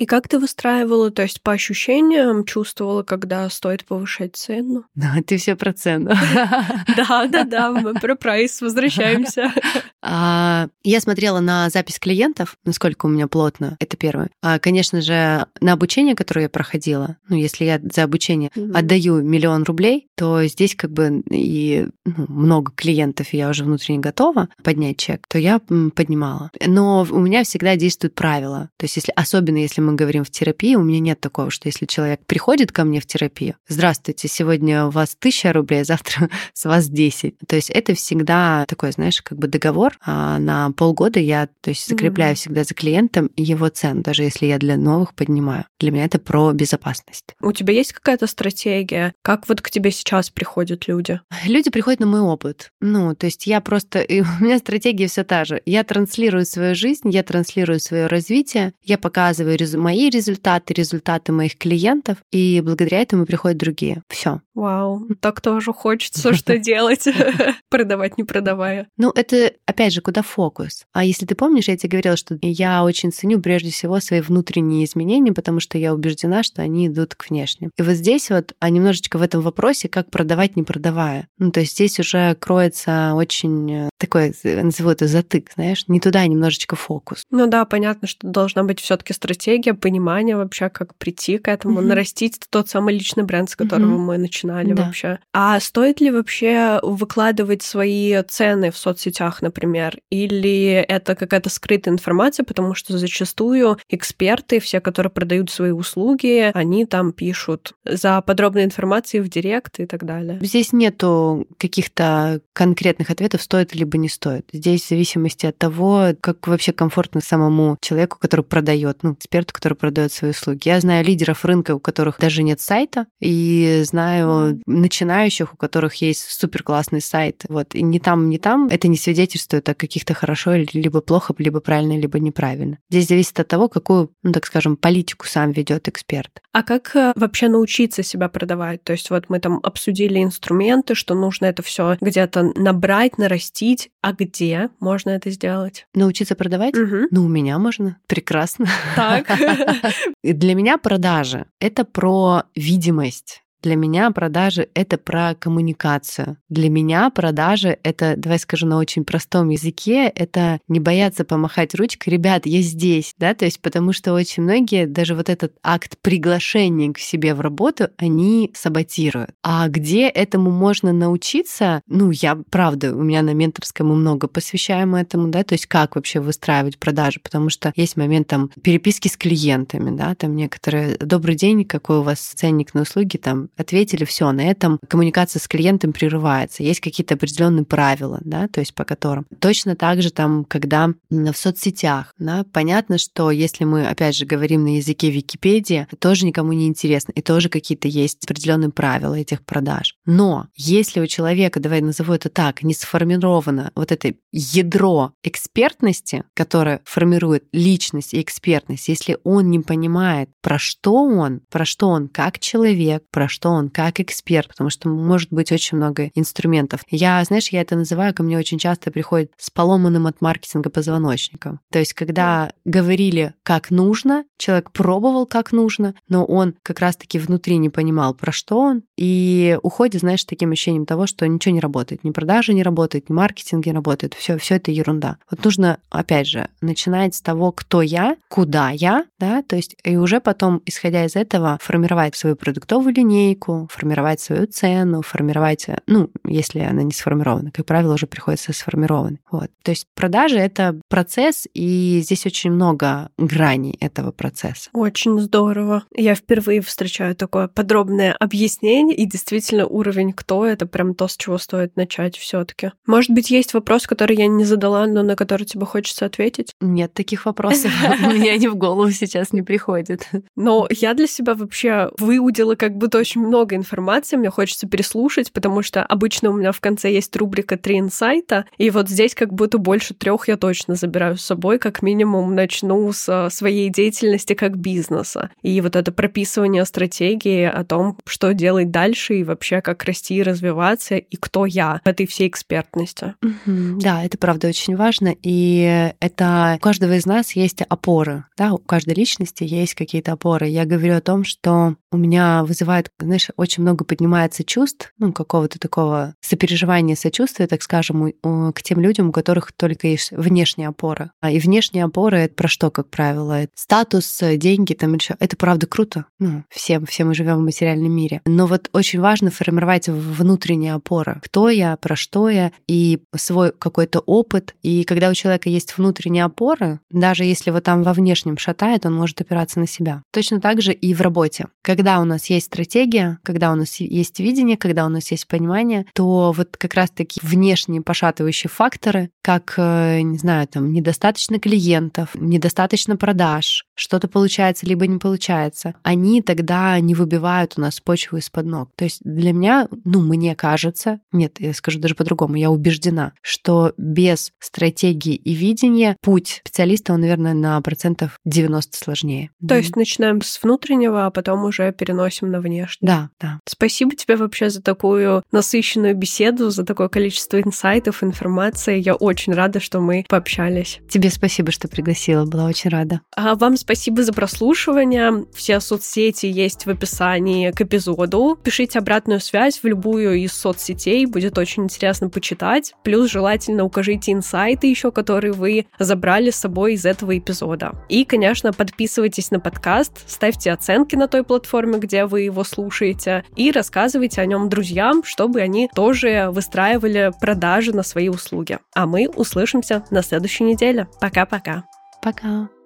И 0.00 0.06
как 0.06 0.28
ты 0.28 0.38
выстраивала, 0.38 1.10
то 1.10 1.20
есть 1.20 1.42
по 1.42 1.52
ощущениям 1.52 2.46
чувствовала, 2.46 3.02
когда 3.02 3.50
стоит 3.50 3.84
повышать 3.84 4.34
цену? 4.34 4.84
Да, 4.94 5.16
ты 5.26 5.36
все 5.36 5.56
про 5.56 5.74
цену. 5.74 6.10
Да, 6.96 7.26
да, 7.26 7.44
да, 7.44 7.70
мы 7.70 7.92
про 7.92 8.14
прайс 8.14 8.62
возвращаемся. 8.62 9.52
А, 10.02 10.68
Я 10.82 10.98
смотрела 11.00 11.40
на 11.40 11.68
запись 11.68 11.98
клиентов, 11.98 12.56
насколько 12.64 13.04
у 13.04 13.10
меня 13.10 13.28
плотно, 13.28 13.76
это 13.80 13.98
первое. 13.98 14.30
А, 14.42 14.58
Конечно 14.58 15.02
же, 15.02 15.44
на 15.60 15.74
обучение, 15.74 16.14
которое 16.14 16.44
я 16.44 16.48
проходила, 16.48 17.18
ну, 17.28 17.36
если 17.36 17.66
я 17.66 17.78
за 17.82 18.04
обучение 18.04 18.50
отдаю 18.72 19.20
миллион 19.20 19.64
рублей, 19.64 20.08
то 20.16 20.42
здесь 20.46 20.74
как 20.74 20.90
бы 20.92 21.22
и 21.30 21.86
ну, 22.06 22.24
много 22.28 22.72
клиентов, 22.74 23.34
и 23.34 23.36
я 23.36 23.50
уже 23.50 23.64
внутренне 23.64 23.98
готова 23.98 24.48
поднять 24.62 24.96
чек, 24.96 25.26
то 25.28 25.38
я 25.38 25.58
поднимала. 25.58 26.50
Но 26.66 27.06
у 27.10 27.18
меня 27.18 27.44
всегда 27.44 27.76
действуют 27.76 28.14
правила. 28.14 28.70
То 28.78 28.84
есть, 28.84 28.96
если, 28.96 29.12
особенно 29.14 29.58
если 29.58 29.82
мы 29.82 29.89
говорим 29.96 30.24
в 30.24 30.30
терапии, 30.30 30.74
у 30.74 30.82
меня 30.82 31.00
нет 31.00 31.20
такого, 31.20 31.50
что 31.50 31.68
если 31.68 31.86
человек 31.86 32.20
приходит 32.26 32.72
ко 32.72 32.84
мне 32.84 33.00
в 33.00 33.06
терапию, 33.06 33.54
здравствуйте, 33.68 34.28
сегодня 34.28 34.86
у 34.86 34.90
вас 34.90 35.16
тысяча 35.18 35.52
рублей, 35.52 35.82
а 35.82 35.84
завтра 35.84 36.28
с 36.52 36.64
вас 36.64 36.88
10. 36.88 37.36
То 37.46 37.56
есть 37.56 37.70
это 37.70 37.94
всегда 37.94 38.64
такой, 38.68 38.92
знаешь, 38.92 39.22
как 39.22 39.38
бы 39.38 39.46
договор 39.48 39.96
а, 40.04 40.38
на 40.38 40.70
полгода 40.72 41.20
я, 41.20 41.48
то 41.60 41.70
есть 41.70 41.88
закрепляю 41.88 42.30
Мгм. 42.32 42.36
всегда 42.36 42.64
за 42.64 42.74
клиентом 42.74 43.30
его 43.36 43.68
цену, 43.68 44.02
даже 44.02 44.22
если 44.22 44.46
я 44.46 44.58
для 44.58 44.76
новых 44.76 45.14
поднимаю. 45.14 45.64
Для 45.78 45.90
меня 45.90 46.04
это 46.04 46.18
про 46.18 46.52
безопасность. 46.52 47.34
У 47.40 47.52
тебя 47.52 47.72
есть 47.74 47.92
какая-то 47.92 48.26
стратегия? 48.26 49.14
Как 49.22 49.48
вот 49.48 49.60
к 49.62 49.70
тебе 49.70 49.90
сейчас 49.90 50.30
приходят 50.30 50.88
люди? 50.88 51.20
Люди 51.44 51.70
приходят 51.70 52.00
на 52.00 52.06
мой 52.06 52.20
опыт. 52.20 52.70
Ну, 52.80 53.14
то 53.14 53.26
есть 53.26 53.46
я 53.46 53.60
просто... 53.60 54.00
И 54.00 54.20
у 54.40 54.44
меня 54.44 54.58
стратегия 54.58 55.08
все 55.08 55.24
та 55.24 55.44
же. 55.44 55.60
Я 55.66 55.84
транслирую 55.84 56.44
свою 56.46 56.74
жизнь, 56.74 57.08
я 57.10 57.22
транслирую 57.22 57.80
свое 57.80 58.06
развитие, 58.06 58.72
я 58.82 58.98
показываю 58.98 59.56
резу- 59.56 59.78
мои 59.80 60.10
результаты, 60.10 60.74
результаты 60.74 61.32
моих 61.32 61.56
клиентов, 61.56 62.18
и 62.30 62.60
благодаря 62.64 63.00
этому 63.00 63.26
приходят 63.26 63.58
другие. 63.58 64.02
Все. 64.08 64.40
Вау, 64.54 65.06
так 65.20 65.40
тоже 65.40 65.72
хочется 65.72 66.34
что 66.34 66.58
делать. 66.58 67.08
Продавать, 67.70 68.18
не 68.18 68.24
продавая. 68.24 68.88
Ну, 68.96 69.10
это, 69.14 69.52
опять 69.66 69.92
же, 69.92 70.00
куда 70.00 70.22
фокус. 70.22 70.84
А 70.92 71.04
если 71.04 71.26
ты 71.26 71.34
помнишь, 71.34 71.68
я 71.68 71.76
тебе 71.76 71.90
говорила, 71.90 72.16
что 72.16 72.38
я 72.42 72.84
очень 72.84 73.12
ценю 73.12 73.40
прежде 73.40 73.70
всего 73.70 74.00
свои 74.00 74.20
внутренние 74.20 74.84
изменения, 74.84 75.32
потому 75.32 75.60
что 75.60 75.78
я 75.78 75.94
убеждена, 75.94 76.42
что 76.42 76.62
они 76.62 76.88
идут 76.88 77.14
к 77.14 77.28
внешним. 77.30 77.70
И 77.76 77.82
вот 77.82 77.94
здесь 77.94 78.30
вот, 78.30 78.54
а 78.60 78.70
немножечко 78.70 79.18
в 79.18 79.22
этом 79.22 79.40
вопросе, 79.40 79.88
как 79.88 80.10
продавать, 80.10 80.56
не 80.56 80.62
продавая. 80.62 81.28
Ну, 81.38 81.50
то 81.50 81.60
есть 81.60 81.72
здесь 81.72 81.98
уже 81.98 82.34
кроется 82.34 83.12
очень 83.14 83.72
э, 83.72 83.89
такой, 84.00 84.32
назову 84.44 84.90
это 84.90 85.06
затык, 85.06 85.50
знаешь, 85.54 85.84
не 85.86 86.00
туда, 86.00 86.20
а 86.20 86.26
немножечко 86.26 86.74
фокус. 86.74 87.22
Ну 87.30 87.46
да, 87.46 87.64
понятно, 87.66 88.08
что 88.08 88.26
должна 88.26 88.64
быть 88.64 88.80
все-таки 88.80 89.12
стратегия, 89.12 89.74
понимание 89.74 90.36
вообще, 90.36 90.70
как 90.70 90.94
прийти 90.96 91.38
к 91.38 91.48
этому, 91.48 91.80
Мгм. 91.80 91.88
нарастить 91.88 92.40
тот 92.50 92.68
самый 92.68 92.94
личный 92.94 93.24
бренд, 93.24 93.50
с 93.50 93.56
которого 93.56 93.90
Мгм. 93.92 94.00
мы 94.02 94.18
начинали 94.18 94.72
Да. 94.72 94.84
вообще. 94.86 95.18
А 95.34 95.60
стоит 95.60 96.00
ли 96.00 96.10
вообще 96.10 96.80
выкладывать 96.82 97.62
свои 97.62 98.22
цены 98.22 98.70
в 98.70 98.76
соцсетях, 98.78 99.42
например, 99.42 99.98
или 100.10 100.72
это 100.88 101.14
какая-то 101.14 101.50
скрытая 101.50 101.92
информация, 101.94 102.44
потому 102.44 102.74
что 102.74 102.96
зачастую 102.96 103.78
эксперты, 103.90 104.60
все, 104.60 104.80
которые 104.80 105.10
продают 105.10 105.50
свои 105.50 105.72
услуги, 105.72 106.50
они 106.54 106.86
там 106.86 107.12
пишут 107.12 107.74
за 107.84 108.20
подробной 108.22 108.64
информацией 108.64 109.20
в 109.22 109.28
директ 109.28 109.78
и 109.78 109.86
так 109.86 110.04
далее. 110.04 110.38
Здесь 110.40 110.72
нету 110.72 111.46
каких-то 111.58 112.40
конкретных 112.54 113.10
ответов, 113.10 113.42
стоит 113.42 113.74
либо 113.90 113.98
не 113.98 114.08
стоит. 114.08 114.48
Здесь 114.52 114.84
в 114.84 114.88
зависимости 114.88 115.46
от 115.46 115.58
того, 115.58 116.10
как 116.20 116.46
вообще 116.46 116.72
комфортно 116.72 117.20
самому 117.20 117.76
человеку, 117.80 118.18
который 118.20 118.44
продает, 118.44 119.02
ну, 119.02 119.14
эксперту, 119.14 119.52
который 119.52 119.74
продает 119.74 120.12
свои 120.12 120.30
услуги. 120.30 120.68
Я 120.68 120.80
знаю 120.80 121.04
лидеров 121.04 121.44
рынка, 121.44 121.74
у 121.74 121.80
которых 121.80 122.18
даже 122.20 122.42
нет 122.42 122.60
сайта, 122.60 123.06
и 123.20 123.82
знаю 123.84 124.60
начинающих, 124.66 125.54
у 125.54 125.56
которых 125.56 125.96
есть 125.96 126.30
супер 126.30 126.62
классный 126.62 127.00
сайт. 127.00 127.44
Вот. 127.48 127.74
И 127.74 127.82
ни 127.82 127.98
там, 127.98 128.28
ни 128.28 128.38
там 128.38 128.68
это 128.68 128.86
не 128.86 128.96
свидетельствует 128.96 129.68
о 129.68 129.74
каких-то 129.74 130.14
хорошо, 130.14 130.54
либо 130.54 131.00
плохо, 131.00 131.34
либо 131.38 131.60
правильно, 131.60 131.98
либо 131.98 132.20
неправильно. 132.20 132.78
Здесь 132.90 133.08
зависит 133.08 133.40
от 133.40 133.48
того, 133.48 133.68
какую, 133.68 134.12
ну, 134.22 134.32
так 134.32 134.46
скажем, 134.46 134.76
политику 134.76 135.26
сам 135.26 135.50
ведет 135.50 135.88
эксперт. 135.88 136.40
А 136.52 136.62
как 136.62 136.94
э, 136.94 137.12
вообще 137.16 137.48
научиться 137.48 138.02
себя 138.02 138.28
продавать? 138.28 138.84
То 138.84 138.92
есть 138.92 139.10
вот 139.10 139.26
мы 139.28 139.40
там 139.40 139.60
обсудили 139.62 140.22
инструменты, 140.22 140.94
что 140.94 141.14
нужно 141.14 141.46
это 141.46 141.62
все 141.62 141.96
где-то 142.00 142.52
набрать, 142.54 143.18
нарастить. 143.18 143.79
А 144.02 144.12
где 144.12 144.70
можно 144.80 145.10
это 145.10 145.30
сделать? 145.30 145.86
Научиться 145.94 146.34
продавать? 146.34 146.74
Мгм. 146.74 147.08
Ну, 147.10 147.24
у 147.24 147.28
меня 147.28 147.58
можно. 147.58 147.98
Прекрасно. 148.06 148.66
Так. 148.96 149.26
Для 150.22 150.54
меня 150.54 150.76
продажи— 150.78 151.46
это 151.60 151.84
про 151.84 152.44
видимость. 152.54 153.42
Для 153.62 153.76
меня 153.76 154.10
продажи— 154.10 154.68
это 154.74 154.96
про 154.96 155.34
коммуникацию. 155.34 156.38
Для 156.48 156.70
меня 156.70 157.10
продажи— 157.10 157.78
это, 157.82 158.14
давай 158.16 158.38
скажу 158.38 158.66
на 158.66 158.78
очень 158.78 159.04
простом 159.04 159.50
языке, 159.50 160.06
это 160.06 160.60
не 160.68 160.80
бояться 160.80 161.24
помахать 161.24 161.74
ручкой, 161.74 162.10
ребят, 162.10 162.46
я 162.46 162.62
здесь, 162.62 163.14
да, 163.18 163.34
то 163.34 163.44
есть 163.44 163.60
потому 163.60 163.92
что 163.92 164.14
очень 164.14 164.44
многие 164.44 164.86
даже 164.86 165.14
вот 165.14 165.28
этот 165.28 165.54
акт 165.62 165.98
приглашения 166.00 166.92
к 166.92 166.98
себе 166.98 167.34
в 167.34 167.40
работу, 167.40 167.88
они 167.98 168.50
саботируют. 168.54 169.30
А 169.42 169.68
где 169.68 170.08
этому 170.08 170.50
можно 170.50 170.92
научиться? 170.92 171.82
Ну, 171.86 172.10
я, 172.10 172.36
правда, 172.50 172.94
у 172.96 173.02
меня 173.02 173.22
на 173.22 173.34
менторском 173.34 173.88
мы 173.90 173.96
много 173.96 174.28
посвящаем 174.28 174.94
этому, 174.94 175.28
да, 175.28 175.42
то 175.42 175.54
есть 175.54 175.66
как 175.66 175.96
вообще 175.96 176.20
выстраивать 176.20 176.78
продажи, 176.78 177.20
потому 177.20 177.50
что 177.50 177.72
есть 177.76 177.96
момент 177.96 178.28
там 178.28 178.50
переписки 178.62 179.08
с 179.08 179.16
клиентами, 179.16 179.94
да, 179.96 180.14
там 180.14 180.36
некоторые, 180.36 180.96
добрый 180.96 181.34
день, 181.34 181.64
какой 181.64 181.98
у 181.98 182.02
вас 182.02 182.20
ценник 182.20 182.72
на 182.74 182.82
услуги, 182.82 183.16
там 183.16 183.48
ответили, 183.56 184.04
все, 184.04 184.30
на 184.32 184.42
этом 184.42 184.78
коммуникация 184.88 185.40
с 185.40 185.48
клиентом 185.48 185.92
прерывается. 185.92 186.62
Есть 186.62 186.80
какие-то 186.80 187.14
определенные 187.14 187.64
правила, 187.64 188.20
да, 188.24 188.48
то 188.48 188.60
есть 188.60 188.74
по 188.74 188.84
которым. 188.84 189.26
Точно 189.38 189.76
так 189.76 190.02
же 190.02 190.10
там, 190.10 190.44
когда 190.44 190.90
в 191.10 191.32
соцсетях, 191.34 192.14
да, 192.18 192.44
понятно, 192.52 192.98
что 192.98 193.30
если 193.30 193.64
мы, 193.64 193.86
опять 193.86 194.16
же, 194.16 194.26
говорим 194.26 194.64
на 194.64 194.76
языке 194.76 195.10
Википедии, 195.10 195.86
тоже 195.98 196.26
никому 196.26 196.52
не 196.52 196.66
интересно, 196.66 197.12
и 197.12 197.22
тоже 197.22 197.48
какие-то 197.48 197.88
есть 197.88 198.24
определенные 198.24 198.70
правила 198.70 199.14
этих 199.14 199.42
продаж. 199.42 199.96
Но 200.06 200.46
если 200.54 201.00
у 201.00 201.06
человека, 201.06 201.60
давай 201.60 201.80
назову 201.80 202.12
это 202.12 202.28
так, 202.28 202.62
не 202.62 202.74
сформировано 202.74 203.72
вот 203.74 203.92
это 203.92 204.14
ядро 204.32 205.12
экспертности, 205.22 206.24
которое 206.34 206.80
формирует 206.84 207.44
личность 207.52 208.14
и 208.14 208.20
экспертность, 208.20 208.88
если 208.88 209.18
он 209.24 209.50
не 209.50 209.60
понимает, 209.60 210.30
про 210.42 210.58
что 210.58 210.94
он, 210.94 211.40
про 211.50 211.64
что 211.64 211.88
он 211.88 212.08
как 212.08 212.38
человек, 212.38 213.04
про 213.10 213.28
что 213.28 213.39
он 213.48 213.70
как 213.70 214.00
эксперт, 214.00 214.48
потому 214.48 214.70
что 214.70 214.88
может 214.88 215.32
быть 215.32 215.52
очень 215.52 215.76
много 215.76 216.10
инструментов. 216.14 216.82
Я, 216.90 217.22
знаешь, 217.24 217.48
я 217.48 217.60
это 217.60 217.76
называю, 217.76 218.14
ко 218.14 218.22
мне 218.22 218.38
очень 218.38 218.58
часто 218.58 218.90
приходит 218.90 219.32
с 219.38 219.50
поломанным 219.50 220.06
от 220.06 220.20
маркетинга 220.20 220.70
позвоночником. 220.70 221.60
То 221.70 221.78
есть, 221.78 221.94
когда 221.94 222.52
говорили, 222.64 223.34
как 223.42 223.70
нужно, 223.70 224.24
человек 224.38 224.70
пробовал, 224.72 225.26
как 225.26 225.52
нужно, 225.52 225.94
но 226.08 226.24
он 226.24 226.54
как 226.62 226.80
раз-таки 226.80 227.18
внутри 227.18 227.58
не 227.58 227.68
понимал, 227.68 228.14
про 228.14 228.32
что 228.32 228.58
он, 228.58 228.82
и 228.96 229.58
уходит, 229.62 230.00
знаешь, 230.00 230.22
с 230.22 230.26
таким 230.26 230.52
ощущением 230.52 230.86
того, 230.86 231.06
что 231.06 231.26
ничего 231.26 231.54
не 231.54 231.60
работает, 231.60 232.04
ни 232.04 232.10
продажи 232.10 232.54
не 232.54 232.62
работает, 232.62 233.08
ни 233.08 233.14
маркетинг 233.14 233.66
не 233.66 233.72
работает, 233.72 234.14
все, 234.14 234.38
все 234.38 234.56
это 234.56 234.70
ерунда. 234.70 235.18
Вот 235.30 235.44
нужно, 235.44 235.78
опять 235.90 236.26
же, 236.26 236.48
начинать 236.60 237.14
с 237.14 237.20
того, 237.20 237.52
кто 237.52 237.82
я, 237.82 238.16
куда 238.28 238.70
я, 238.70 239.04
да, 239.18 239.42
то 239.42 239.56
есть 239.56 239.76
и 239.84 239.96
уже 239.96 240.20
потом, 240.20 240.62
исходя 240.66 241.04
из 241.04 241.16
этого, 241.16 241.58
формировать 241.60 242.16
свою 242.16 242.36
продуктовую 242.36 242.94
линейку, 242.94 243.29
формировать 243.70 244.20
свою 244.20 244.46
цену, 244.46 245.02
формировать, 245.02 245.66
ну, 245.86 246.10
если 246.24 246.60
она 246.60 246.82
не 246.82 246.92
сформирована, 246.92 247.50
как 247.50 247.66
правило, 247.66 247.94
уже 247.94 248.06
приходится 248.06 248.52
сформированной. 248.52 249.20
Вот. 249.30 249.50
То 249.62 249.70
есть 249.70 249.86
продажи— 249.94 250.36
это 250.38 250.80
процесс, 250.88 251.46
и 251.54 252.00
здесь 252.02 252.26
очень 252.26 252.50
много 252.50 253.10
граней 253.18 253.76
этого 253.80 254.12
процесса. 254.12 254.70
Очень 254.72 255.20
здорово. 255.20 255.84
Я 255.94 256.14
впервые 256.14 256.60
встречаю 256.60 257.14
такое 257.14 257.48
подробное 257.48 258.12
объяснение, 258.12 258.96
и 258.96 259.06
действительно 259.06 259.66
уровень 259.66 260.12
«кто»— 260.12 260.46
это 260.46 260.66
прям 260.66 260.94
то, 260.94 261.08
с 261.08 261.16
чего 261.16 261.38
стоит 261.38 261.76
начать 261.76 262.16
все 262.16 262.44
таки 262.44 262.72
Может 262.86 263.10
быть, 263.10 263.30
есть 263.30 263.54
вопрос, 263.54 263.86
который 263.86 264.16
я 264.16 264.26
не 264.26 264.44
задала, 264.44 264.86
но 264.86 265.02
на 265.02 265.16
который 265.16 265.44
тебе 265.44 265.66
хочется 265.66 266.06
ответить? 266.06 266.54
Нет 266.60 266.92
таких 266.92 267.26
вопросов. 267.26 267.72
Меня 268.00 268.32
они 268.32 268.48
в 268.48 268.56
голову 268.56 268.90
сейчас 268.90 269.32
не 269.32 269.42
приходят. 269.42 270.08
Но 270.36 270.66
я 270.70 270.94
для 270.94 271.06
себя 271.06 271.34
вообще 271.34 271.90
выудила 271.98 272.54
как 272.54 272.76
будто 272.76 272.98
очень 272.98 273.19
много 273.20 273.56
информации, 273.56 274.16
мне 274.16 274.30
хочется 274.30 274.66
переслушать, 274.66 275.32
потому 275.32 275.62
что 275.62 275.82
обычно 275.82 276.30
у 276.30 276.34
меня 276.34 276.52
в 276.52 276.60
конце 276.60 276.92
есть 276.92 277.14
рубрика 277.16 277.56
«Три 277.56 277.78
инсайта», 277.78 278.44
и 278.58 278.70
вот 278.70 278.88
здесь 278.88 279.14
как 279.14 279.32
будто 279.32 279.58
больше 279.58 279.94
трех 279.94 280.28
я 280.28 280.36
точно 280.36 280.74
забираю 280.74 281.16
с 281.16 281.22
собой, 281.22 281.58
как 281.58 281.82
минимум 281.82 282.34
начну 282.34 282.92
с 282.92 283.28
своей 283.30 283.70
деятельности 283.70 284.34
как 284.34 284.56
бизнеса. 284.56 285.30
И 285.42 285.60
вот 285.60 285.76
это 285.76 285.92
прописывание 285.92 286.64
стратегии 286.64 287.44
о 287.44 287.64
том, 287.64 287.98
что 288.06 288.34
делать 288.34 288.70
дальше 288.70 289.14
и 289.14 289.24
вообще 289.24 289.60
как 289.60 289.84
расти 289.84 290.16
и 290.16 290.22
развиваться, 290.22 290.96
и 290.96 291.16
кто 291.16 291.46
я 291.46 291.80
в 291.84 291.88
этой 291.88 292.06
всей 292.06 292.28
экспертности. 292.28 293.14
Да, 293.46 294.04
это 294.04 294.18
правда 294.18 294.48
очень 294.48 294.76
важно, 294.76 295.14
и 295.22 295.92
это 296.00 296.54
у 296.56 296.60
каждого 296.60 296.96
из 296.96 297.06
нас 297.06 297.32
есть 297.32 297.62
опоры, 297.62 298.24
да, 298.36 298.52
у 298.52 298.58
каждой 298.58 298.94
личности 298.94 299.44
есть 299.44 299.74
какие-то 299.74 300.12
опоры. 300.12 300.48
Я 300.48 300.64
говорю 300.64 300.96
о 300.96 301.00
том, 301.00 301.24
что 301.24 301.76
у 301.92 301.96
меня 301.96 302.44
вызывает, 302.44 302.90
знаешь, 303.10 303.28
очень 303.36 303.62
много 303.62 303.84
поднимается 303.84 304.44
чувств, 304.44 304.92
ну, 304.98 305.12
какого-то 305.12 305.58
такого 305.58 306.14
сопереживания, 306.20 306.96
сочувствия, 306.96 307.46
так 307.46 307.62
скажем, 307.62 308.12
к 308.54 308.62
тем 308.62 308.80
людям, 308.80 309.08
у 309.08 309.12
которых 309.12 309.52
только 309.52 309.88
есть 309.88 310.12
внешняя 310.12 310.68
опора. 310.68 311.12
А 311.20 311.30
и 311.30 311.38
внешняя 311.38 311.84
опора— 311.84 312.16
это 312.16 312.34
про 312.34 312.48
что, 312.48 312.70
как 312.70 312.88
правило? 312.88 313.42
Это 313.42 313.52
статус, 313.54 314.20
деньги, 314.36 314.74
там 314.74 314.94
еще. 314.94 315.16
Это 315.18 315.36
правда 315.36 315.66
круто. 315.66 316.06
Ну, 316.18 316.44
всем, 316.50 316.86
все 316.86 317.04
мы 317.04 317.14
живем 317.14 317.38
в 317.38 317.44
материальном 317.44 317.92
мире. 317.92 318.20
Но 318.24 318.46
вот 318.46 318.68
очень 318.72 319.00
важно 319.00 319.30
формировать 319.30 319.88
внутренние 319.88 320.74
опоры. 320.74 321.20
Кто 321.24 321.48
я, 321.48 321.76
про 321.76 321.96
что 321.96 322.28
я, 322.28 322.52
и 322.68 323.00
свой 323.16 323.52
какой-то 323.52 324.00
опыт. 324.00 324.54
И 324.62 324.84
когда 324.84 325.10
у 325.10 325.14
человека 325.14 325.48
есть 325.48 325.76
внутренние 325.76 326.24
опоры, 326.24 326.80
даже 326.90 327.24
если 327.24 327.50
вот 327.50 327.64
там 327.64 327.82
во 327.82 327.92
внешнем 327.92 328.38
шатает, 328.38 328.86
он 328.86 328.94
может 328.94 329.20
опираться 329.20 329.58
на 329.58 329.66
себя. 329.66 330.02
Точно 330.12 330.40
так 330.40 330.62
же 330.62 330.72
и 330.72 330.94
в 330.94 331.00
работе. 331.00 331.46
Когда 331.62 332.00
у 332.00 332.04
нас 332.04 332.26
есть 332.26 332.46
стратегия, 332.46 332.89
когда 333.22 333.52
у 333.52 333.54
нас 333.54 333.76
есть 333.76 334.20
видение, 334.20 334.56
когда 334.56 334.86
у 334.86 334.88
нас 334.88 335.10
есть 335.10 335.26
понимание, 335.26 335.86
то 335.94 336.32
вот 336.32 336.56
как 336.56 336.74
раз 336.74 336.90
таки 336.90 337.20
внешние 337.22 337.82
пошатывающие 337.82 338.50
факторы, 338.50 339.10
как, 339.22 339.54
э, 339.56 340.00
не 340.00 340.18
знаю, 340.18 340.46
там, 340.48 340.72
недостаточно 340.72 341.38
клиентов, 341.38 342.10
недостаточно 342.14 342.96
продаж, 342.96 343.64
что-то 343.74 344.08
получается 344.08 344.66
либо 344.66 344.86
не 344.86 344.98
получается, 344.98 345.74
они 345.82 346.22
тогда 346.22 346.78
не 346.80 346.94
выбивают 346.94 347.54
у 347.56 347.60
нас 347.60 347.80
почву 347.80 348.18
из-под 348.18 348.46
ног. 348.46 348.70
То 348.76 348.84
есть 348.84 349.00
для 349.02 349.32
меня, 349.32 349.68
ну, 349.84 350.00
мне 350.00 350.34
кажется, 350.34 351.00
нет, 351.12 351.40
я 351.40 351.54
скажу 351.54 351.78
даже 351.78 351.94
по-другому, 351.94 352.36
я 352.36 352.50
убеждена, 352.50 353.12
что 353.22 353.72
без 353.76 354.32
стратегии 354.38 355.14
и 355.14 355.34
видения 355.34 355.96
путь 356.02 356.40
специалиста, 356.44 356.92
он, 356.92 357.00
наверное, 357.00 357.34
на 357.34 357.60
процентов 357.60 358.18
90 358.24 358.76
сложнее. 358.76 359.30
То 359.46 359.56
есть 359.56 359.76
начинаем 359.76 360.20
с 360.22 360.42
внутреннего, 360.42 361.06
а 361.06 361.10
потом 361.10 361.44
уже 361.44 361.72
переносим 361.72 362.30
на 362.30 362.40
внешний. 362.40 362.79
Да, 362.80 363.10
да. 363.20 363.40
Спасибо 363.46 363.94
тебе 363.94 364.16
вообще 364.16 364.48
за 364.48 364.62
такую 364.62 365.22
насыщенную 365.32 365.94
беседу, 365.94 366.50
за 366.50 366.64
такое 366.64 366.88
количество 366.88 367.40
инсайтов, 367.40 368.02
информации. 368.02 368.80
Я 368.80 368.94
очень 368.94 369.34
рада, 369.34 369.60
что 369.60 369.80
мы 369.80 370.04
пообщались. 370.08 370.80
Тебе 370.88 371.10
спасибо, 371.10 371.52
что 371.52 371.68
пригласила, 371.68 372.24
была 372.24 372.46
очень 372.46 372.70
рада. 372.70 373.00
А 373.14 373.34
вам 373.34 373.56
спасибо 373.56 374.02
за 374.02 374.12
прослушивание. 374.12 375.26
Все 375.34 375.60
соцсети 375.60 376.26
есть 376.26 376.66
в 376.66 376.70
описании 376.70 377.50
к 377.50 377.60
эпизоду. 377.60 378.38
Пишите 378.42 378.78
обратную 378.78 379.20
связь 379.20 379.58
в 379.62 379.66
любую 379.66 380.14
из 380.14 380.32
соцсетей, 380.32 381.04
будет 381.06 381.36
очень 381.36 381.64
интересно 381.64 382.08
почитать. 382.08 382.74
Плюс 382.82 383.10
желательно 383.10 383.64
укажите 383.64 384.12
инсайты 384.12 384.68
еще, 384.68 384.90
которые 384.90 385.32
вы 385.32 385.66
забрали 385.78 386.30
с 386.30 386.36
собой 386.36 386.74
из 386.74 386.86
этого 386.86 387.16
эпизода. 387.18 387.72
И, 387.88 388.04
конечно, 388.04 388.52
подписывайтесь 388.52 389.30
на 389.30 389.40
подкаст, 389.40 390.08
ставьте 390.08 390.50
оценки 390.52 390.96
на 390.96 391.08
той 391.08 391.24
платформе, 391.24 391.78
где 391.78 392.06
вы 392.06 392.22
его 392.22 392.42
слушаете, 392.70 393.24
и 393.34 393.50
рассказывайте 393.50 394.20
о 394.20 394.26
нем 394.26 394.48
друзьям, 394.48 395.02
чтобы 395.04 395.40
они 395.40 395.68
тоже 395.74 396.28
выстраивали 396.30 397.10
продажи 397.20 397.74
на 397.74 397.82
свои 397.82 398.08
услуги. 398.08 398.58
А 398.74 398.86
мы 398.86 399.08
услышимся 399.08 399.84
на 399.90 400.02
следующей 400.02 400.44
неделе. 400.44 400.86
Пока-пока. 401.00 401.64
Пока. 402.00 402.28
-пока. 402.28 402.46
Пока. 402.46 402.59